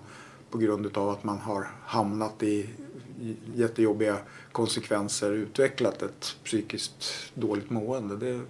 på 0.51 0.57
grund 0.57 0.97
av 0.97 1.09
att 1.09 1.23
man 1.23 1.37
har 1.37 1.67
hamnat 1.85 2.43
i 2.43 2.69
jättejobbiga 3.55 4.17
konsekvenser 4.51 5.31
utvecklat 5.31 6.01
ett 6.01 6.35
psykiskt 6.43 7.31
dåligt 7.33 7.69
mående. 7.69 8.15
Det, 8.15 8.41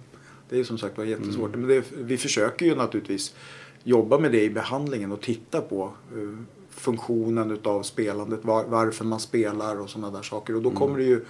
det 0.48 0.58
är 0.58 0.64
som 0.64 0.78
sagt 0.78 0.98
var 0.98 1.04
jättesvårt. 1.04 1.54
Mm. 1.54 1.60
Men 1.60 1.68
det, 1.68 1.84
vi 1.96 2.16
försöker 2.16 2.66
ju 2.66 2.74
naturligtvis 2.74 3.34
jobba 3.82 4.18
med 4.18 4.32
det 4.32 4.42
i 4.42 4.50
behandlingen 4.50 5.12
och 5.12 5.20
titta 5.20 5.60
på 5.60 5.92
uh, 6.16 6.38
funktionen 6.70 7.50
utav 7.50 7.82
spelandet, 7.82 8.44
var, 8.44 8.64
varför 8.64 9.04
man 9.04 9.20
spelar 9.20 9.80
och 9.80 9.90
sådana 9.90 10.16
där 10.16 10.22
saker. 10.22 10.56
Och 10.56 10.62
då 10.62 10.68
mm. 10.68 10.78
kommer 10.78 10.98
det 10.98 11.04
ju 11.04 11.24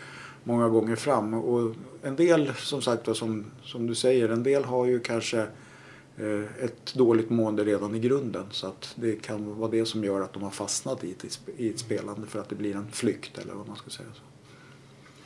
många 0.45 0.69
gånger 0.69 0.97
fram. 0.97 1.35
Och 1.35 1.75
en 2.03 2.17
del, 2.17 2.53
som 2.55 2.83
sagt 2.83 3.17
som, 3.17 3.45
som 3.63 3.87
du 3.87 3.95
säger, 3.95 4.29
en 4.29 4.43
del 4.43 4.65
har 4.65 4.87
ju 4.87 5.01
kanske 5.01 5.47
ett 6.61 6.95
dåligt 6.95 7.31
mående 7.31 7.65
redan 7.65 7.95
i 7.95 7.99
grunden. 7.99 8.47
Så 8.51 8.67
att 8.67 8.93
det 8.95 9.23
kan 9.23 9.59
vara 9.59 9.71
det 9.71 9.87
som 9.87 10.05
gör 10.05 10.21
att 10.21 10.33
de 10.33 10.43
har 10.43 10.51
fastnat 10.51 11.05
i 11.05 11.11
ett, 11.11 11.41
i 11.57 11.71
ett 11.71 11.79
spelande 11.79 12.27
för 12.27 12.39
att 12.39 12.49
det 12.49 12.55
blir 12.55 12.77
en 12.77 12.91
flykt 12.93 13.39
eller 13.39 13.55
vad 13.55 13.69
man 13.69 13.77
ska 13.77 13.91
säga. 13.91 14.09
Så. 14.15 14.21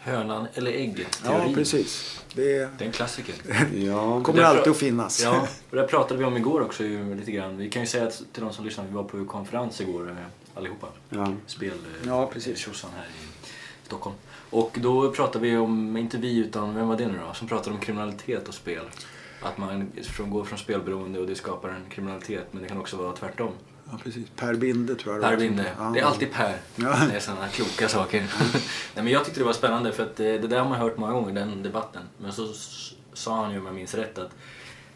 Hönan 0.03 0.47
eller 0.55 0.71
ägget 0.71 1.23
Ja, 1.25 1.51
precis. 1.55 2.21
Det 2.35 2.57
är, 2.57 2.71
det 2.79 2.85
är 2.85 2.87
en 2.87 2.93
klassiker. 2.93 3.35
ja. 3.75 4.23
kommer 4.23 4.43
alltid 4.43 4.71
att 4.71 4.77
finnas. 4.77 5.23
Ja, 5.23 5.49
och 5.71 5.77
det 5.77 5.83
pratade 5.83 6.19
vi 6.19 6.25
om 6.25 6.37
igår 6.37 6.61
också 6.61 6.83
lite 6.83 7.33
grann. 7.33 7.57
Vi 7.57 7.71
kan 7.71 7.83
ju 7.83 7.89
säga 7.89 8.07
att, 8.07 8.23
till 8.33 8.43
de 8.43 8.53
som 8.53 8.65
lyssnar, 8.65 8.85
vi 8.85 8.93
var 8.93 9.05
på 9.05 9.25
konferens 9.25 9.81
igår 9.81 10.11
eh, 10.11 10.17
allihopa. 10.55 10.87
Ja. 11.09 11.33
Spel, 11.47 11.71
eh, 11.71 12.09
ja, 12.09 12.31
precis. 12.33 12.67
här 12.67 13.07
i 13.07 13.87
Stockholm. 13.87 14.17
Och 14.51 14.79
då 14.83 15.11
pratade 15.13 15.49
vi 15.49 15.57
om, 15.57 15.97
inte 15.97 16.19
vi 16.19 16.37
utan, 16.37 16.75
vem 16.75 16.89
var 16.89 16.97
det 16.97 17.07
nu 17.07 17.19
då? 17.29 17.35
Som 17.35 17.49
pratade 17.49 17.75
om 17.75 17.81
kriminalitet 17.81 18.49
och 18.49 18.55
spel. 18.55 18.85
Att 19.43 19.59
man 19.59 19.93
går 20.19 20.45
från 20.45 20.59
spelberoende 20.59 21.21
och 21.21 21.27
det 21.27 21.35
skapar 21.35 21.69
en 21.69 21.91
kriminalitet 21.91 22.47
men 22.51 22.63
det 22.63 22.69
kan 22.69 22.79
också 22.79 22.97
vara 22.97 23.13
tvärtom. 23.13 23.53
Ja, 23.91 23.99
precis. 24.05 24.29
Per 24.37 24.55
Binde 24.55 24.95
tror 24.95 25.15
jag 25.15 25.23
Per 25.23 25.37
Binde. 25.37 25.73
Ja. 25.79 25.85
Det 25.85 26.01
är 26.01 26.05
alltid 26.05 26.33
Per. 26.33 26.57
Ja. 26.77 26.97
Det 27.11 27.17
är 27.17 27.21
sådana 27.21 27.49
kloka 27.49 27.89
saker. 27.89 28.21
Nej, 28.95 29.05
men 29.05 29.09
jag 29.09 29.25
tyckte 29.25 29.41
det 29.41 29.45
var 29.45 29.53
spännande 29.53 29.93
för 29.93 30.03
att 30.03 30.17
det, 30.17 30.39
det 30.39 30.49
där 30.49 30.59
har 30.59 30.69
man 30.69 30.81
hört 30.81 30.97
många 30.97 31.13
gånger, 31.13 31.35
den 31.35 31.63
debatten. 31.63 32.03
Men 32.19 32.33
så 32.33 32.53
sa 33.13 33.43
han 33.43 33.53
ju 33.53 33.59
om 33.59 33.67
jag 33.67 33.75
minns 33.75 33.95
rätt 33.95 34.19
att 34.19 34.31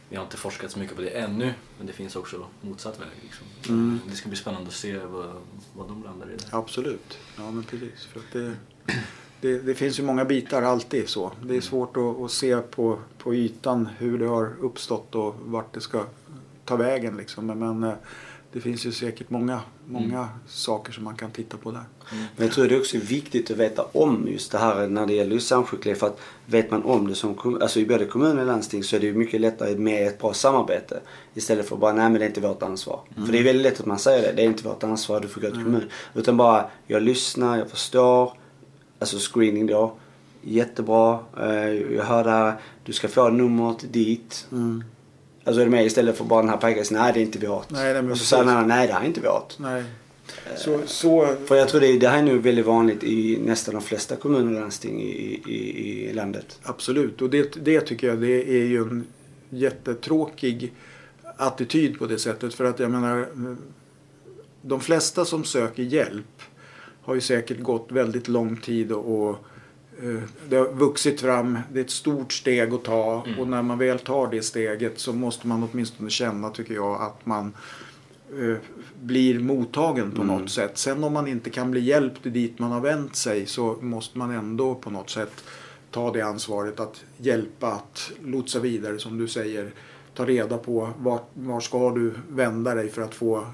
vi 0.08 0.16
har 0.16 0.24
inte 0.24 0.36
forskat 0.36 0.70
så 0.70 0.78
mycket 0.78 0.96
på 0.96 1.02
det 1.02 1.08
ännu, 1.08 1.54
men 1.78 1.86
det 1.86 1.92
finns 1.92 2.16
också 2.16 2.46
motsatt 2.60 3.00
väg. 3.00 3.08
Liksom. 3.22 3.46
Mm. 3.68 4.00
Det 4.06 4.16
ska 4.16 4.28
bli 4.28 4.38
spännande 4.38 4.68
att 4.68 4.74
se 4.74 4.98
vad, 4.98 5.42
vad 5.72 5.88
de 5.88 6.02
landar 6.02 6.26
i. 6.26 6.36
Där. 6.36 6.58
Absolut, 6.58 7.18
ja 7.36 7.50
men 7.50 7.64
precis. 7.64 8.04
För 8.04 8.20
att 8.20 8.32
det, 8.32 8.56
det, 9.44 9.58
det, 9.58 9.74
finns 9.74 9.98
ju 9.98 10.02
många 10.02 10.24
bitar 10.24 10.62
alltid 10.62 11.08
så. 11.08 11.32
Det 11.40 11.46
är 11.46 11.50
mm. 11.50 11.62
svårt 11.62 11.96
att, 11.96 12.20
att, 12.20 12.30
se 12.30 12.56
på, 12.56 12.98
på 13.18 13.34
ytan 13.34 13.88
hur 13.98 14.18
det 14.18 14.26
har 14.26 14.52
uppstått 14.60 15.14
och 15.14 15.34
vart 15.44 15.74
det 15.74 15.80
ska 15.80 16.04
ta 16.64 16.76
vägen. 16.76 17.16
Liksom. 17.16 17.46
Men, 17.46 17.84
eh, 17.84 17.94
det 18.52 18.60
finns 18.60 18.86
ju 18.86 18.92
säkert 18.92 19.30
många, 19.30 19.60
många 19.86 20.18
mm. 20.18 20.28
saker 20.46 20.92
som 20.92 21.04
man 21.04 21.16
kan 21.16 21.30
titta 21.30 21.56
på 21.56 21.70
där. 21.70 21.84
Mm. 22.12 22.24
Men 22.36 22.46
jag 22.46 22.54
tror 22.54 22.68
det 22.68 22.74
är 22.74 22.80
också 22.80 22.98
viktigt 22.98 23.50
att 23.50 23.56
veta 23.56 23.84
om 23.92 24.28
just 24.28 24.52
det 24.52 24.58
här 24.58 24.86
när 24.86 25.06
det 25.06 25.12
gäller 25.12 25.38
samsjuklighet. 25.38 26.00
För 26.00 26.06
att 26.06 26.20
vet 26.46 26.70
man 26.70 26.82
om 26.82 27.08
det 27.08 27.14
som 27.14 27.58
alltså 27.62 27.80
i 27.80 27.86
både 27.86 28.04
kommun 28.04 28.38
och 28.38 28.46
landsting 28.46 28.84
så 28.84 28.96
är 28.96 29.00
det 29.00 29.06
ju 29.06 29.14
mycket 29.14 29.40
lättare 29.40 29.76
med 29.76 30.06
ett 30.06 30.18
bra 30.18 30.32
samarbete. 30.32 31.00
Istället 31.34 31.68
för 31.68 31.76
att 31.76 31.80
bara, 31.80 31.92
nej 31.92 32.10
men 32.10 32.14
det 32.18 32.24
är 32.24 32.28
inte 32.28 32.40
vårt 32.40 32.62
ansvar. 32.62 33.00
Mm. 33.14 33.26
För 33.26 33.32
det 33.32 33.38
är 33.38 33.44
väldigt 33.44 33.62
lätt 33.62 33.80
att 33.80 33.86
man 33.86 33.98
säger 33.98 34.22
det, 34.22 34.32
det 34.32 34.42
är 34.42 34.46
inte 34.46 34.68
vårt 34.68 34.84
ansvar, 34.84 35.20
du 35.20 35.28
får 35.28 35.40
gå 35.40 35.46
till 35.46 35.56
mm. 35.56 35.64
kommun. 35.64 35.90
Utan 36.14 36.36
bara, 36.36 36.70
jag 36.86 37.02
lyssnar, 37.02 37.58
jag 37.58 37.70
förstår 37.70 38.32
alltså 39.12 39.32
screening 39.32 39.66
då. 39.66 39.92
Jättebra. 40.42 41.18
Eh, 41.40 41.68
jag 41.72 42.04
hörde 42.04 42.54
du 42.84 42.92
ska 42.92 43.08
få 43.08 43.28
numret 43.28 43.92
dit. 43.92 44.46
Mm. 44.52 44.84
Alltså 45.44 45.60
är 45.60 45.64
du 45.64 45.70
med 45.70 45.86
istället 45.86 46.16
för 46.16 46.24
bara 46.24 46.40
den 46.40 46.50
här 46.50 46.56
pajkasen, 46.56 46.98
nej 46.98 47.12
det 47.12 47.20
är 47.20 47.22
inte 47.22 47.46
vårt. 47.46 47.70
Nej, 47.70 47.98
och 47.98 48.18
så 48.18 48.24
säger 48.24 48.44
den 48.44 48.56
andra, 48.56 48.76
nej 48.76 48.86
det 48.86 48.92
här 48.92 49.00
är 49.00 49.06
inte 49.06 49.20
vårt. 49.20 49.58
Nej. 49.58 49.84
Eh, 50.46 50.56
så, 50.56 50.80
så... 50.86 51.36
För 51.46 51.56
jag 51.56 51.68
tror 51.68 51.80
det, 51.80 51.98
det 51.98 52.08
här 52.08 52.18
är 52.18 52.22
nog 52.22 52.42
väldigt 52.42 52.66
vanligt 52.66 53.04
i 53.04 53.38
nästan 53.44 53.74
de 53.74 53.82
flesta 53.82 54.16
kommuner 54.16 54.54
och 54.54 54.60
landsting 54.60 55.02
i, 55.02 55.42
i, 55.46 56.08
i 56.10 56.12
landet. 56.12 56.58
Absolut, 56.62 57.22
och 57.22 57.30
det, 57.30 57.64
det 57.64 57.80
tycker 57.80 58.06
jag 58.06 58.18
det 58.18 58.50
är 58.50 58.64
ju 58.64 58.82
en 58.82 59.06
jättetråkig 59.50 60.72
attityd 61.36 61.98
på 61.98 62.06
det 62.06 62.18
sättet. 62.18 62.54
För 62.54 62.64
att 62.64 62.78
jag 62.78 62.90
menar, 62.90 63.26
de 64.62 64.80
flesta 64.80 65.24
som 65.24 65.44
söker 65.44 65.82
hjälp 65.82 66.33
har 67.04 67.14
ju 67.14 67.20
säkert 67.20 67.60
gått 67.60 67.92
väldigt 67.92 68.28
lång 68.28 68.56
tid 68.56 68.92
och, 68.92 69.28
och 69.28 69.36
eh, 70.02 70.22
det 70.48 70.56
har 70.56 70.72
vuxit 70.72 71.20
fram. 71.20 71.58
Det 71.72 71.80
är 71.80 71.84
ett 71.84 71.90
stort 71.90 72.32
steg 72.32 72.74
att 72.74 72.84
ta 72.84 73.24
mm. 73.26 73.38
och 73.38 73.48
när 73.48 73.62
man 73.62 73.78
väl 73.78 73.98
tar 73.98 74.30
det 74.30 74.42
steget 74.42 74.98
så 74.98 75.12
måste 75.12 75.46
man 75.46 75.68
åtminstone 75.72 76.10
känna, 76.10 76.50
tycker 76.50 76.74
jag, 76.74 77.02
att 77.02 77.26
man 77.26 77.52
eh, 78.40 78.56
blir 79.02 79.40
mottagen 79.40 80.10
på 80.10 80.22
mm. 80.22 80.36
något 80.36 80.50
sätt. 80.50 80.78
Sen 80.78 81.04
om 81.04 81.12
man 81.12 81.28
inte 81.28 81.50
kan 81.50 81.70
bli 81.70 81.80
hjälpt 81.80 82.20
dit 82.22 82.58
man 82.58 82.72
har 82.72 82.80
vänt 82.80 83.16
sig 83.16 83.46
så 83.46 83.76
måste 83.80 84.18
man 84.18 84.30
ändå 84.30 84.74
på 84.74 84.90
något 84.90 85.10
sätt 85.10 85.44
ta 85.90 86.12
det 86.12 86.20
ansvaret 86.20 86.80
att 86.80 87.04
hjälpa, 87.16 87.72
att 87.72 88.12
lotsa 88.24 88.60
vidare 88.60 88.98
som 88.98 89.18
du 89.18 89.28
säger. 89.28 89.72
Ta 90.14 90.26
reda 90.26 90.58
på 90.58 90.90
var, 90.98 91.20
var 91.34 91.60
ska 91.60 91.90
du 91.90 92.14
vända 92.28 92.74
dig 92.74 92.88
för 92.88 93.02
att 93.02 93.14
få 93.14 93.46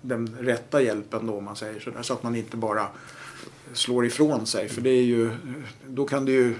den 0.00 0.36
rätta 0.40 0.82
hjälpen 0.82 1.26
då 1.26 1.34
om 1.34 1.44
man 1.44 1.56
säger 1.56 1.80
sådär. 1.80 2.02
Så 2.02 2.12
att 2.12 2.22
man 2.22 2.36
inte 2.36 2.56
bara 2.56 2.86
slår 3.72 4.06
ifrån 4.06 4.46
sig. 4.46 4.68
För 4.68 4.80
det 4.80 4.90
är 4.90 5.02
ju, 5.02 5.30
då 5.86 6.04
kan 6.04 6.24
det 6.24 6.32
ju 6.32 6.54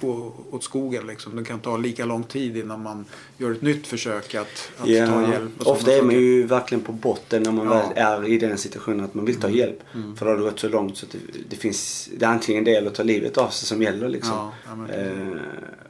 gå 0.00 0.32
åt 0.50 0.64
skogen. 0.64 1.06
Liksom. 1.06 1.36
Det 1.36 1.44
kan 1.44 1.60
ta 1.60 1.76
lika 1.76 2.04
lång 2.04 2.24
tid 2.24 2.56
innan 2.56 2.82
man 2.82 3.04
gör 3.38 3.52
ett 3.52 3.62
nytt 3.62 3.86
försök 3.86 4.34
att, 4.34 4.70
att 4.78 4.88
ja, 4.88 5.06
ta 5.06 5.32
hjälp. 5.32 5.52
Ofta 5.58 5.92
är 5.92 6.02
man 6.02 6.14
ju 6.14 6.46
verkligen 6.46 6.84
på 6.84 6.92
botten 6.92 7.42
när 7.42 7.52
man 7.52 7.66
ja. 7.66 7.92
är 7.94 8.28
i 8.28 8.38
den 8.38 8.58
situationen 8.58 9.04
att 9.04 9.14
man 9.14 9.24
vill 9.24 9.40
ta 9.40 9.46
mm. 9.46 9.58
hjälp. 9.58 9.80
Mm. 9.94 10.16
För 10.16 10.26
då 10.26 10.32
har 10.32 10.38
det 10.38 10.44
gått 10.44 10.60
så 10.60 10.68
långt 10.68 10.96
så 10.96 11.06
att 11.06 11.12
det, 11.12 11.18
det, 11.48 11.56
finns, 11.56 12.10
det 12.16 12.24
är 12.24 12.30
antingen 12.30 12.64
det 12.64 12.74
eller 12.74 12.88
att 12.88 12.94
ta 12.94 13.02
livet 13.02 13.38
av 13.38 13.48
sig 13.48 13.68
som 13.68 13.82
gäller. 13.82 14.08
Liksom. 14.08 14.50
Ja, 14.66 14.94
eh, 14.94 15.28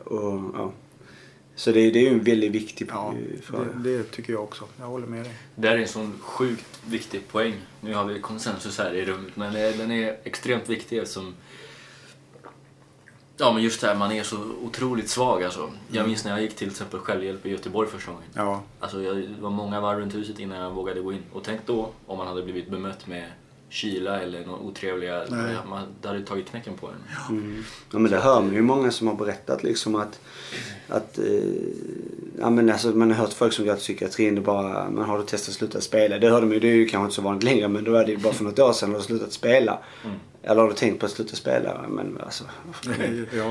och, 0.05 0.41
ja. 0.55 0.73
Så 1.57 1.73
det, 1.73 1.91
det 1.91 1.99
är 1.99 2.03
ju 2.03 2.09
en 2.09 2.23
väldigt 2.25 2.53
viktig 2.53 2.89
ja, 2.91 3.15
fråga. 3.43 3.65
Det, 3.75 3.97
det, 3.99 4.03
tycker 4.05 4.33
jag 4.33 4.43
också. 4.43 4.65
Jag 4.79 4.87
håller 4.87 5.07
med 5.07 5.25
dig. 5.25 5.35
Det 5.55 5.69
här 5.69 5.77
är 5.77 5.81
en 5.81 5.89
sån 5.89 6.19
sjukt 6.21 6.81
viktig 6.87 7.29
poäng. 7.29 7.55
Nu 7.81 7.95
har 7.95 8.05
vi 8.05 8.21
konsensus 8.21 8.79
här 8.79 8.95
i 8.95 9.05
rummet 9.05 9.37
men 9.37 9.53
den 9.53 9.91
är 9.91 10.17
extremt 10.25 10.69
viktig 10.69 10.99
eftersom 10.99 11.35
Ja 13.39 13.53
men 13.53 13.63
just 13.63 13.81
det 13.81 13.87
här, 13.87 13.95
man 13.95 14.13
är 14.13 14.23
så 14.23 14.39
otroligt 14.63 15.09
svag 15.09 15.43
alltså. 15.43 15.71
Jag 15.89 15.97
Mm. 15.97 16.09
minns 16.09 16.25
när 16.25 16.31
jag 16.31 16.43
gick 16.43 16.57
till 16.57 16.69
exempel 16.69 17.01
självhjälp 17.01 17.47
i 17.47 17.51
Göteborg 17.51 17.89
första 17.89 18.13
gången. 18.13 18.27
Ja, 18.35 18.63
Alltså 18.81 19.03
jag, 19.03 19.17
det 19.17 19.41
var 19.41 19.51
många 19.51 19.81
varv 19.81 19.99
runt 19.99 20.15
huset 20.15 20.39
innan 20.39 20.59
jag 20.59 20.71
vågade 20.71 21.01
gå 21.01 21.13
in. 21.13 21.23
Och 21.33 21.43
tänk 21.45 21.61
då 21.67 21.91
om 22.07 22.19
man 22.19 22.27
hade 22.27 22.43
blivit 22.43 22.71
bemött 22.71 23.07
med 23.07 23.31
kyla 23.77 24.21
eller 24.21 24.47
några 24.47 24.59
otrevliga... 24.61 25.23
Nej. 25.29 25.53
Ja, 25.55 25.71
man, 25.71 25.83
det 26.03 26.09
hade 26.09 26.23
tagit 26.23 26.49
knäcken 26.51 26.75
på 26.75 26.87
en. 26.87 26.95
Mm. 27.37 27.65
Ja 27.93 27.99
men 27.99 28.11
det 28.11 28.19
hör 28.19 28.41
man 28.41 28.55
ju 28.55 28.63
många 28.63 28.91
som 28.91 29.07
har 29.09 29.15
berättat 29.15 29.63
liksom 29.63 29.95
att, 29.95 30.21
att 30.89 31.19
eh, 31.19 31.25
ja, 32.41 32.51
men 32.51 32.71
alltså, 32.71 32.89
man 32.89 33.11
har 33.11 33.17
hört 33.19 33.33
folk 33.33 33.53
som 33.53 33.65
går 33.65 33.73
till 33.75 33.81
psykiatrin 33.83 34.39
och 34.39 34.45
bara, 34.45 34.91
man 34.91 35.05
har 35.05 35.19
du 35.19 35.25
testat 35.25 35.49
att 35.49 35.55
sluta 35.55 35.81
spela? 35.81 36.19
Det 36.19 36.31
hörde 36.31 36.47
man 36.47 36.53
ju, 36.55 36.61
det 36.61 36.69
är 36.69 36.75
ju 36.75 36.87
kanske 36.89 37.05
inte 37.05 37.15
så 37.15 37.23
vanligt 37.23 37.45
längre 37.45 37.69
men 37.69 37.85
då 37.85 37.93
var 37.93 38.05
det 38.05 38.11
ju 38.11 38.17
bara 38.19 38.33
för 38.33 38.45
något 38.45 38.59
år 38.59 38.73
sedan 38.73 38.91
har 38.91 38.99
du 38.99 39.05
slutat 39.05 39.33
spela. 39.33 39.79
Mm. 40.05 40.17
Eller 40.43 40.61
har 40.63 40.69
du 40.69 40.75
tänkt 40.75 41.01
på 41.01 41.07
att 41.07 41.13
sluta 41.13 41.37
spela? 41.37 41.85
Men 41.89 42.19
alltså, 42.25 42.45
ja 42.85 42.91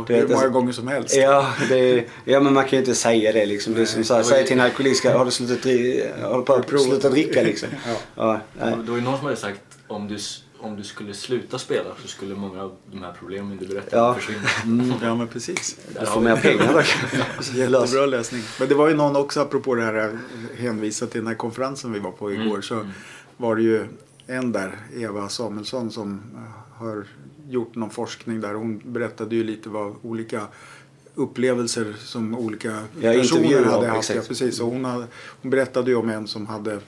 Du 0.07 0.13
hur 0.13 0.21
vet, 0.21 0.23
många 0.29 0.35
alltså- 0.35 0.49
gånger 0.49 0.71
som 0.71 0.87
helst. 0.87 1.15
Ja, 1.15 1.47
det, 1.69 2.05
ja 2.25 2.39
men 2.39 2.53
man 2.53 2.63
kan 2.63 2.71
ju 2.71 2.77
inte 2.77 2.95
säga 2.95 3.31
det 3.31 3.45
liksom. 3.45 3.73
Det 3.73 3.81
är 3.81 3.85
som 3.85 4.03
så 4.03 4.13
här, 4.13 4.21
det 4.21 4.23
var 4.25 4.31
säg 4.31 4.41
ju- 4.41 4.47
till 4.47 4.59
en 4.59 4.65
alkoholist, 4.65 5.05
har 5.05 5.25
du 5.25 5.31
slutat, 5.31 5.65
har 6.23 6.37
du 6.37 6.43
på 6.43 6.53
att 6.53 6.81
sluta 6.81 7.09
dricka 7.09 7.41
liksom? 7.41 7.69
Ja. 8.15 8.39
Ja. 8.59 8.65
Det 8.65 8.91
var 8.91 8.97
ju 8.97 9.03
någon 9.03 9.17
som 9.17 9.25
hade 9.25 9.37
sagt 9.37 9.61
om 9.87 10.07
du, 10.07 10.17
om 10.59 10.75
du 10.75 10.83
skulle 10.83 11.13
sluta 11.13 11.59
spela 11.59 11.89
så 12.01 12.07
skulle 12.07 12.35
många 12.35 12.63
av 12.63 12.75
de 12.91 13.03
här 13.03 13.13
problemen 13.19 13.57
du 13.57 13.67
berättade 13.67 13.97
Ja. 13.97 14.13
försvinna. 14.13 14.39
Mm, 14.63 14.93
ja 15.01 15.15
men 15.15 15.27
precis. 15.27 15.77
Du 15.99 16.05
får 16.05 16.21
mer 16.21 16.35
pengar 16.35 16.73
då. 16.73 16.81
Jättebra 17.59 18.05
läsning. 18.05 18.41
Men 18.59 18.69
det 18.69 18.75
var 18.75 18.89
ju 18.89 18.95
någon 18.95 19.15
också 19.15 19.41
apropå 19.41 19.75
det 19.75 19.83
här 19.83 19.93
jag 19.93 20.17
hänvisade 20.57 21.11
till 21.11 21.21
den 21.21 21.27
här 21.27 21.35
konferensen 21.35 21.91
vi 21.93 21.99
var 21.99 22.11
på 22.11 22.31
igår. 22.33 22.43
Mm, 22.43 22.61
Så 22.61 22.75
mm. 22.75 22.87
var 23.37 23.55
det 23.55 23.61
ju 23.61 23.85
en 24.27 24.51
där, 24.51 24.79
Eva 24.95 25.29
Samuelsson, 25.29 25.91
som 25.91 26.21
eh, 26.35 26.79
har 26.81 27.05
gjort 27.49 27.75
någon 27.75 27.89
forskning 27.89 28.41
där. 28.41 28.53
Hon 28.53 28.81
berättade 28.85 29.35
ju 29.35 29.43
lite 29.43 29.69
vad 29.69 29.95
olika 30.01 30.47
upplevelser 31.15 31.95
som 31.99 32.35
olika 32.35 32.79
Ja, 33.01 33.13
personer 33.13 33.63
hade 33.63 33.87
haft. 33.87 34.15
Ja, 34.15 34.21
precis. 34.27 34.59
Och 34.59 34.67
hon, 34.71 34.85
hade, 34.85 35.07
hon 35.41 35.51
berättade 35.51 35.91
ju 35.91 35.97
om 35.97 36.09
en 36.09 36.27
som 36.27 36.47
hade 36.47 36.79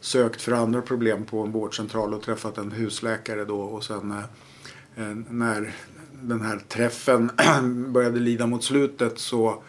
sökt 0.00 0.42
för 0.42 0.52
andra 0.52 0.82
problem 0.82 1.24
på 1.24 1.42
en 1.42 1.52
vårdcentral 1.52 2.14
och 2.14 2.22
träffat 2.22 2.58
en 2.58 2.72
husläkare 2.72 3.44
då 3.44 3.60
och 3.60 3.84
sen 3.84 4.10
eh, 4.10 4.18
eh, 5.08 5.14
när 5.30 5.74
den 6.22 6.40
här 6.40 6.58
träffen 6.68 7.30
började 7.92 8.20
lida 8.20 8.46
mot 8.46 8.64
slutet 8.64 9.18
så 9.18 9.62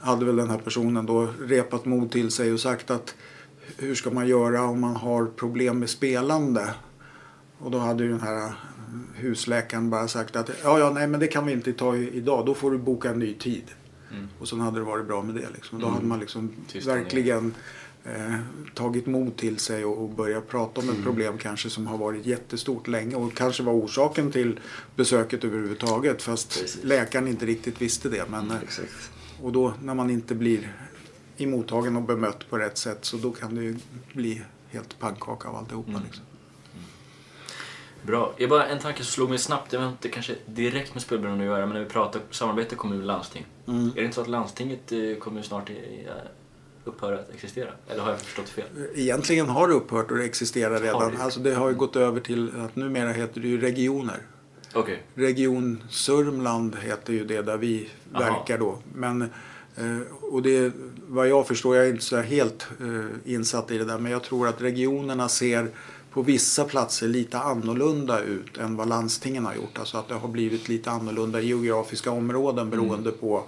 hade 0.00 0.24
väl 0.24 0.36
den 0.36 0.50
här 0.50 0.58
personen 0.58 1.06
då 1.06 1.28
repat 1.40 1.84
mod 1.84 2.10
till 2.10 2.30
sig 2.30 2.52
och 2.52 2.60
sagt 2.60 2.90
att 2.90 3.14
hur 3.76 3.94
ska 3.94 4.10
man 4.10 4.28
göra 4.28 4.62
om 4.64 4.80
man 4.80 4.96
har 4.96 5.26
problem 5.26 5.78
med 5.78 5.90
spelande? 5.90 6.74
Och 7.58 7.70
då 7.70 7.78
hade 7.78 8.04
ju 8.04 8.10
den 8.10 8.20
här 8.20 8.52
husläkaren 9.14 9.90
bara 9.90 10.08
sagt 10.08 10.36
att 10.36 10.50
ja, 10.64 10.78
ja, 10.78 10.90
nej, 10.90 11.06
men 11.06 11.20
det 11.20 11.26
kan 11.26 11.46
vi 11.46 11.52
inte 11.52 11.72
ta 11.72 11.96
idag. 11.96 12.46
Då 12.46 12.54
får 12.54 12.70
du 12.70 12.78
boka 12.78 13.10
en 13.10 13.18
ny 13.18 13.34
tid. 13.34 13.62
Mm. 14.12 14.28
Och 14.38 14.48
sen 14.48 14.60
hade 14.60 14.78
det 14.80 14.84
varit 14.84 15.06
bra 15.06 15.22
med 15.22 15.34
det. 15.34 15.46
Liksom. 15.54 15.78
Då 15.80 15.86
Mm. 15.86 15.94
hade 15.94 16.06
man 16.06 16.20
liksom 16.20 16.50
Tysta 16.68 16.94
ner. 16.94 17.02
verkligen 17.02 17.54
eh, 18.04 18.34
tagit 18.74 19.06
mod 19.06 19.36
till 19.36 19.58
sig 19.58 19.84
och, 19.84 20.02
och 20.02 20.08
börjat 20.08 20.48
prata 20.48 20.80
om 20.80 20.86
Mm. 20.88 20.98
ett 20.98 21.04
problem 21.04 21.38
kanske 21.38 21.70
som 21.70 21.86
har 21.86 21.98
varit 21.98 22.26
jättestort 22.26 22.88
länge 22.88 23.16
och 23.16 23.34
kanske 23.34 23.62
var 23.62 23.72
orsaken 23.72 24.32
till 24.32 24.60
besöket 24.96 25.44
överhuvudtaget 25.44 26.22
fast 26.22 26.60
Precis. 26.60 26.84
läkaren 26.84 27.28
inte 27.28 27.46
riktigt 27.46 27.82
visste 27.82 28.08
det. 28.08 28.24
Men, 28.30 28.52
Exakt. 28.62 29.10
och 29.42 29.52
då 29.52 29.74
när 29.82 29.94
man 29.94 30.10
inte 30.10 30.34
blir 30.34 30.72
emottagen 31.38 31.96
och 31.96 32.02
bemött 32.02 32.50
på 32.50 32.58
rätt 32.58 32.78
sätt 32.78 33.04
så 33.04 33.16
då 33.16 33.30
kan 33.30 33.54
det 33.54 33.62
ju 33.62 33.76
bli 34.12 34.42
helt 34.68 34.98
pannkaka 34.98 35.48
av 35.48 35.56
alltihopa. 35.56 35.90
Mm. 35.90 36.02
Liksom. 36.04 36.24
Bra. 38.02 38.34
Jag 38.36 38.50
bara, 38.50 38.66
en 38.66 38.78
tanke 38.78 38.98
som 39.04 39.12
slog 39.12 39.28
mig 39.30 39.38
snabbt, 39.38 39.70
det 39.70 39.78
var 39.78 39.88
inte 39.88 40.08
kanske 40.08 40.34
direkt 40.46 40.94
med 40.94 41.02
spelberoende 41.02 41.44
att 41.44 41.48
göra, 41.50 41.66
men 41.66 41.74
när 41.74 41.84
vi 41.84 41.90
pratar 41.90 42.22
samarbete 42.30 42.74
kommun 42.74 43.00
och 43.00 43.06
landsting. 43.06 43.46
Mm. 43.66 43.86
Är 43.88 43.94
det 43.94 44.02
inte 44.02 44.14
så 44.14 44.20
att 44.20 44.28
landstinget 44.28 44.92
eh, 44.92 45.14
kommer 45.18 45.42
snart 45.42 45.70
upphöra 46.94 47.18
att 47.18 47.34
existera? 47.34 47.70
Eller 47.88 48.02
har 48.02 48.10
jag 48.10 48.20
förstått 48.20 48.48
fel? 48.48 48.64
Egentligen 48.94 49.48
har 49.48 49.68
det 49.68 49.74
upphört 49.74 50.10
och 50.10 50.18
existerar 50.20 50.70
Har 50.70 50.80
redan. 50.80 51.14
det? 51.14 51.22
Alltså 51.22 51.40
det 51.40 51.54
har 51.54 51.68
ju 51.68 51.74
gått 51.74 51.96
över 51.96 52.20
till 52.20 52.60
att 52.60 52.76
numera 52.76 53.12
heter 53.12 53.40
det 53.40 53.48
ju 53.48 53.60
regioner. 53.60 54.18
Okej. 54.74 55.02
Region 55.14 55.82
Sörmland 55.90 56.76
heter 56.82 57.12
ju 57.12 57.24
det 57.24 57.42
där 57.42 57.56
vi 57.56 57.88
Aha. 58.14 58.24
verkar 58.24 58.58
då. 58.58 58.78
Men, 58.94 59.22
eh, 59.76 59.98
och 60.20 60.42
det, 60.42 60.72
vad 61.08 61.28
jag 61.28 61.46
förstår, 61.46 61.76
jag 61.76 61.86
är 61.86 61.90
inte 61.90 62.04
så 62.04 62.16
helt 62.16 62.66
eh, 62.80 63.32
insatt 63.34 63.70
i 63.70 63.78
det 63.78 63.84
där, 63.84 63.98
men 63.98 64.12
jag 64.12 64.22
tror 64.22 64.48
att 64.48 64.60
regionerna 64.62 65.28
ser 65.28 65.68
på 66.12 66.22
vissa 66.22 66.64
platser 66.64 67.08
lite 67.08 67.38
annorlunda 67.38 68.20
ut 68.20 68.58
än 68.58 68.76
vad 68.76 68.88
landstingen 68.88 69.46
har 69.46 69.54
gjort. 69.54 69.78
Alltså 69.78 69.98
att 69.98 70.08
det 70.08 70.14
har 70.14 70.28
blivit 70.28 70.68
lite 70.68 70.90
annorlunda 70.90 71.40
geografiska 71.40 72.10
områden 72.10 72.70
beroende 72.70 73.10
på 73.10 73.42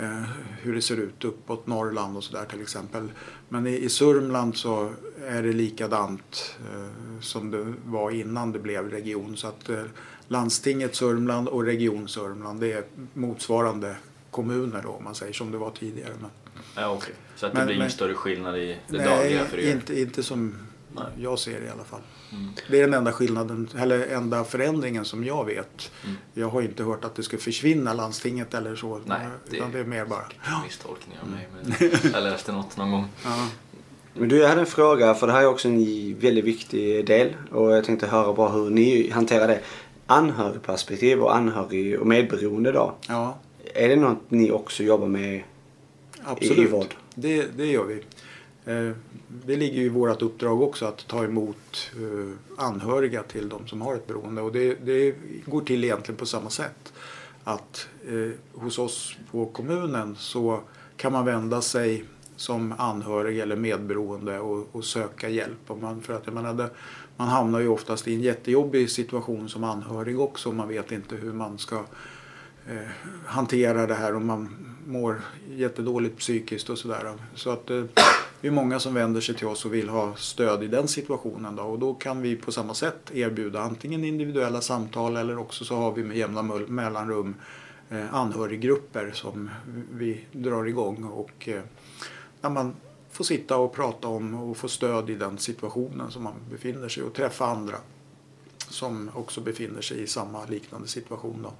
eh, 0.00 0.22
hur 0.62 0.74
det 0.74 0.82
ser 0.82 0.96
ut 0.96 1.24
uppåt 1.24 1.66
Norrland 1.66 2.16
och 2.16 2.24
sådär 2.24 2.44
till 2.50 2.62
exempel. 2.62 3.08
Men 3.48 3.66
i, 3.66 3.76
i 3.76 3.88
Sörmland 3.88 4.56
så 4.56 4.92
är 5.26 5.42
det 5.42 5.52
likadant 5.52 6.58
eh, 6.74 7.20
som 7.20 7.50
det 7.50 7.72
var 7.84 8.10
innan 8.10 8.52
det 8.52 8.58
blev 8.58 8.90
region. 8.90 9.36
Så 9.36 9.46
att 9.46 9.68
eh, 9.68 9.82
landstinget 10.28 10.94
Sörmland 10.96 11.48
och 11.48 11.64
region 11.64 12.08
Sörmland 12.08 12.60
det 12.60 12.72
är 12.72 12.84
motsvarande 13.14 13.96
kommuner 14.30 14.82
då 14.82 14.88
om 14.88 15.04
man 15.04 15.14
säger 15.14 15.32
som 15.32 15.50
det 15.52 15.58
var 15.58 15.70
tidigare. 15.70 16.12
Men, 16.20 16.30
Ja, 16.76 16.88
okej. 16.90 17.14
Så 17.36 17.46
att 17.46 17.52
det 17.52 17.58
Men- 17.58 17.66
blir 17.66 17.76
ingen 17.76 17.90
större 17.90 18.14
skillnad 18.14 18.58
i 18.58 18.76
det 18.88 18.98
dagliga 18.98 19.40
nej, 19.40 19.48
för 19.50 19.58
er? 19.58 19.72
inte, 19.72 20.00
inte 20.00 20.22
som 20.22 20.54
Nej. 20.94 21.04
jag 21.18 21.38
ser 21.38 21.60
det 21.60 21.66
i 21.66 21.70
alla 21.70 21.84
fall. 21.84 22.00
Mm. 22.32 22.48
Det 22.70 22.76
är 22.80 22.84
den 22.84 22.94
enda 22.94 23.12
skillnaden, 23.12 23.68
eller 23.78 24.06
enda 24.06 24.44
förändringen 24.44 25.04
som 25.04 25.24
jag 25.24 25.44
vet. 25.44 25.90
Mm. 26.04 26.16
Jag 26.34 26.48
har 26.48 26.62
inte 26.62 26.82
hört 26.84 27.04
att 27.04 27.14
det 27.14 27.22
ska 27.22 27.38
försvinna 27.38 27.92
landstinget 27.94 28.54
eller 28.54 28.76
så. 28.76 29.00
Nej, 29.06 29.18
det- 29.50 29.56
utan 29.56 29.72
det 29.72 29.78
är 29.78 29.84
mer 29.84 30.04
bara. 30.04 30.24
Misstolkning 30.64 31.18
av 31.22 31.28
mig, 31.30 31.48
men 31.54 31.90
jag 32.12 32.22
läste 32.22 32.52
något 32.52 32.76
någon 32.76 32.90
gång. 32.90 33.08
Ja. 33.24 33.48
Men 34.14 34.28
du, 34.28 34.36
jag 34.38 34.48
hade 34.48 34.60
en 34.60 34.66
fråga, 34.66 35.14
för 35.14 35.26
det 35.26 35.32
här 35.32 35.40
är 35.42 35.46
också 35.46 35.68
en 35.68 36.18
väldigt 36.18 36.44
viktig 36.44 37.06
del. 37.06 37.36
Och 37.50 37.70
jag 37.76 37.84
tänkte 37.84 38.06
höra 38.06 38.32
bara 38.32 38.48
hur 38.50 38.70
ni 38.70 39.10
hanterar 39.10 39.48
det. 39.48 39.60
Anhörigperspektiv 40.06 41.20
och 41.22 41.36
anhörig 41.36 42.00
och 42.00 42.06
medberoende 42.06 42.72
då. 42.72 42.94
ja, 43.08 43.38
Är 43.74 43.88
det 43.88 43.96
något 43.96 44.18
ni 44.30 44.50
också 44.50 44.82
jobbar 44.82 45.06
med 45.06 45.42
absolut. 46.24 46.58
i 46.58 46.64
vård? 46.66 46.94
Det, 47.14 47.46
det 47.56 47.66
gör 47.66 47.84
vi. 47.84 48.02
Eh, 48.64 48.90
det 49.28 49.56
ligger 49.56 49.76
ju 49.76 49.84
i 49.84 49.88
vårt 49.88 50.22
uppdrag 50.22 50.62
också 50.62 50.86
att 50.86 51.06
ta 51.06 51.24
emot 51.24 51.90
eh, 51.96 52.64
anhöriga 52.64 53.22
till 53.22 53.48
de 53.48 53.66
som 53.66 53.80
har 53.80 53.94
ett 53.94 54.06
beroende. 54.06 54.42
Och 54.42 54.52
det, 54.52 54.74
det 54.74 55.14
går 55.46 55.60
till 55.60 55.84
egentligen 55.84 56.18
på 56.18 56.26
samma 56.26 56.50
sätt. 56.50 56.92
Att 57.44 57.88
eh, 58.08 58.60
hos 58.60 58.78
oss 58.78 59.16
på 59.30 59.46
kommunen 59.46 60.16
så 60.18 60.60
kan 60.96 61.12
man 61.12 61.24
vända 61.24 61.60
sig 61.60 62.04
som 62.36 62.74
anhörig 62.78 63.38
eller 63.38 63.56
medberoende 63.56 64.40
och, 64.40 64.68
och 64.72 64.84
söka 64.84 65.28
hjälp. 65.28 65.58
Om 65.66 65.80
man, 65.80 66.02
för 66.02 66.14
att 66.14 66.22
jag 66.24 66.34
menar, 66.34 66.54
det, 66.54 66.70
man 67.16 67.28
hamnar 67.28 67.60
ju 67.60 67.68
oftast 67.68 68.08
i 68.08 68.14
en 68.14 68.20
jättejobbig 68.20 68.90
situation 68.90 69.48
som 69.48 69.64
anhörig 69.64 70.20
också. 70.20 70.52
Man 70.52 70.68
vet 70.68 70.92
inte 70.92 71.16
hur 71.16 71.32
man 71.32 71.58
ska 71.58 71.76
eh, 72.68 72.88
hantera 73.26 73.86
det 73.86 73.94
här 73.94 74.14
om 74.14 74.26
man 74.26 74.76
mår 74.86 75.20
jättedåligt 75.50 76.18
psykiskt 76.18 76.70
och 76.70 76.78
sådär. 76.78 77.12
Så 77.34 77.50
att 77.50 77.70
eh, 77.70 77.84
det 78.40 78.48
är 78.48 78.52
många 78.52 78.80
som 78.80 78.94
vänder 78.94 79.20
sig 79.20 79.34
till 79.34 79.46
oss 79.46 79.64
och 79.64 79.74
vill 79.74 79.88
ha 79.88 80.16
stöd 80.16 80.62
i 80.62 80.66
den 80.66 80.88
situationen 80.88 81.56
då. 81.56 81.62
Och 81.62 81.78
då 81.78 81.94
kan 81.94 82.22
vi 82.22 82.36
på 82.36 82.52
samma 82.52 82.74
sätt 82.74 83.10
erbjuda 83.14 83.60
antingen 83.60 84.04
individuella 84.04 84.60
samtal 84.60 85.16
eller 85.16 85.38
också 85.38 85.64
så 85.64 85.76
har 85.76 85.92
vi 85.92 86.04
med 86.04 86.16
jämna 86.16 86.42
mellanrum 86.42 87.34
eh, 87.90 88.14
anhöriggrupper 88.14 89.10
som 89.14 89.50
vi 89.92 90.24
drar 90.32 90.64
igång 90.64 91.04
och 91.04 91.48
eh, 91.48 91.62
där 92.40 92.50
man 92.50 92.74
får 93.10 93.24
sitta 93.24 93.56
och 93.56 93.72
prata 93.72 94.08
om 94.08 94.34
och 94.34 94.56
få 94.56 94.68
stöd 94.68 95.10
i 95.10 95.14
den 95.14 95.38
situationen 95.38 96.10
som 96.10 96.22
man 96.22 96.34
befinner 96.50 96.88
sig 96.88 97.02
och 97.02 97.14
träffa 97.14 97.46
andra 97.46 97.76
som 98.68 99.10
också 99.14 99.40
befinner 99.40 99.80
sig 99.80 100.02
i 100.02 100.06
samma 100.06 100.44
liknande 100.44 100.88
situation. 100.88 101.42
Då. 101.42 101.52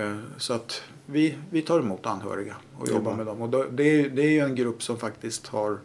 Eh, 0.00 0.16
Så 0.36 0.52
att 0.52 0.82
vi, 1.06 1.38
vi 1.50 1.62
tar 1.62 1.80
emot 1.80 2.06
anhöriga 2.06 2.56
och 2.78 2.88
jobbar 2.88 3.14
med 3.14 3.26
dem. 3.26 3.42
Och 3.42 3.48
då, 3.48 3.64
det, 3.64 3.82
är, 3.82 4.08
det 4.08 4.22
är 4.22 4.30
ju 4.30 4.40
en 4.40 4.54
grupp 4.54 4.82
som 4.82 4.98
faktiskt 4.98 5.46
har 5.46 5.78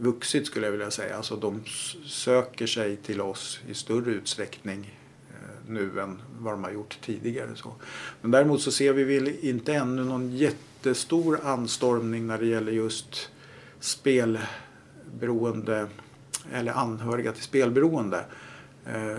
vuxit 0.00 0.46
skulle 0.46 0.66
jag 0.66 0.72
vilja 0.72 0.90
säga. 0.90 1.16
Alltså 1.16 1.36
de 1.36 1.62
söker 2.06 2.66
sig 2.66 2.96
till 2.96 3.20
oss 3.20 3.60
i 3.68 3.74
större 3.74 4.10
utsträckning 4.10 4.98
eh, 5.30 5.36
nu 5.66 6.00
än 6.00 6.18
vad 6.38 6.52
de 6.52 6.64
har 6.64 6.70
gjort 6.70 6.98
tidigare. 7.02 7.48
Så. 7.54 7.74
Men 8.20 8.30
däremot 8.30 8.62
så 8.62 8.72
ser 8.72 8.92
vi 8.92 9.04
väl 9.04 9.28
inte 9.40 9.74
ännu 9.74 10.04
någon 10.04 10.36
jättestor 10.36 11.40
anstormning 11.44 12.26
när 12.26 12.38
det 12.38 12.46
gäller 12.46 12.72
just 12.72 13.30
spelberoende 13.80 15.86
eller 16.52 16.72
anhöriga 16.72 17.32
till 17.32 17.42
spelberoende. 17.42 18.24
Eh, 18.86 19.16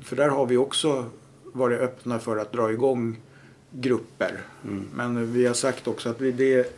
För 0.00 0.16
där 0.16 0.28
har 0.28 0.46
vi 0.46 0.56
också 0.56 1.10
varit 1.42 1.80
öppna 1.80 2.18
för 2.18 2.36
att 2.36 2.52
dra 2.52 2.72
igång 2.72 3.20
grupper. 3.70 4.40
Mm. 4.64 4.88
Men 4.94 5.32
vi 5.32 5.46
har 5.46 5.54
sagt 5.54 5.88
också 5.88 6.08
att 6.08 6.20
vi, 6.20 6.32
det, 6.32 6.76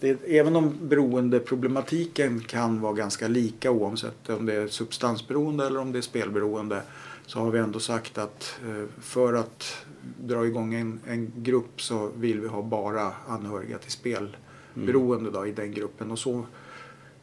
det, 0.00 0.18
även 0.26 0.56
om 0.56 0.74
beroendeproblematiken 0.82 2.40
kan 2.40 2.80
vara 2.80 2.92
ganska 2.92 3.28
lika 3.28 3.70
oavsett 3.70 4.30
om 4.30 4.46
det 4.46 4.54
är 4.54 4.68
substansberoende 4.68 5.66
eller 5.66 5.80
om 5.80 5.92
det 5.92 5.98
är 5.98 6.02
spelberoende 6.02 6.82
så 7.26 7.38
har 7.38 7.50
vi 7.50 7.58
ändå 7.58 7.80
sagt 7.80 8.18
att 8.18 8.60
eh, 8.66 8.84
för 9.00 9.34
att 9.34 9.86
dra 10.20 10.46
igång 10.46 10.74
en, 10.74 11.00
en 11.06 11.32
grupp 11.36 11.82
så 11.82 12.10
vill 12.16 12.40
vi 12.40 12.48
ha 12.48 12.62
bara 12.62 13.12
anhöriga 13.28 13.78
till 13.78 13.90
spelberoende 13.90 15.30
då, 15.30 15.46
i 15.46 15.52
den 15.52 15.72
gruppen. 15.72 16.10
Och 16.10 16.18
så 16.18 16.44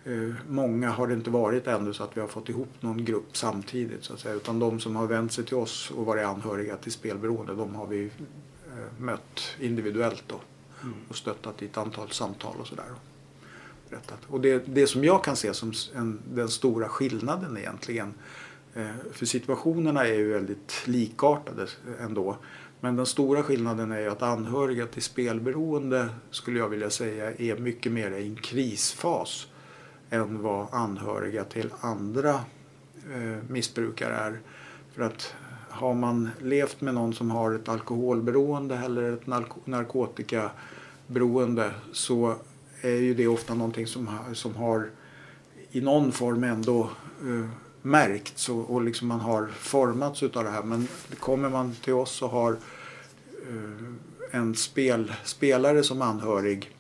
eh, 0.05 0.33
många 0.49 0.89
har 0.89 1.07
det 1.07 1.13
inte 1.13 1.29
varit 1.29 1.67
ännu 1.67 1.93
så 1.93 2.03
att 2.03 2.17
vi 2.17 2.21
har 2.21 2.27
fått 2.27 2.49
ihop 2.49 2.69
någon 2.79 3.05
grupp 3.05 3.37
samtidigt. 3.37 4.03
Så 4.03 4.13
att 4.13 4.19
säga. 4.19 4.35
Utan 4.35 4.59
de 4.59 4.79
som 4.79 4.95
har 4.95 5.07
vänt 5.07 5.31
sig 5.31 5.45
till 5.45 5.57
oss 5.57 5.91
och 5.91 6.05
varit 6.05 6.25
anhöriga 6.25 6.77
till 6.77 6.91
spelberoende 6.91 7.55
de 7.55 7.75
har 7.75 7.87
vi 7.87 8.05
eh, 8.05 9.01
mött 9.03 9.55
individuellt 9.59 10.23
då 10.27 10.39
och 11.09 11.15
stöttat 11.15 11.61
i 11.61 11.65
ett 11.65 11.77
antal 11.77 12.11
samtal 12.11 12.55
och 12.59 12.67
sådär. 12.67 12.85
Berättat. 13.89 14.19
Och 14.27 14.41
det, 14.41 14.63
det 14.65 14.87
som 14.87 15.03
jag 15.03 15.23
kan 15.23 15.35
se 15.35 15.53
som 15.53 15.73
en, 15.95 16.19
den 16.33 16.49
stora 16.49 16.89
skillnaden 16.89 17.57
egentligen 17.57 18.13
eh, 18.73 18.89
för 19.11 19.25
situationerna 19.25 20.05
är 20.05 20.13
ju 20.13 20.33
väldigt 20.33 20.83
likartade 20.85 21.67
ändå. 21.99 22.37
Men 22.79 22.95
den 22.95 23.05
stora 23.05 23.43
skillnaden 23.43 23.91
är 23.91 23.99
ju 23.99 24.09
att 24.09 24.21
anhöriga 24.21 24.85
till 24.85 25.03
spelberoende 25.03 26.09
skulle 26.31 26.59
jag 26.59 26.69
vilja 26.69 26.89
säga 26.89 27.31
är 27.31 27.57
mycket 27.57 27.91
mer 27.91 28.11
i 28.11 28.27
en 28.27 28.35
krisfas 28.35 29.47
än 30.09 30.41
vad 30.41 30.67
anhöriga 30.71 31.43
till 31.43 31.69
andra 31.79 32.33
eh, 33.13 33.43
missbrukare 33.49 34.15
är. 34.15 34.39
För 34.93 35.01
att 35.01 35.35
har 35.77 35.93
man 35.93 36.29
levt 36.41 36.81
med 36.81 36.93
någon 36.93 37.13
som 37.13 37.31
har 37.31 37.53
ett 37.53 37.69
alkoholberoende 37.69 38.75
eller 38.75 39.13
ett 39.13 39.27
narkotikaberoende 39.65 41.71
så 41.91 42.35
är 42.81 42.89
ju 42.89 43.13
det 43.13 43.27
ofta 43.27 43.53
någonting 43.53 43.87
som, 43.87 44.09
som 44.33 44.55
har 44.55 44.89
i 45.71 45.81
någon 45.81 46.11
form 46.11 46.43
ändå 46.43 46.89
uh, 47.25 47.47
märkts 47.81 48.49
och, 48.49 48.69
och 48.69 48.81
liksom 48.81 49.07
man 49.07 49.19
har 49.19 49.47
formats 49.47 50.23
utav 50.23 50.43
det 50.43 50.49
här. 50.49 50.63
Men 50.63 50.87
kommer 51.19 51.49
man 51.49 51.75
till 51.83 51.93
oss 51.93 52.21
och 52.21 52.29
har 52.29 52.51
uh, 52.51 53.93
en 54.31 54.55
spel, 54.55 55.13
spelare 55.23 55.83
som 55.83 56.01
anhörig 56.01 56.76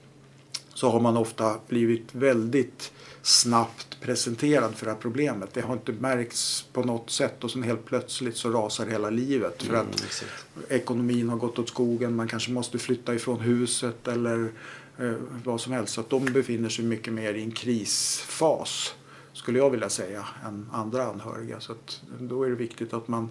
så 0.77 0.89
har 0.89 0.99
man 0.99 1.17
ofta 1.17 1.59
blivit 1.67 2.15
väldigt 2.15 2.91
snabbt 3.21 3.97
presenterad 4.01 4.75
för 4.75 4.85
det 4.85 4.91
här 4.91 4.99
problemet. 4.99 5.53
Det 5.53 5.61
har 5.61 5.73
inte 5.73 5.91
märkts 5.91 6.65
på 6.73 6.83
något 6.83 7.09
sätt 7.09 7.43
och 7.43 7.51
sen 7.51 7.63
helt 7.63 7.85
plötsligt 7.85 8.37
så 8.37 8.49
rasar 8.49 8.87
hela 8.87 9.09
livet. 9.09 9.63
För 9.63 9.73
Mm, 9.73 9.87
att 9.87 10.03
exakt. 10.03 10.45
ekonomin 10.69 11.29
har 11.29 11.37
gått 11.37 11.59
åt 11.59 11.69
skogen, 11.69 12.15
man 12.15 12.27
kanske 12.27 12.51
måste 12.51 12.79
flytta 12.79 13.15
ifrån 13.15 13.39
huset 13.39 14.07
eller 14.07 14.51
eh, 14.99 15.13
vad 15.43 15.61
som 15.61 15.73
helst. 15.73 15.93
Så 15.93 16.01
att 16.01 16.09
de 16.09 16.25
befinner 16.25 16.69
sig 16.69 16.85
mycket 16.85 17.13
mer 17.13 17.33
i 17.33 17.41
en 17.43 17.51
krisfas 17.51 18.95
skulle 19.33 19.57
jag 19.59 19.69
vilja 19.69 19.89
säga 19.89 20.27
än 20.45 20.69
andra 20.73 21.05
anhöriga. 21.05 21.59
Så 21.59 21.71
att 21.71 22.01
då 22.19 22.43
är 22.43 22.49
det 22.49 22.55
viktigt 22.55 22.93
att 22.93 23.07
man 23.07 23.29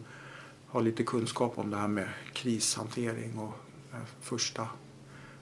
har 0.66 0.82
lite 0.82 1.03
kunskap 1.03 1.59
om 1.59 1.70
det 1.70 1.76
här 1.76 1.88
med 1.88 2.09
krishantering 2.32 3.38
och 3.38 3.55
eh, 3.92 4.01
första 4.22 4.68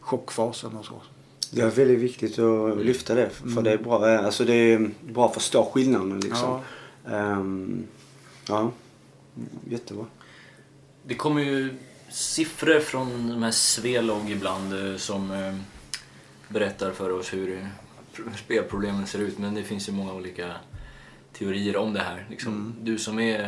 chockfasen 0.00 0.76
och 0.76 0.84
så. 0.84 1.02
Det 1.50 1.60
är 1.62 1.70
väldigt 1.70 1.98
viktigt 1.98 2.38
att 2.38 2.78
lyfta 2.78 3.14
det. 3.14 3.30
För 3.30 3.46
Mm. 3.48 3.64
det 3.64 3.70
är 3.72 3.78
bra, 3.78 4.08
alltså 4.18 4.44
det 4.44 4.54
är 4.54 4.90
bra 5.00 5.26
att 5.26 5.34
förstå 5.34 5.70
skillnaden 5.74 6.20
liksom. 6.20 6.60
Ja. 7.04 7.12
Ehm, 7.16 7.84
ja. 8.48 8.72
Jättebra. 9.70 10.06
Det 11.02 11.14
kommer 11.14 11.42
ju 11.42 11.74
siffror 12.10 12.80
från 12.80 13.28
de 13.28 13.42
här 13.42 13.50
Swelog 13.50 14.30
ibland 14.30 14.72
eh, 14.90 14.96
som 14.96 15.30
eh, 15.30 15.54
berättar 16.48 16.90
för 16.92 17.10
oss 17.12 17.32
hur 17.32 17.52
eh, 17.56 17.66
pr- 18.14 18.36
spelproblemen 18.44 19.06
ser 19.06 19.18
ut. 19.18 19.38
Men 19.38 19.54
det 19.54 19.62
finns 19.62 19.88
ju 19.88 19.92
många 19.92 20.12
olika 20.14 20.52
teorier 21.32 21.76
om 21.76 21.92
det 21.92 22.00
här. 22.00 22.26
Liksom, 22.30 22.52
Mm. 22.52 22.74
Du 22.82 22.98
som 22.98 23.18
är 23.18 23.44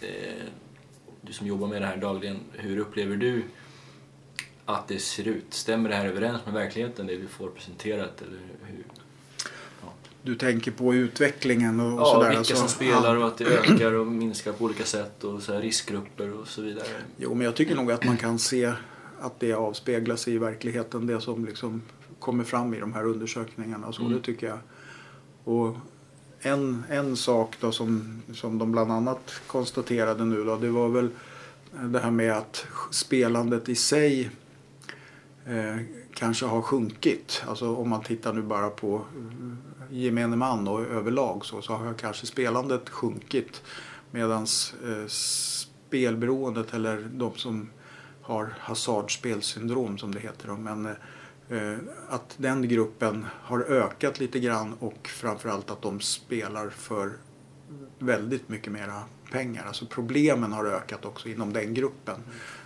eh, 0.00 0.42
du 1.20 1.32
som 1.32 1.46
jobbar 1.46 1.68
med 1.68 1.82
det 1.82 1.86
här 1.86 1.96
dagligen, 1.96 2.36
hur 2.52 2.78
upplever 2.78 3.16
du 3.16 3.42
att 4.68 4.88
det 4.88 4.98
ser 4.98 5.28
ut? 5.28 5.54
Stämmer 5.54 5.88
det 5.88 5.94
här 5.94 6.06
överens 6.06 6.40
med 6.44 6.54
verkligheten, 6.54 7.06
det 7.06 7.16
vi 7.16 7.26
får 7.26 7.48
presenterat? 7.48 8.22
Eller 8.22 8.38
hur? 8.62 8.84
Du 10.22 10.34
tänker 10.34 10.70
på 10.70 10.94
utvecklingen 10.94 11.80
och, 11.80 12.00
Ja, 12.00 12.04
sådär. 12.04 12.26
vilka 12.28 12.38
alltså. 12.38 12.56
som 12.56 12.68
spelar 12.68 13.14
Ja. 13.14 13.20
och 13.20 13.26
att 13.26 13.38
det 13.38 13.44
ökar 13.44 13.92
och 13.92 14.06
minskar 14.06 14.52
på 14.52 14.64
olika 14.64 14.84
sätt 14.84 15.24
och 15.24 15.42
så 15.42 15.52
här 15.52 15.60
riskgrupper 15.60 16.32
och 16.34 16.48
så 16.48 16.62
vidare. 16.62 16.86
Jo, 17.16 17.34
men 17.34 17.44
jag 17.44 17.54
tycker 17.54 17.74
nog 17.74 17.92
att 17.92 18.04
man 18.04 18.16
kan 18.16 18.38
se 18.38 18.72
att 19.20 19.40
det 19.40 19.52
avspeglas 19.52 20.28
i 20.28 20.38
verkligheten. 20.38 21.06
Det 21.06 21.20
som 21.20 21.44
liksom 21.44 21.82
kommer 22.18 22.44
fram 22.44 22.74
i 22.74 22.80
de 22.80 22.92
här 22.92 23.04
undersökningarna. 23.06 23.86
Och 23.86 23.94
så, 23.94 24.02
Mm. 24.02 24.12
Det 24.16 24.20
tycker 24.22 24.46
jag. 24.46 24.58
Och 25.44 25.76
en, 26.40 26.84
en 26.90 27.16
sak 27.16 27.56
då 27.60 27.72
som, 27.72 28.22
som 28.34 28.58
de 28.58 28.72
bland 28.72 28.92
annat 28.92 29.40
konstaterade 29.46 30.24
nu 30.24 30.44
då, 30.44 30.56
det 30.56 30.70
var 30.70 30.88
väl 30.88 31.08
det 31.72 31.98
här 31.98 32.10
med 32.10 32.32
att 32.32 32.66
spelandet 32.90 33.68
i 33.68 33.74
sig 33.74 34.30
eh, 35.48 35.76
kanske 36.14 36.46
har 36.46 36.62
sjunkit. 36.62 37.42
Alltså 37.48 37.76
om 37.76 37.88
man 37.88 38.02
tittar 38.02 38.32
nu 38.32 38.42
bara 38.42 38.70
på 38.70 38.94
eh, 38.96 39.96
gemene 39.96 40.36
man 40.36 40.68
och 40.68 40.80
överlag 40.80 41.44
så, 41.44 41.62
så 41.62 41.72
har 41.72 41.94
kanske 41.94 42.26
spelandet 42.26 42.88
sjunkit. 42.88 43.62
Medan 44.10 44.46
eh, 44.84 45.06
spelberoendet 45.06 46.74
eller 46.74 47.08
de 47.12 47.34
som 47.34 47.70
har 48.22 48.54
hasardspelsyndrom 48.58 49.98
som 49.98 50.14
det 50.14 50.20
heter. 50.20 50.48
Men 50.48 50.86
eh, 51.48 51.78
att 52.08 52.34
den 52.36 52.68
gruppen 52.68 53.26
har 53.42 53.60
ökat 53.60 54.20
lite 54.20 54.40
grann 54.40 54.74
och 54.78 55.08
framförallt 55.08 55.70
att 55.70 55.82
de 55.82 56.00
spelar 56.00 56.70
för 56.70 57.12
väldigt 57.98 58.48
mycket 58.48 58.72
mera 58.72 59.02
pengar. 59.32 59.64
Alltså 59.66 59.86
problemen 59.86 60.52
har 60.52 60.66
ökat 60.66 61.04
också 61.04 61.28
inom 61.28 61.52
den 61.52 61.74
gruppen. 61.74 62.20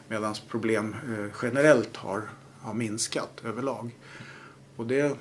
Medan 0.08 0.34
problem 0.48 0.96
eh, 1.08 1.26
generellt 1.42 1.96
har, 1.96 2.22
har 2.62 2.74
minskat 2.74 3.42
överlag. 3.44 3.90
Och 4.76 4.86
det, 4.86 5.16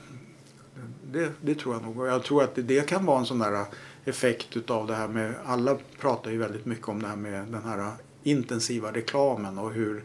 det, 1.12 1.32
det 1.42 1.56
tror 1.56 1.76
jag 1.76 1.84
nog. 1.84 2.00
Och 2.00 2.08
jag 2.08 2.24
tror 2.24 2.44
att 2.44 2.56
det, 2.56 2.62
det 2.62 2.88
kan 2.88 3.06
vara 3.06 3.20
en 3.20 3.26
sån 3.26 3.40
där 3.40 3.66
effekt 4.06 4.58
utav 4.58 4.88
det 4.88 4.96
här 4.96 5.08
med, 5.08 5.34
alla 5.46 5.78
pratar 6.00 6.32
ju 6.32 6.38
väldigt 6.38 6.66
mycket 6.66 6.88
om 6.88 7.02
det 7.02 7.08
här 7.08 7.16
med 7.16 7.48
den 7.48 7.64
här 7.64 7.92
intensiva 8.24 8.92
reklamen 8.92 9.58
och 9.58 9.72
hur 9.72 10.04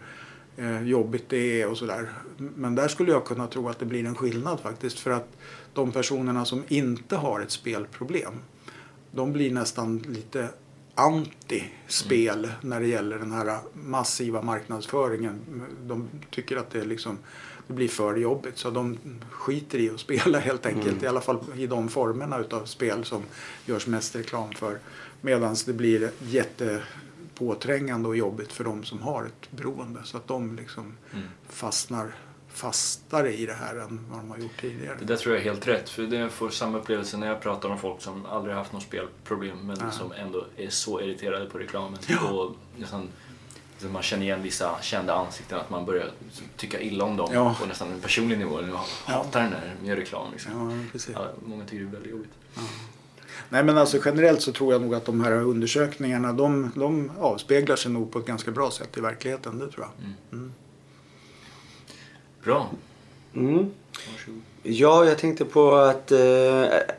eh, 0.56 0.82
jobbigt 0.82 1.28
det 1.28 1.62
är 1.62 1.70
och 1.70 1.78
sådär. 1.78 2.08
Men 2.36 2.74
där 2.74 2.88
skulle 2.88 3.12
jag 3.12 3.24
kunna 3.24 3.46
tro 3.46 3.68
att 3.68 3.78
det 3.78 3.86
blir 3.86 4.04
en 4.04 4.14
skillnad 4.14 4.60
faktiskt. 4.60 4.98
För 4.98 5.10
att 5.10 5.28
de 5.74 5.92
personerna 5.92 6.44
som 6.44 6.64
inte 6.68 7.16
har 7.16 7.40
ett 7.40 7.50
spelproblem, 7.50 8.34
de 9.10 9.32
blir 9.32 9.52
nästan 9.52 9.98
lite 9.98 10.48
anti-spel 10.96 12.50
när 12.60 12.80
det 12.80 12.86
gäller 12.86 13.18
den 13.18 13.32
här 13.32 13.58
massiva 13.72 14.42
marknadsföringen. 14.42 15.40
De 15.82 16.08
tycker 16.30 16.56
att 16.56 16.70
det, 16.70 16.84
liksom, 16.84 17.18
det 17.66 17.72
blir 17.72 17.88
för 17.88 18.16
jobbigt 18.16 18.58
så 18.58 18.70
de 18.70 18.98
skiter 19.30 19.78
i 19.78 19.90
att 19.90 20.00
spela 20.00 20.38
helt 20.38 20.66
enkelt. 20.66 21.02
I 21.02 21.06
alla 21.06 21.20
fall 21.20 21.38
i 21.56 21.66
de 21.66 21.88
formerna 21.88 22.38
utav 22.38 22.64
spel 22.64 23.04
som 23.04 23.22
görs 23.66 23.86
mest 23.86 24.16
reklam 24.16 24.50
för. 24.52 24.78
Medan 25.20 25.56
det 25.66 25.72
blir 25.72 26.10
jättepåträngande 26.20 28.08
och 28.08 28.16
jobbigt 28.16 28.52
för 28.52 28.64
de 28.64 28.84
som 28.84 29.02
har 29.02 29.24
ett 29.24 29.50
beroende. 29.50 30.00
Så 30.04 30.16
att 30.16 30.28
de 30.28 30.56
liksom 30.56 30.92
fastnar 31.48 32.14
fastare 32.56 33.32
i 33.36 33.46
det 33.46 33.52
här 33.52 33.74
än 33.76 34.00
vad 34.10 34.18
de 34.20 34.30
har 34.30 34.38
gjort 34.38 34.60
tidigare. 34.60 34.96
Det 34.98 35.04
där 35.04 35.16
tror 35.16 35.34
jag 35.34 35.40
är 35.40 35.50
helt 35.50 35.68
rätt, 35.68 35.88
för 35.88 36.02
det 36.02 36.28
får 36.30 36.50
samma 36.50 36.78
upplevelse 36.78 37.16
när 37.16 37.26
jag 37.26 37.40
pratar 37.40 37.68
om 37.68 37.78
folk 37.78 38.00
som 38.02 38.26
aldrig 38.26 38.54
haft 38.54 38.72
något 38.72 38.82
spelproblem 38.82 39.66
men 39.66 39.76
Ja. 39.80 39.90
som 39.90 40.12
ändå 40.12 40.44
är 40.56 40.70
så 40.70 41.00
irriterade 41.00 41.46
på 41.46 41.58
reklamen. 41.58 41.98
Och 42.32 42.56
nästan, 42.76 43.08
så 43.78 43.86
man 43.86 44.02
känner 44.02 44.22
igen 44.22 44.42
vissa 44.42 44.78
kända 44.82 45.14
ansikten, 45.14 45.58
att 45.60 45.70
man 45.70 45.84
börjar 45.86 46.10
tycka 46.56 46.80
illa 46.80 47.04
om 47.04 47.16
dem 47.16 47.28
Ja. 47.32 47.56
på 47.60 47.66
nästan 47.66 47.92
en 47.92 48.00
personlig 48.00 48.38
nivå. 48.38 48.60
Jag 48.62 49.12
hatar 49.14 49.40
den 49.42 49.50
där 49.50 49.74
med 49.82 49.96
reklam. 49.98 50.32
Liksom. 50.32 50.86
Ja. 50.94 51.12
Ja, 51.14 51.28
många 51.46 51.64
tycker 51.64 51.84
det 51.84 51.90
är 51.90 51.92
väldigt 51.92 52.10
jobbigt. 52.12 52.30
Nej 53.48 53.64
men 53.64 53.78
alltså 53.78 53.98
generellt 54.04 54.42
så 54.42 54.52
tror 54.52 54.72
jag 54.72 54.82
nog 54.82 54.94
att 54.94 55.04
de 55.04 55.24
här 55.24 55.32
undersökningarna 55.32 56.32
de, 56.32 56.72
de 56.74 57.10
avspeglar 57.20 57.76
sig 57.76 57.90
nog 57.92 58.12
på 58.12 58.18
ett 58.18 58.26
ganska 58.26 58.50
bra 58.50 58.70
sätt 58.70 58.96
i 58.96 59.00
verkligheten. 59.00 59.58
Det 59.58 59.68
tror 59.70 59.86
jag. 60.30 60.50
Bra, 62.46 62.70
Mm. 63.34 63.56
varsågod. 63.56 64.40
Ja, 64.62 65.04
jag 65.04 65.18
tänkte 65.18 65.44
på 65.44 65.74
att... 65.74 66.12
Eh, 66.12 66.18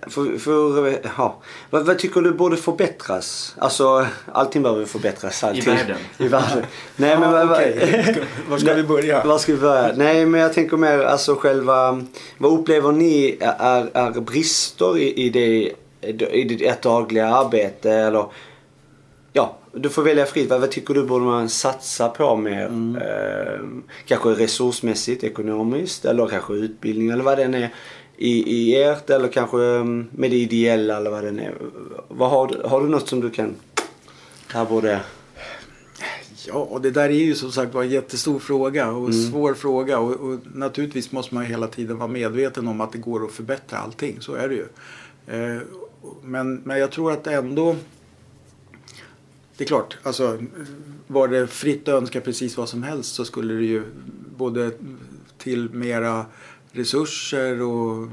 för, 0.01 0.39
för, 0.39 0.99
ja. 1.17 1.35
vad, 1.69 1.85
vad 1.85 1.99
tycker 1.99 2.21
du 2.21 2.31
borde 2.31 2.57
förbättras? 2.57 3.55
Alltså, 3.59 4.07
allting 4.31 4.63
behöver 4.63 4.85
förbättras. 4.85 5.43
Allting. 5.43 5.75
världen. 5.75 5.97
I 6.17 6.27
världen. 6.27 6.65
Nej, 6.95 7.19
men 7.19 7.31
vad, 7.31 7.47
vad, 7.47 7.57
okej. 7.57 8.23
Var 8.49 8.57
ska 8.57 8.73
vi 8.73 8.83
börja? 8.83 9.23
Var 9.25 9.37
ska 9.37 9.51
vi 9.51 9.57
börja? 9.57 9.93
Nej, 9.95 10.25
men 10.25 10.41
jag 10.41 10.53
tänker 10.53 10.77
mer 10.77 10.99
alltså 10.99 11.35
själva... 11.35 12.05
Vad 12.37 12.59
upplever 12.59 12.91
ni 12.91 13.37
är, 13.39 13.89
är 13.93 14.21
brister 14.21 14.97
i, 14.97 15.25
i, 15.25 15.29
det, 15.29 15.73
i 16.35 16.43
det, 16.43 16.81
dagliga 16.81 17.27
arbete? 17.27 17.91
Eller, 17.91 18.25
ja, 19.37 19.57
du 19.73 19.89
får 19.89 20.03
välja 20.03 20.25
fritt. 20.25 20.49
Vad, 20.49 20.59
vad 20.61 20.71
tycker 20.71 20.93
du 20.93 21.03
borde 21.05 21.25
man 21.25 21.49
satsa 21.49 22.09
på 22.09 22.35
mer? 22.35 22.65
Eh, 23.01 23.59
kanske 24.05 24.29
resursmässigt, 24.29 25.23
ekonomiskt 25.23 26.05
eller 26.05 26.27
kanske 26.27 26.53
utbildning 26.53 27.09
eller 27.09 27.23
vad 27.23 27.37
det 27.37 27.43
än 27.43 27.53
är. 27.53 27.69
i, 28.17 28.31
i 28.55 28.83
ert 28.83 29.09
eller 29.09 29.27
kanske 29.27 29.57
mm, 29.63 30.07
med 30.11 30.31
det 30.31 30.37
ideella 30.37 30.97
eller 30.97 31.09
vad 31.11 31.23
det 31.23 31.29
är. 31.29 31.53
Vad 32.07 32.29
har, 32.29 32.47
du- 32.47 32.61
har 32.67 32.81
du 32.81 32.87
något 32.89 33.07
som 33.09 33.19
du 33.19 33.29
kan... 33.29 33.55
Här 34.53 34.65
borde... 34.65 34.99
Ja, 36.47 36.53
och 36.53 36.81
det 36.81 36.91
där 36.91 37.09
är 37.09 37.09
ju 37.09 37.35
som 37.35 37.51
sagt 37.51 37.73
var 37.73 37.83
en 37.83 37.89
jättestor 37.89 38.39
fråga 38.39 38.91
och 38.91 39.13
svår 39.15 39.53
fråga. 39.53 39.99
Och, 39.99 40.11
och 40.11 40.39
naturligtvis 40.53 41.11
måste 41.11 41.35
man 41.35 41.43
ju 41.43 41.49
hela 41.49 41.67
tiden 41.67 41.97
vara 41.97 42.07
medveten 42.07 42.67
om 42.67 42.81
att 42.81 42.91
det 42.91 42.97
går 42.97 43.25
att 43.25 43.31
förbättra 43.31 43.77
allting. 43.79 44.17
Så 44.19 44.33
är 44.33 44.47
det 44.49 44.55
ju. 44.55 44.65
Eh, 45.27 45.61
men, 46.23 46.55
men 46.55 46.79
jag 46.79 46.91
tror 46.91 47.11
att 47.11 47.27
ändå... 47.27 47.75
Det 49.57 49.63
är 49.63 49.67
klart, 49.67 49.97
alltså 50.03 50.43
var 51.07 51.27
det 51.27 51.47
fritt 51.47 51.87
att 51.87 51.93
önska 52.01 52.21
precis 52.21 52.57
vad 52.57 52.69
som 52.69 52.83
helst 52.83 53.15
så 53.15 53.25
skulle 53.25 53.53
det 53.53 53.65
ju 53.65 53.83
både 54.37 54.71
till 55.37 55.69
mera 55.69 56.25
resurser 56.71 57.61
och 57.61 58.07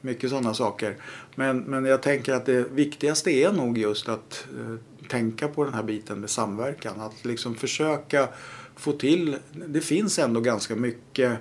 mycket 0.00 0.30
sådana 0.30 0.54
saker. 0.54 0.96
Men, 1.34 1.58
men 1.58 1.84
jag 1.84 2.02
tänker 2.02 2.32
att 2.32 2.46
det 2.46 2.72
viktigaste 2.72 3.30
är 3.30 3.52
nog 3.52 3.78
just 3.78 4.08
att 4.08 4.46
eh, 4.58 4.74
tänka 5.08 5.48
på 5.48 5.64
den 5.64 5.74
här 5.74 5.82
biten 5.82 6.20
med 6.20 6.30
samverkan. 6.30 7.00
Att 7.00 7.24
liksom 7.24 7.54
försöka 7.54 8.28
få 8.76 8.92
till, 8.92 9.36
det 9.66 9.80
finns 9.80 10.18
ändå 10.18 10.40
ganska 10.40 10.76
mycket 10.76 11.38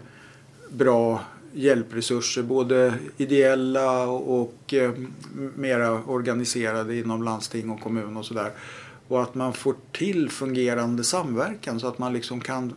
bra 0.69 1.23
hjälpresurser, 1.53 2.43
både 2.43 2.93
ideella 3.17 4.07
och 4.07 4.73
eh, 4.73 4.91
mera 5.55 6.03
organiserade 6.03 6.95
inom 6.95 7.23
landsting 7.23 7.69
och 7.69 7.81
kommun 7.81 8.17
och 8.17 8.25
sådär. 8.25 8.51
Och 9.09 9.21
att 9.23 9.35
man 9.35 9.53
får 9.53 9.75
till 9.91 10.29
fungerande 10.29 11.03
samverkan 11.03 11.79
så 11.79 11.87
att 11.87 11.97
man 11.97 12.13
liksom 12.13 12.41
kan 12.41 12.73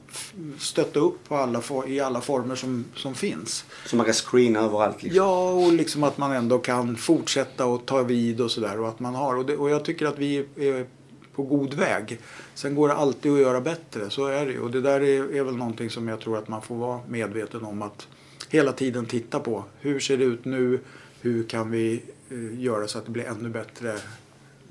stötta 0.59 1.01
upp 1.01 1.29
på 1.29 1.37
alla, 1.37 1.63
i 1.87 2.01
alla 2.01 2.21
former 2.21 2.55
som, 2.55 2.85
som 2.95 3.15
finns. 3.15 3.65
Så 3.87 3.97
man 3.97 4.05
kan 4.05 4.15
screena 4.15 4.61
överallt 4.61 5.03
liksom. 5.03 5.17
Ja, 5.17 5.53
och 5.53 5.73
liksom 5.73 6.05
att 6.05 6.19
man 6.19 6.33
ändå 6.33 6.59
kan 6.59 6.97
fortsätta 6.97 7.67
och 7.67 7.87
ta 7.87 8.03
vid 8.03 8.41
och 8.41 8.51
sådär. 8.51 8.81
Och 8.81 8.89
att 8.89 9.01
man 9.01 9.15
har. 9.15 9.37
Och, 9.37 9.47
det, 9.47 9.57
och 9.57 9.71
jag 9.71 9.85
tycker 9.85 10.07
att 10.07 10.19
vi 10.19 10.37
är 10.57 10.87
på 11.35 11.43
god 11.43 11.75
väg. 11.75 12.21
Sen 12.55 12.75
går 12.75 12.89
det 12.89 12.95
alltid 12.95 13.33
att 13.33 13.39
göra 13.39 13.61
bättre, 13.61 14.11
så 14.11 14.27
är 14.27 14.47
det. 14.47 14.59
Och 14.59 14.71
det 14.71 14.81
där 14.81 15.01
är, 15.01 15.35
är 15.35 15.43
väl 15.43 15.57
någonting 15.57 15.91
som 15.91 16.09
jag 16.09 16.21
tror 16.21 16.39
att 16.39 16.49
man 16.49 16.63
får 16.63 16.77
vara 16.77 17.01
medveten 17.09 17.65
om. 17.65 17.83
Att 17.83 18.09
hela 18.49 18.73
tiden 18.73 19.07
titta 19.07 19.41
på. 19.41 19.65
Hur 19.81 20.01
ser 20.01 20.17
det 20.17 20.25
ut 20.25 20.45
nu? 20.45 20.81
Hur 21.21 21.45
kan 21.45 21.71
vi 21.71 22.03
eh, 22.31 22.61
göra 22.61 22.89
så 22.89 22.99
att 22.99 23.05
det 23.05 23.11
blir 23.11 23.25
ännu 23.25 23.49
bättre 23.49 23.97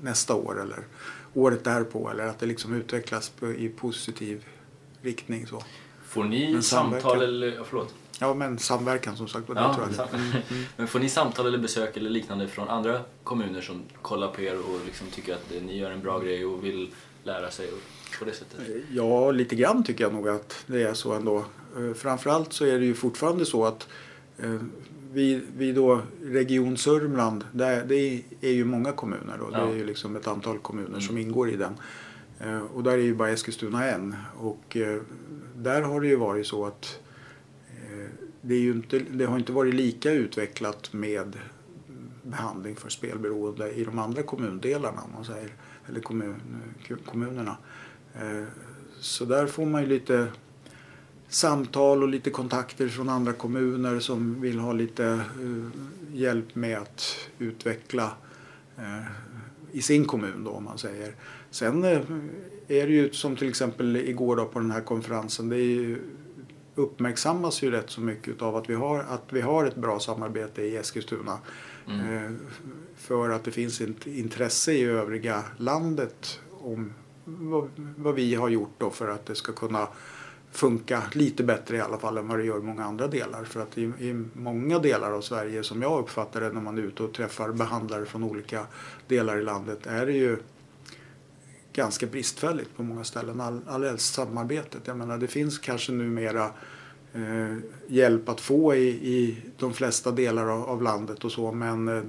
nästa 0.00 0.34
år 0.34 0.62
eller 0.62 0.78
året 1.34 1.64
därpå? 1.64 2.10
Eller 2.10 2.26
att 2.26 2.38
det 2.38 2.46
liksom 2.46 2.74
utvecklas 2.74 3.32
i 3.58 3.68
positiv 3.68 4.44
riktning. 5.02 5.46
Så. 5.46 5.62
Får 6.06 6.24
ni 6.24 6.52
Men 6.52 6.62
samverkan. 6.62 7.00
samtal 7.02 7.22
eller... 7.22 7.52
Ja, 7.52 7.64
förlåt. 7.64 7.94
Ja, 8.20 8.34
men 8.34 8.58
samverkan 8.58 9.16
som 9.16 9.28
sagt. 9.28 9.44
Ja, 9.54 9.74
tror 9.74 9.86
jag. 9.86 9.94
sam- 9.94 10.32
Men 10.76 10.88
får 10.88 10.98
ni 10.98 11.08
samtal 11.08 11.46
eller 11.46 11.58
besök 11.58 11.96
eller 11.96 12.10
liknande 12.10 12.48
från 12.48 12.68
andra 12.68 13.00
kommuner 13.24 13.60
som 13.60 13.82
kollar 14.02 14.28
på 14.28 14.40
er 14.42 14.58
och 14.58 14.80
liksom 14.86 15.06
tycker 15.06 15.34
att 15.34 15.50
ni 15.66 15.78
gör 15.78 15.90
en 15.90 16.00
bra 16.02 16.18
grej 16.18 16.44
och 16.46 16.64
vill 16.64 16.90
lära 17.24 17.50
sig 17.50 17.70
på 18.18 18.24
det 18.24 18.32
sättet? 18.32 18.60
Ja, 18.90 19.30
lite 19.30 19.56
grann 19.56 19.84
tycker 19.84 20.04
jag 20.04 20.12
nog 20.14 20.28
att 20.28 20.64
det 20.66 20.82
är 20.82 20.94
så 20.94 21.12
ändå. 21.12 21.44
Eh, 21.76 21.94
Framförallt 21.94 22.52
så 22.52 22.64
är 22.64 22.78
det 22.78 22.84
ju 22.84 22.94
fortfarande 22.94 23.46
så 23.46 23.64
att 23.64 23.88
eh, 24.38 24.54
vi, 25.12 25.42
vi 25.56 25.72
då, 25.72 26.02
Region 26.24 26.76
Sörmland, 26.76 27.44
där, 27.52 27.84
det 27.84 28.22
är 28.40 28.50
ju 28.52 28.64
många 28.64 28.92
kommuner 28.92 29.40
och 29.40 29.52
det 29.52 29.58
Ja. 29.58 29.68
är 29.70 29.76
ju 29.76 29.84
liksom 29.84 30.16
ett 30.16 30.26
antal 30.26 30.58
kommuner 30.58 31.00
som 31.00 31.18
ingår 31.18 31.50
i 31.50 31.56
den. 31.56 31.74
Eh, 32.40 32.62
Och 32.62 32.82
där 32.82 32.92
är 32.92 32.96
ju 33.02 33.14
bara 33.14 33.30
Eskilstuna 33.30 33.84
en. 33.90 34.16
Och 34.36 34.76
eh, 34.76 35.00
där 35.56 35.82
har 35.82 36.00
det 36.00 36.06
ju 36.06 36.16
varit 36.16 36.46
så 36.46 36.66
att 36.66 37.00
eh, 37.70 38.08
det, 38.40 38.58
inte, 38.58 38.98
det 38.98 39.24
har 39.24 39.38
inte 39.38 39.52
varit 39.52 39.74
lika 39.74 40.12
utvecklat 40.12 40.92
med 40.92 41.38
behandling 42.22 42.76
för 42.76 42.88
spelberoende 42.90 43.70
i 43.72 43.84
de 43.84 43.98
andra 43.98 44.22
kommundelarna 44.22 45.00
om 45.02 45.12
man 45.14 45.24
säger. 45.24 45.50
Eller 45.88 46.00
kommun, 46.00 46.34
kommunerna. 47.04 47.56
Så 49.00 49.24
där 49.24 49.46
får 49.46 49.66
man 49.66 49.82
ju 49.82 49.88
lite 49.88 50.28
samtal 51.34 52.02
och 52.02 52.08
lite 52.08 52.30
kontakter 52.30 52.88
från 52.88 53.08
andra 53.08 53.32
kommuner 53.32 54.00
som 54.00 54.40
vill 54.40 54.58
ha 54.58 54.72
lite 54.72 55.04
eh, 55.06 55.80
hjälp 56.12 56.54
med 56.54 56.78
att 56.78 57.16
utveckla 57.38 58.12
eh, 58.78 59.06
i 59.72 59.82
sin 59.82 60.04
kommun 60.04 60.44
då 60.44 60.50
om 60.50 60.64
man 60.64 60.78
säger. 60.78 61.14
Sen 61.50 61.84
eh, 61.84 62.00
är 62.68 62.86
det 62.86 62.92
ju 62.92 63.12
som 63.12 63.36
till 63.36 63.48
exempel 63.48 63.96
igår 63.96 64.36
då 64.36 64.44
på 64.44 64.58
den 64.58 64.70
här 64.70 64.80
konferensen. 64.80 65.48
Det 65.48 65.56
är 65.56 65.60
ju, 65.60 65.98
uppmärksammas 66.74 67.62
ju 67.62 67.70
rätt 67.70 67.90
så 67.90 68.00
mycket 68.00 68.42
av 68.42 68.56
att 68.56 68.70
vi 68.70 68.74
har, 68.74 68.98
att 68.98 69.24
vi 69.30 69.40
har 69.40 69.64
ett 69.64 69.76
bra 69.76 70.00
samarbete 70.00 70.62
i 70.62 70.76
Eskilstuna. 70.76 71.38
Eh, 71.88 72.32
För 72.96 73.30
att 73.30 73.44
det 73.44 73.50
finns 73.50 73.80
ett 73.80 74.06
intresse 74.06 74.72
i 74.72 74.84
övriga 74.84 75.42
landet 75.56 76.40
om 76.60 76.92
vad, 77.24 77.70
vad 77.96 78.14
vi 78.14 78.34
har 78.34 78.48
gjort 78.48 78.74
då 78.78 78.90
för 78.90 79.08
att 79.08 79.26
det 79.26 79.34
ska 79.34 79.52
kunna 79.52 79.88
funka 80.52 81.02
lite 81.12 81.44
bättre 81.44 81.76
i 81.76 81.80
alla 81.80 81.98
fall 81.98 82.18
än 82.18 82.28
vad 82.28 82.38
det 82.38 82.44
gör 82.44 82.58
i 82.58 82.62
många 82.62 82.84
andra 82.84 83.08
delar. 83.08 83.44
För 83.44 83.60
att 83.60 83.78
i, 83.78 83.82
i 83.82 84.24
många 84.32 84.78
delar 84.78 85.12
av 85.12 85.20
Sverige 85.20 85.62
som 85.62 85.82
jag 85.82 86.00
uppfattar 86.00 86.40
det 86.40 86.52
när 86.52 86.60
man 86.60 86.78
är 86.78 86.82
ute 86.82 87.02
och 87.02 87.12
träffar 87.12 87.52
behandlare 87.52 88.04
från 88.04 88.22
olika 88.22 88.66
delar 89.08 89.38
i 89.38 89.42
landet 89.42 89.86
är 89.86 90.06
det 90.06 90.12
ju 90.12 90.36
ganska 91.72 92.06
bristfälligt 92.06 92.76
på 92.76 92.82
många 92.82 93.04
ställen. 93.04 93.40
All, 93.40 93.60
allhelst 93.68 94.14
samarbetet. 94.14 94.86
Jag 94.86 94.96
menar 94.96 95.18
det 95.18 95.28
finns 95.28 95.58
kanske 95.58 95.92
numera 95.92 96.50
eh, 97.12 97.56
hjälp 97.88 98.28
att 98.28 98.40
få 98.40 98.74
i, 98.74 98.88
i 98.88 99.36
de 99.58 99.72
flesta 99.72 100.10
delar 100.10 100.46
av, 100.46 100.62
av 100.62 100.82
landet 100.82 101.24
och 101.24 101.32
så 101.32 101.52
men 101.52 101.88
eh, 101.88 102.02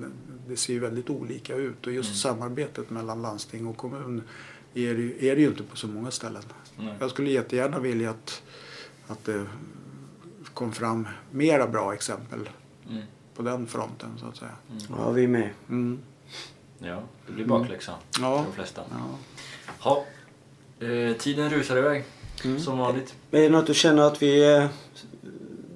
det 0.47 0.57
ser 0.57 0.73
ju 0.73 0.79
väldigt 0.79 1.09
olika 1.09 1.55
ut 1.55 1.87
och 1.87 1.93
just 1.93 2.21
samarbetet 2.21 2.89
mellan 2.89 3.21
landsting 3.21 3.67
och 3.67 3.77
kommun 3.77 4.21
är 4.73 4.93
det, 4.93 5.01
ju- 5.01 5.17
är 5.27 5.35
det 5.35 5.41
ju 5.41 5.47
inte 5.47 5.63
på 5.63 5.75
så 5.77 5.87
många 5.87 6.11
ställen. 6.11 6.43
Nej. 6.77 6.93
Jag 6.99 7.09
skulle 7.09 7.29
jättegärna 7.29 7.79
vilja 7.79 8.09
att, 8.09 8.41
att 9.07 9.25
det 9.25 9.45
kom 10.53 10.71
fram 10.71 11.07
mera 11.31 11.67
bra 11.67 11.93
exempel 11.93 12.49
Mm. 12.89 13.03
på 13.35 13.41
den 13.41 13.67
fronten 13.67 14.09
så 14.19 14.25
att 14.27 14.37
säga. 14.37 14.51
Ja, 14.97 15.11
vi 15.11 15.23
är 15.23 15.27
med. 15.27 15.49
Mm. 15.69 15.99
Ja, 16.79 17.03
det 17.27 17.33
blir 17.33 17.45
bakläxa 17.45 17.91
Ja. 18.21 18.37
för 18.37 18.45
de 18.49 18.55
flesta. 18.55 18.81
Ja. 18.91 19.17
Ha. 19.79 20.05
Eh, 20.87 21.13
tiden 21.17 21.49
rusar 21.49 21.77
iväg, 21.77 22.03
som 22.59 22.77
vanligt. 22.77 23.15
Är 23.31 23.41
det 23.41 23.49
något 23.49 23.67
du 23.67 23.73
känner 23.73 24.03
att 24.03 24.21
vi 24.21 24.53
eh, 24.55 24.65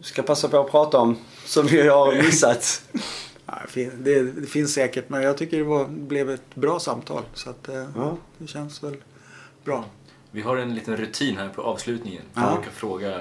ska 0.02 0.22
passa 0.24 0.48
på 0.50 0.60
att 0.60 0.72
prata 0.72 0.98
om? 1.00 1.18
Som 1.46 1.68
vi 1.68 1.88
har 1.88 2.16
missat? 2.16 2.84
Ja, 3.48 3.54
det 3.74 3.90
Det, 4.26 4.46
finns 4.50 4.74
säkert 4.74 5.10
men 5.10 5.22
jag 5.24 5.38
tycker 5.38 5.58
det 5.58 5.64
var, 5.64 5.88
blev 5.88 6.30
ett 6.30 6.56
bra 6.56 6.80
samtal 6.80 7.24
så 7.34 7.50
att 7.50 7.70
eh, 7.70 7.86
Ja. 7.96 8.18
det 8.38 8.48
känns 8.48 8.84
väl 8.84 8.96
bra. 9.64 9.86
Vi 10.32 10.42
har 10.42 10.58
en 10.58 10.76
liten 10.76 10.98
rutin 10.98 11.38
här 11.38 11.50
på 11.50 11.62
avslutningen. 11.62 12.22
Vi 12.34 12.42
Ja. 12.42 12.54
brukar 12.56 12.72
fråga, 12.72 13.18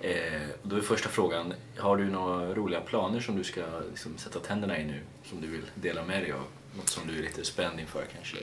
eh, 0.00 0.42
då 0.62 0.76
är 0.76 0.80
första 0.80 1.08
frågan, 1.08 1.54
har 1.78 1.96
du 1.96 2.10
några 2.10 2.54
roliga 2.54 2.80
planer 2.80 3.20
som 3.20 3.36
du 3.36 3.44
ska 3.44 3.62
liksom, 3.90 4.12
sätta 4.16 4.38
tänderna 4.38 4.78
i 4.78 4.84
nu? 4.84 5.00
Som 5.24 5.40
du 5.40 5.46
vill 5.46 5.62
dela 5.74 6.04
med 6.04 6.22
dig 6.22 6.32
av? 6.32 6.40
Något 6.76 6.88
som 6.88 7.06
du 7.08 7.18
är 7.18 7.22
lite 7.22 7.44
spänd 7.44 7.80
inför 7.80 8.04
kanske? 8.14 8.36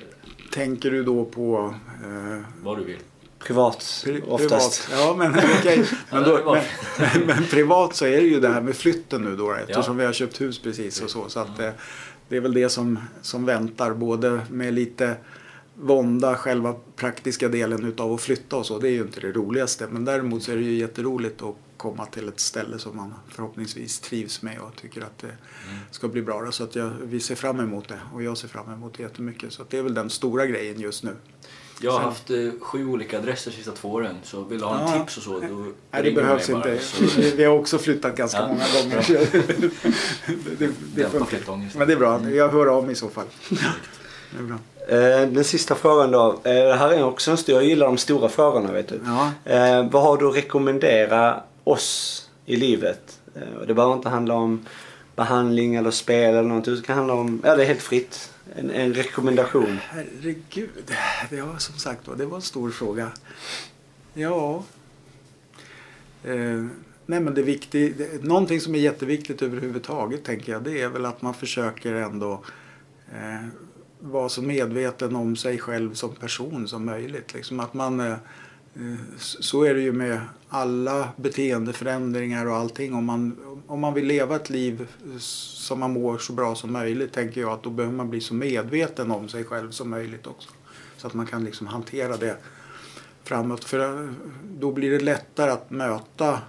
Tänker 0.53 0.91
du 0.91 1.03
då 1.03 1.25
på 1.25 1.75
eh, 2.03 2.41
Vad 2.63 2.77
du 2.77 2.83
vill. 2.83 2.99
Privat 3.45 3.79
pri- 4.05 4.23
oftast. 4.27 4.87
privat? 4.87 5.01
Ja 5.05 5.15
men 5.17 5.31
okej. 5.59 5.77
Men, 6.11 6.23
Ja, 6.23 6.39
då, 6.43 6.57
men, 7.13 7.25
men 7.27 7.45
privat 7.45 7.95
så 7.95 8.05
är 8.05 8.21
det 8.21 8.27
ju 8.27 8.39
det 8.39 8.49
här 8.49 8.61
med 8.61 8.75
flytten 8.75 9.21
nu 9.21 9.35
då 9.35 9.53
eftersom 9.53 9.97
vi 9.97 10.05
har 10.05 10.13
köpt 10.13 10.41
hus 10.41 10.59
precis 10.59 11.01
och 11.01 11.09
så. 11.09 11.29
Så 11.29 11.39
att 11.39 11.59
eh, 11.59 11.69
det 12.29 12.37
är 12.37 12.41
väl 12.41 12.53
det 12.53 12.69
som, 12.69 12.99
som 13.21 13.45
väntar 13.45 13.93
både 13.93 14.41
med 14.49 14.73
lite 14.73 15.15
vånda 15.75 16.35
själva 16.35 16.75
praktiska 16.95 17.49
delen 17.49 17.85
utav 17.85 18.13
att 18.13 18.21
flytta 18.21 18.55
och 18.55 18.65
så. 18.65 18.79
Det 18.79 18.87
är 18.87 18.91
ju 18.91 19.01
inte 19.01 19.19
det 19.19 19.31
roligaste. 19.31 19.87
Men 19.91 20.05
däremot 20.05 20.43
så 20.43 20.51
är 20.51 20.55
det 20.55 20.61
ju 20.63 20.73
jätteroligt 20.75 21.41
att 21.41 21.55
komma 21.77 22.05
till 22.05 22.27
ett 22.27 22.39
ställe 22.39 22.79
som 22.79 22.97
man 22.97 23.13
förhoppningsvis 23.29 23.99
trivs 23.99 24.41
med 24.41 24.59
och 24.59 24.75
tycker 24.81 25.01
att 25.01 25.17
det 25.17 25.31
ska 25.91 26.07
bli 26.07 26.21
bra. 26.21 26.51
Så 26.51 26.63
att 26.63 26.75
jag, 26.75 26.91
vi 27.03 27.19
ser 27.19 27.35
fram 27.35 27.59
emot 27.59 27.87
det 27.87 27.99
och 28.13 28.23
jag 28.23 28.37
ser 28.37 28.47
fram 28.47 28.73
emot 28.73 28.93
det 28.97 29.03
jättemycket. 29.03 29.53
Så 29.53 29.61
att 29.61 29.69
det 29.69 29.77
är 29.77 29.81
väl 29.83 29.93
den 29.93 30.09
stora 30.09 30.45
grejen 30.45 30.79
just 30.79 31.03
nu. 31.03 31.15
Jag 31.83 31.91
har 31.91 31.97
Sen- 31.99 32.05
haft 32.07 32.29
eh, 32.29 32.37
sju 32.61 32.87
olika 32.87 33.17
adresser 33.19 33.51
de 33.51 33.57
sista 33.57 33.71
två 33.71 33.89
åren, 33.91 34.15
så 34.23 34.43
vill 34.43 34.59
du 34.59 34.65
ha 34.65 34.79
en 34.79 34.87
Ja. 34.91 34.99
tips 34.99 35.17
och 35.17 35.23
så, 35.23 35.29
då 35.29 35.37
Nej, 35.39 35.47
det 35.91 35.97
ringer 35.97 36.09
du 36.09 36.21
behövs 36.21 36.49
mig 36.49 36.59
bara, 36.61 36.71
inte. 36.73 36.83
så 36.85 37.03
Vi- 37.21 37.31
Vi 37.35 37.43
har 37.43 37.53
också 37.55 37.77
flyttat 37.77 38.15
ganska 38.15 38.39
Ja. 38.39 38.47
många 38.47 38.63
gånger. 38.81 39.05
det, 40.27 40.59
det, 40.59 40.67
det 40.67 40.73
Dämpa 40.95 41.09
funkar. 41.09 41.25
flyttångesten. 41.25 41.79
Men 41.79 41.87
det 41.87 41.93
är 41.93 41.97
bra. 41.97 42.29
Jag 42.29 42.49
hör 42.49 42.67
av 42.67 42.83
mig 42.83 42.91
i 42.91 42.95
så 42.95 43.09
fall. 43.09 43.25
Det 44.31 44.37
är 44.39 44.43
bra. 44.43 44.57
Eh, 45.21 45.27
Den 45.27 45.43
sista 45.43 45.75
frågan 45.75 46.11
då. 46.11 46.31
Eh, 46.43 46.53
Det 46.53 46.75
här 46.75 46.89
är 46.89 47.03
också 47.03 47.31
en 47.31 47.37
stor, 47.37 47.55
jag 47.55 47.63
gillar 47.65 47.85
de 47.85 47.97
stora 47.97 48.29
frågorna 48.29 48.71
vet 48.71 48.87
du. 48.87 48.99
Ja. 49.05 49.31
Eh, 49.51 49.89
vad 49.91 50.03
har 50.03 50.17
du 50.17 50.29
att 50.29 50.35
rekommendera 50.35 51.43
oss 51.63 52.29
i 52.45 52.55
livet? 52.55 53.19
Eh, 53.35 53.59
och 53.59 53.67
det 53.67 53.73
behöver 53.73 53.93
inte 53.95 54.09
handla 54.09 54.33
om 54.33 54.65
behandling 55.15 55.75
eller 55.75 55.91
spel 55.91 56.29
eller 56.35 56.49
något. 56.49 56.65
Det 56.65 56.85
kan 56.85 56.95
handla 56.97 57.13
om, 57.13 57.41
ja 57.43 57.55
det 57.55 57.63
är 57.63 57.67
helt 57.67 57.81
fritt. 57.81 58.29
En, 58.55 58.69
en 58.69 58.93
rekommendation. 58.93 59.77
Herregud. 59.81 60.95
Det 61.29 61.41
var 61.41 61.57
som 61.57 61.75
sagt 61.75 62.07
var, 62.07 62.15
det 62.15 62.25
var 62.25 62.35
en 62.35 62.41
stor 62.41 62.71
fråga. 62.71 63.11
Ja. 64.13 64.63
Eh, 66.23 66.65
nej 67.05 67.19
men 67.19 67.33
det 67.33 67.41
viktiga, 67.41 67.93
det, 67.97 68.23
någonting 68.23 68.61
som 68.61 68.75
är 68.75 68.79
jätteviktigt 68.79 69.41
överhuvudtaget 69.41 70.23
tänker 70.23 70.51
jag 70.51 70.63
det 70.63 70.81
är 70.81 70.89
väl 70.89 71.05
att 71.05 71.21
man 71.21 71.33
försöker 71.33 71.93
ändå 71.93 72.43
eh, 73.11 73.47
vara 73.99 74.29
så 74.29 74.41
medveten 74.41 75.15
om 75.15 75.35
sig 75.35 75.59
själv 75.59 75.93
som 75.93 76.15
person 76.15 76.67
som 76.67 76.85
möjligt. 76.85 77.33
Liksom 77.33 77.59
att 77.59 77.73
man, 77.73 77.99
eh 77.99 78.15
så 79.17 79.63
är 79.63 79.73
det 79.73 79.81
ju 79.81 79.91
med 79.91 80.21
alla 80.49 81.09
beteendeförändringar 81.15 82.45
och 82.45 82.55
allting. 82.55 82.93
Om 82.93 83.05
man, 83.05 83.37
om 83.67 83.79
man 83.79 83.93
vill 83.93 84.05
leva 84.05 84.35
ett 84.35 84.49
liv 84.49 84.87
som 85.17 85.79
man 85.79 85.91
mår 85.91 86.17
så 86.17 86.33
bra 86.33 86.55
som 86.55 86.73
möjligt 86.73 87.13
tänker 87.13 87.41
jag 87.41 87.51
att 87.51 87.63
då 87.63 87.69
behöver 87.69 87.95
man 87.95 88.09
bli 88.09 88.21
så 88.21 88.33
medveten 88.33 89.11
om 89.11 89.29
sig 89.29 89.43
själv 89.43 89.71
som 89.71 89.89
möjligt 89.89 90.27
också. 90.27 90.49
Så 90.97 91.07
att 91.07 91.13
man 91.13 91.25
kan 91.25 91.43
liksom 91.43 91.67
hantera 91.67 92.17
det 92.17 92.37
framåt. 93.23 93.63
För 93.63 94.13
då 94.59 94.71
blir 94.71 94.91
det 94.91 94.99
lättare 94.99 95.51
att 95.51 95.71
möta 95.71 96.39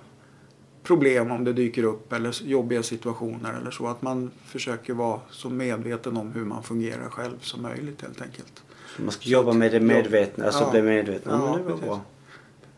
problem 0.82 1.30
om 1.30 1.44
det 1.44 1.52
dyker 1.52 1.82
upp 1.82 2.12
eller 2.12 2.42
jobbiga 2.42 2.82
situationer 2.82 3.54
eller 3.60 3.70
så. 3.70 3.86
Att 3.86 4.02
man 4.02 4.30
försöker 4.44 4.94
vara 4.94 5.20
så 5.30 5.50
medveten 5.50 6.16
om 6.16 6.32
hur 6.32 6.44
man 6.44 6.62
fungerar 6.62 7.08
själv 7.08 7.38
som 7.40 7.62
möjligt 7.62 8.02
helt 8.02 8.22
enkelt. 8.22 8.62
Man 8.96 9.10
ska 9.10 9.28
jobba 9.28 9.52
med 9.52 9.72
det 9.72 9.80
medvetna, 9.80 10.44
alltså 10.44 10.62
ja. 10.62 10.70
bli 10.70 10.82
medveten. 10.82 11.32
Ja, 11.32 11.56
men 11.56 11.64
det 11.64 11.72
var 11.72 11.78
bra. 11.78 12.00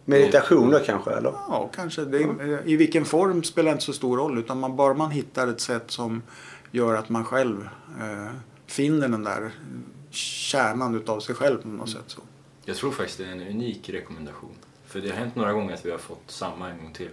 Meditation 0.04 0.70
då 0.70 0.78
kanske? 0.78 1.10
Eller? 1.10 1.32
Ja, 1.48 1.70
kanske. 1.74 2.04
Det, 2.04 2.20
ja. 2.20 2.58
I 2.64 2.76
vilken 2.76 3.04
form 3.04 3.42
spelar 3.42 3.72
inte 3.72 3.84
så 3.84 3.92
stor 3.92 4.16
roll. 4.16 4.38
Utan 4.38 4.60
man, 4.60 4.76
bara 4.76 4.94
man 4.94 5.10
hittar 5.10 5.48
ett 5.48 5.60
sätt 5.60 5.90
som 5.90 6.22
gör 6.70 6.94
att 6.94 7.08
man 7.08 7.24
själv 7.24 7.68
eh, 8.00 8.32
finner 8.66 9.08
den 9.08 9.24
där 9.24 9.50
kärnan 10.10 10.94
utav 10.94 11.20
sig 11.20 11.34
själv 11.34 11.56
på 11.62 11.68
något 11.68 11.88
mm. 11.88 12.00
sätt. 12.00 12.04
Så. 12.06 12.20
Jag 12.64 12.76
tror 12.76 12.90
faktiskt 12.90 13.18
det 13.18 13.24
är 13.24 13.32
en 13.32 13.40
unik 13.40 13.90
rekommendation. 13.90 14.54
För 14.86 15.00
det 15.00 15.08
har 15.08 15.16
hänt 15.16 15.36
några 15.36 15.52
gånger 15.52 15.74
att 15.74 15.86
vi 15.86 15.90
har 15.90 15.98
fått 15.98 16.30
samma 16.30 16.70
en 16.70 16.78
gång 16.78 16.92
till. 16.92 17.10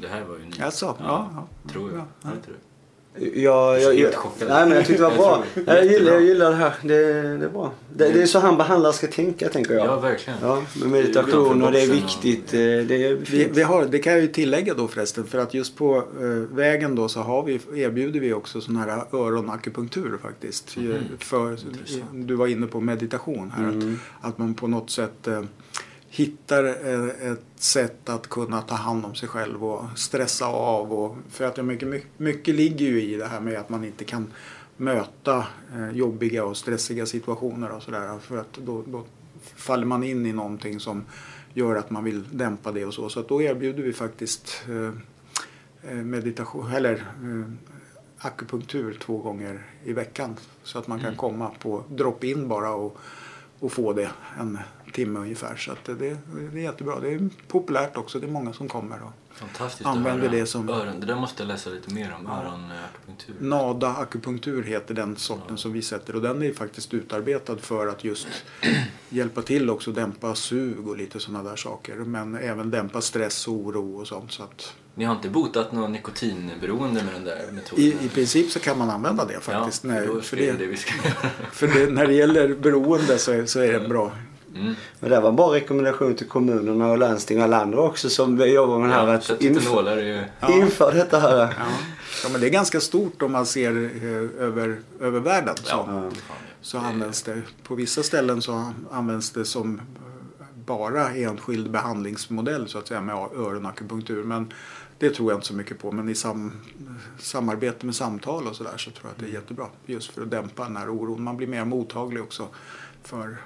Det 0.00 0.08
här 0.08 0.24
var 0.24 0.34
unikt. 0.34 0.62
Alltså, 0.62 0.86
ja, 0.86 1.04
ja, 1.34 1.46
ja, 1.62 1.70
tror 1.72 1.90
jag. 1.90 2.04
Ja. 2.22 2.30
Jag 2.34 2.42
tror 2.44 2.56
jag, 3.18 3.82
jag, 3.82 3.94
jag, 3.98 4.12
nej 4.38 4.66
men 4.66 4.70
jag 4.70 4.86
tyckte 4.86 5.02
det 5.02 5.08
var 5.08 5.16
bra. 5.16 5.44
Jag 5.66 5.84
gillar, 5.84 6.12
jag 6.12 6.22
gillar 6.22 6.50
det 6.50 6.56
här. 6.56 6.74
Det, 6.82 7.22
det 7.38 7.44
är 7.44 7.48
bra. 7.48 7.72
Det, 7.92 8.08
det 8.08 8.22
är 8.22 8.26
så 8.26 8.38
han 8.38 8.56
behandlare 8.56 8.92
ska 8.92 9.06
tänka 9.06 9.48
tänker 9.48 9.74
jag. 9.74 9.86
Ja 9.86 10.00
verkligen. 10.00 10.38
Ja, 10.42 10.62
med 10.74 10.90
meditation 10.90 11.62
och 11.62 11.72
det 11.72 11.82
är 11.82 11.86
viktigt. 11.86 12.48
Och... 12.48 12.54
Eh, 12.54 12.84
det, 12.84 13.06
är 13.06 13.14
vi, 13.14 13.48
vi, 13.52 13.62
har, 13.62 13.84
det 13.84 13.98
kan 13.98 14.12
jag 14.12 14.22
ju 14.22 14.28
tillägga 14.28 14.74
då 14.74 14.88
förresten. 14.88 15.24
För 15.24 15.38
att 15.38 15.54
just 15.54 15.76
på 15.76 16.04
uh, 16.20 16.26
vägen 16.56 16.94
då 16.94 17.08
så 17.08 17.20
har 17.20 17.42
vi, 17.42 17.60
erbjuder 17.74 18.20
vi 18.20 18.32
också 18.32 18.60
sån 18.60 18.76
här 18.76 19.04
öronakupunktur 19.12 20.18
faktiskt. 20.22 20.76
Mm. 20.76 21.02
För, 21.18 21.58
du 22.12 22.34
var 22.34 22.46
inne 22.46 22.66
på 22.66 22.80
meditation 22.80 23.52
här. 23.56 23.68
Mm. 23.68 23.98
Att, 24.20 24.28
att 24.28 24.38
man 24.38 24.54
på 24.54 24.66
något 24.66 24.90
sätt 24.90 25.28
uh, 25.28 25.42
hittar 26.14 26.64
ett 26.64 27.44
sätt 27.56 28.08
att 28.08 28.28
kunna 28.28 28.62
ta 28.62 28.74
hand 28.74 29.04
om 29.04 29.14
sig 29.14 29.28
själv 29.28 29.64
och 29.64 29.98
stressa 29.98 30.46
av. 30.46 30.92
Och, 30.92 31.16
för 31.30 31.44
att 31.44 31.64
mycket, 31.64 32.04
mycket, 32.16 32.54
ligger 32.54 32.86
ju 32.86 33.02
i 33.02 33.16
det 33.16 33.26
här 33.26 33.40
med 33.40 33.58
att 33.58 33.68
man 33.68 33.84
inte 33.84 34.04
kan 34.04 34.32
möta 34.76 35.46
eh, 35.74 35.90
jobbiga 35.90 36.44
och 36.44 36.56
stressiga 36.56 37.06
situationer 37.06 37.70
och 37.70 37.82
sådär. 37.82 38.18
För 38.18 38.38
att 38.38 38.52
då, 38.52 38.82
då, 38.86 39.04
faller 39.56 39.86
man 39.86 40.04
in 40.04 40.26
i 40.26 40.32
någonting 40.32 40.80
som 40.80 41.04
gör 41.54 41.76
att 41.76 41.90
man 41.90 42.04
vill 42.04 42.24
dämpa 42.38 42.72
det 42.72 42.84
och 42.84 42.94
så. 42.94 43.08
Så 43.08 43.20
att 43.20 43.28
då 43.28 43.42
erbjuder 43.42 43.82
vi 43.82 43.92
faktiskt 43.92 44.64
eh, 44.68 45.90
eh 45.90 45.96
meditation, 45.96 46.72
eller 46.72 47.04
akupunktur 48.18 48.98
två 49.00 49.18
gånger 49.18 49.66
i 49.84 49.92
veckan. 49.92 50.36
Så 50.62 50.78
att 50.78 50.86
man 50.86 50.98
kan 50.98 51.06
mm. 51.06 51.18
komma 51.18 51.50
på 51.58 51.84
drop-in 51.88 52.48
bara 52.48 52.74
och, 52.74 52.98
och 53.60 53.72
få 53.72 53.92
det 53.92 54.10
en 54.40 54.58
timme 54.94 55.20
ungefär. 55.20 55.56
Så 55.56 55.72
att 55.72 55.84
det, 55.84 55.94
det 55.94 56.58
är 56.58 56.62
jättebra. 56.62 57.00
Det 57.00 57.12
är 57.12 57.28
populärt 57.48 57.96
också. 57.96 58.18
Det 58.18 58.26
är 58.26 58.30
många 58.30 58.52
som 58.52 58.68
kommer 58.68 59.02
och 59.02 59.12
Fantastiskt 59.34 59.86
använder 59.86 60.28
det 60.28 60.46
som... 60.46 60.68
Öron. 60.68 61.00
Det 61.00 61.06
där 61.06 61.14
måste 61.14 61.42
jag 61.42 61.48
läsa 61.48 61.70
lite 61.70 61.94
mer 61.94 62.16
om. 62.20 62.26
Öronakupunktur. 62.26 63.34
Nada 63.40 63.88
akupunktur 63.88 64.62
heter 64.62 64.94
den 64.94 65.16
sorten 65.16 65.44
ja. 65.48 65.56
som 65.56 65.72
vi 65.72 65.82
sätter. 65.82 66.16
Och 66.16 66.22
den 66.22 66.42
är 66.42 66.52
faktiskt 66.52 66.94
utarbetad 66.94 67.56
för 67.56 67.86
att 67.86 68.04
just 68.04 68.28
hjälpa 69.08 69.42
till 69.42 69.70
också 69.70 69.92
dämpa 69.92 70.34
sug 70.34 70.88
och 70.88 70.96
lite 70.96 71.20
sådana 71.20 71.50
där 71.50 71.56
saker. 71.56 71.94
Men 71.94 72.34
även 72.34 72.70
dämpa 72.70 73.00
stress 73.00 73.48
och 73.48 73.54
oro 73.54 74.00
och 74.00 74.06
sånt. 74.06 74.32
Så 74.32 74.42
att... 74.42 74.74
Ni 74.94 75.04
har 75.04 75.14
inte 75.14 75.28
botat 75.28 75.72
någon 75.72 75.92
nikotinberoende 75.92 77.04
med 77.04 77.14
den 77.14 77.24
där 77.24 77.52
metoden? 77.52 77.84
I, 77.84 77.96
I 78.04 78.08
princip 78.08 78.50
så 78.50 78.60
kan 78.60 78.78
man 78.78 78.90
använda 78.90 79.24
det 79.24 79.40
faktiskt. 79.40 79.84
Ja, 79.84 79.90
för, 79.90 80.20
för 80.20 80.36
det, 80.36 80.52
det, 80.52 80.76
för 81.52 81.68
det, 81.68 81.92
när 81.92 82.06
det 82.06 82.14
gäller 82.14 82.54
beroende 82.54 83.18
så 83.18 83.32
är, 83.32 83.46
så 83.46 83.60
är 83.60 83.72
det 83.72 83.88
bra. 83.88 84.12
Mm. 84.54 84.74
Men 85.00 85.10
det 85.10 85.20
var 85.20 85.28
en 85.28 85.36
bra 85.36 85.54
rekommendation 85.54 86.14
till 86.14 86.28
kommunerna 86.28 86.90
och 86.90 86.98
landsting 86.98 87.38
och 87.38 87.44
alla 87.44 87.62
andra 87.62 87.80
också 87.80 88.08
som 88.08 88.38
jobbar 88.48 88.78
med 88.78 88.88
det 88.88 88.94
här. 88.94 89.06
att 89.06 89.42
inför, 89.42 89.96
ju... 89.96 90.24
inför 90.48 90.92
detta 90.92 91.18
här. 91.18 91.36
Ja. 91.36 91.48
ja. 92.22 92.28
men 92.32 92.40
det 92.40 92.46
är 92.46 92.50
ganska 92.50 92.80
stort 92.80 93.22
om 93.22 93.32
man 93.32 93.46
ser 93.46 93.70
eh, 93.70 94.44
över, 94.44 94.80
över 95.00 95.20
världen. 95.20 95.56
Så, 95.56 95.84
ja. 95.88 96.10
så 96.60 96.78
används 96.78 97.22
det. 97.22 97.42
På 97.62 97.74
vissa 97.74 98.02
ställen 98.02 98.42
så 98.42 98.72
används 98.90 99.30
det 99.30 99.44
som 99.44 99.80
bara 100.66 101.10
enskild 101.10 101.70
behandlingsmodell 101.70 102.68
så 102.68 102.78
att 102.78 102.88
säga 102.88 103.00
med 103.00 103.14
öronakupunktur. 103.14 104.24
Men 104.24 104.52
det 104.98 105.10
tror 105.10 105.32
jag 105.32 105.36
inte 105.36 105.46
så 105.46 105.54
mycket 105.54 105.78
på. 105.78 105.92
Men 105.92 106.08
i 106.08 106.14
sam, 106.14 106.52
samarbete 107.18 107.86
med 107.86 107.94
samtal 107.94 108.46
och 108.46 108.56
sådär 108.56 108.76
så 108.76 108.90
tror 108.90 109.02
jag 109.02 109.10
att 109.10 109.18
det 109.18 109.26
är 109.26 109.40
jättebra. 109.40 109.66
Just 109.86 110.10
för 110.10 110.22
att 110.22 110.30
dämpa 110.30 110.64
den 110.64 110.76
här 110.76 110.88
oron. 110.88 111.22
Man 111.22 111.36
blir 111.36 111.46
mer 111.46 111.64
mottaglig 111.64 112.22
också 112.22 112.48
för 113.02 113.36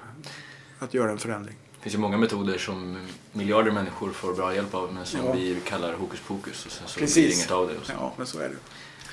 att 0.79 0.95
göra 0.95 1.11
en 1.11 1.19
förändring. 1.19 1.57
Det 1.77 1.83
finns 1.83 1.95
ju 1.95 1.99
många 1.99 2.17
metoder 2.17 2.59
som 2.59 3.07
miljarder 3.33 3.71
människor 3.71 4.11
får 4.11 4.35
bra 4.35 4.55
hjälp 4.55 4.75
av 4.75 4.93
men 4.93 5.07
som 5.07 5.21
ja. 5.25 5.33
vi 5.33 5.61
kallar 5.65 5.93
hokus 5.93 6.21
pokus 6.21 6.67
och 6.67 6.73
sen 6.73 6.89
så 6.89 6.99
Precis. 6.99 7.15
blir 7.15 7.29
det 7.29 7.35
inget 7.35 7.51
av 7.51 7.69
det. 7.69 7.75
Ja, 7.93 8.13
men 8.17 8.27
så 8.27 8.39
är 8.39 8.49
det. 8.49 8.55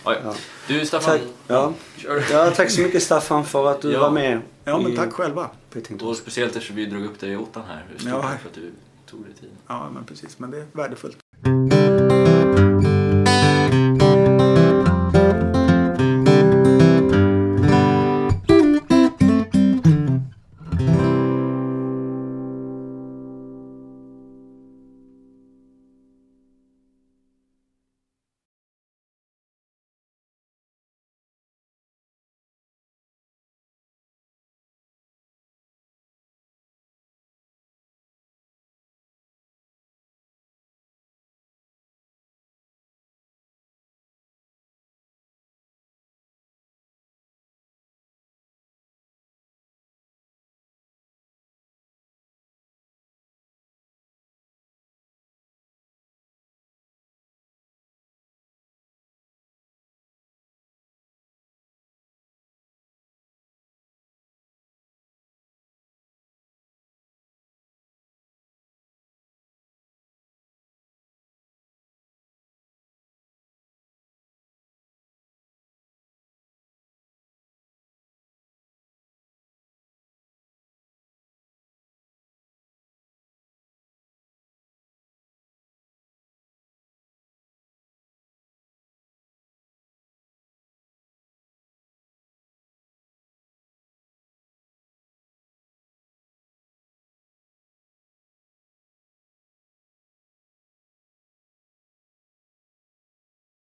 Ja, 0.05 0.15
ja. 0.23 0.35
Du 0.67 0.85
Staffan, 0.85 1.19
tack, 1.19 1.21
ja. 1.47 1.73
ja. 2.31 2.51
tack 2.55 2.69
så 2.69 2.81
mycket 2.81 3.03
Staffan 3.03 3.45
för 3.45 3.71
att 3.71 3.81
du 3.81 3.91
ja. 3.91 3.99
var 3.99 4.11
med. 4.11 4.41
Ja, 4.63 4.79
men 4.79 4.95
tack 4.95 5.13
själva. 5.13 5.49
Och 6.01 6.17
speciellt 6.17 6.55
eftersom 6.55 6.75
vi 6.75 6.85
drog 6.85 7.05
upp 7.05 7.19
dig 7.19 7.31
i 7.31 7.35
ottan 7.35 7.63
här. 7.67 7.85
Stort 7.97 8.11
ja. 8.11 8.21
tack 8.21 8.41
för 8.41 8.49
att 8.49 8.55
du 8.55 8.71
tog 9.05 9.23
dig 9.23 9.33
tid. 9.33 9.49
Ja, 9.67 9.89
men 9.93 10.05
precis. 10.05 10.39
Men 10.39 10.51
det 10.51 10.57
är 10.57 10.65
värdefullt. 10.71 11.17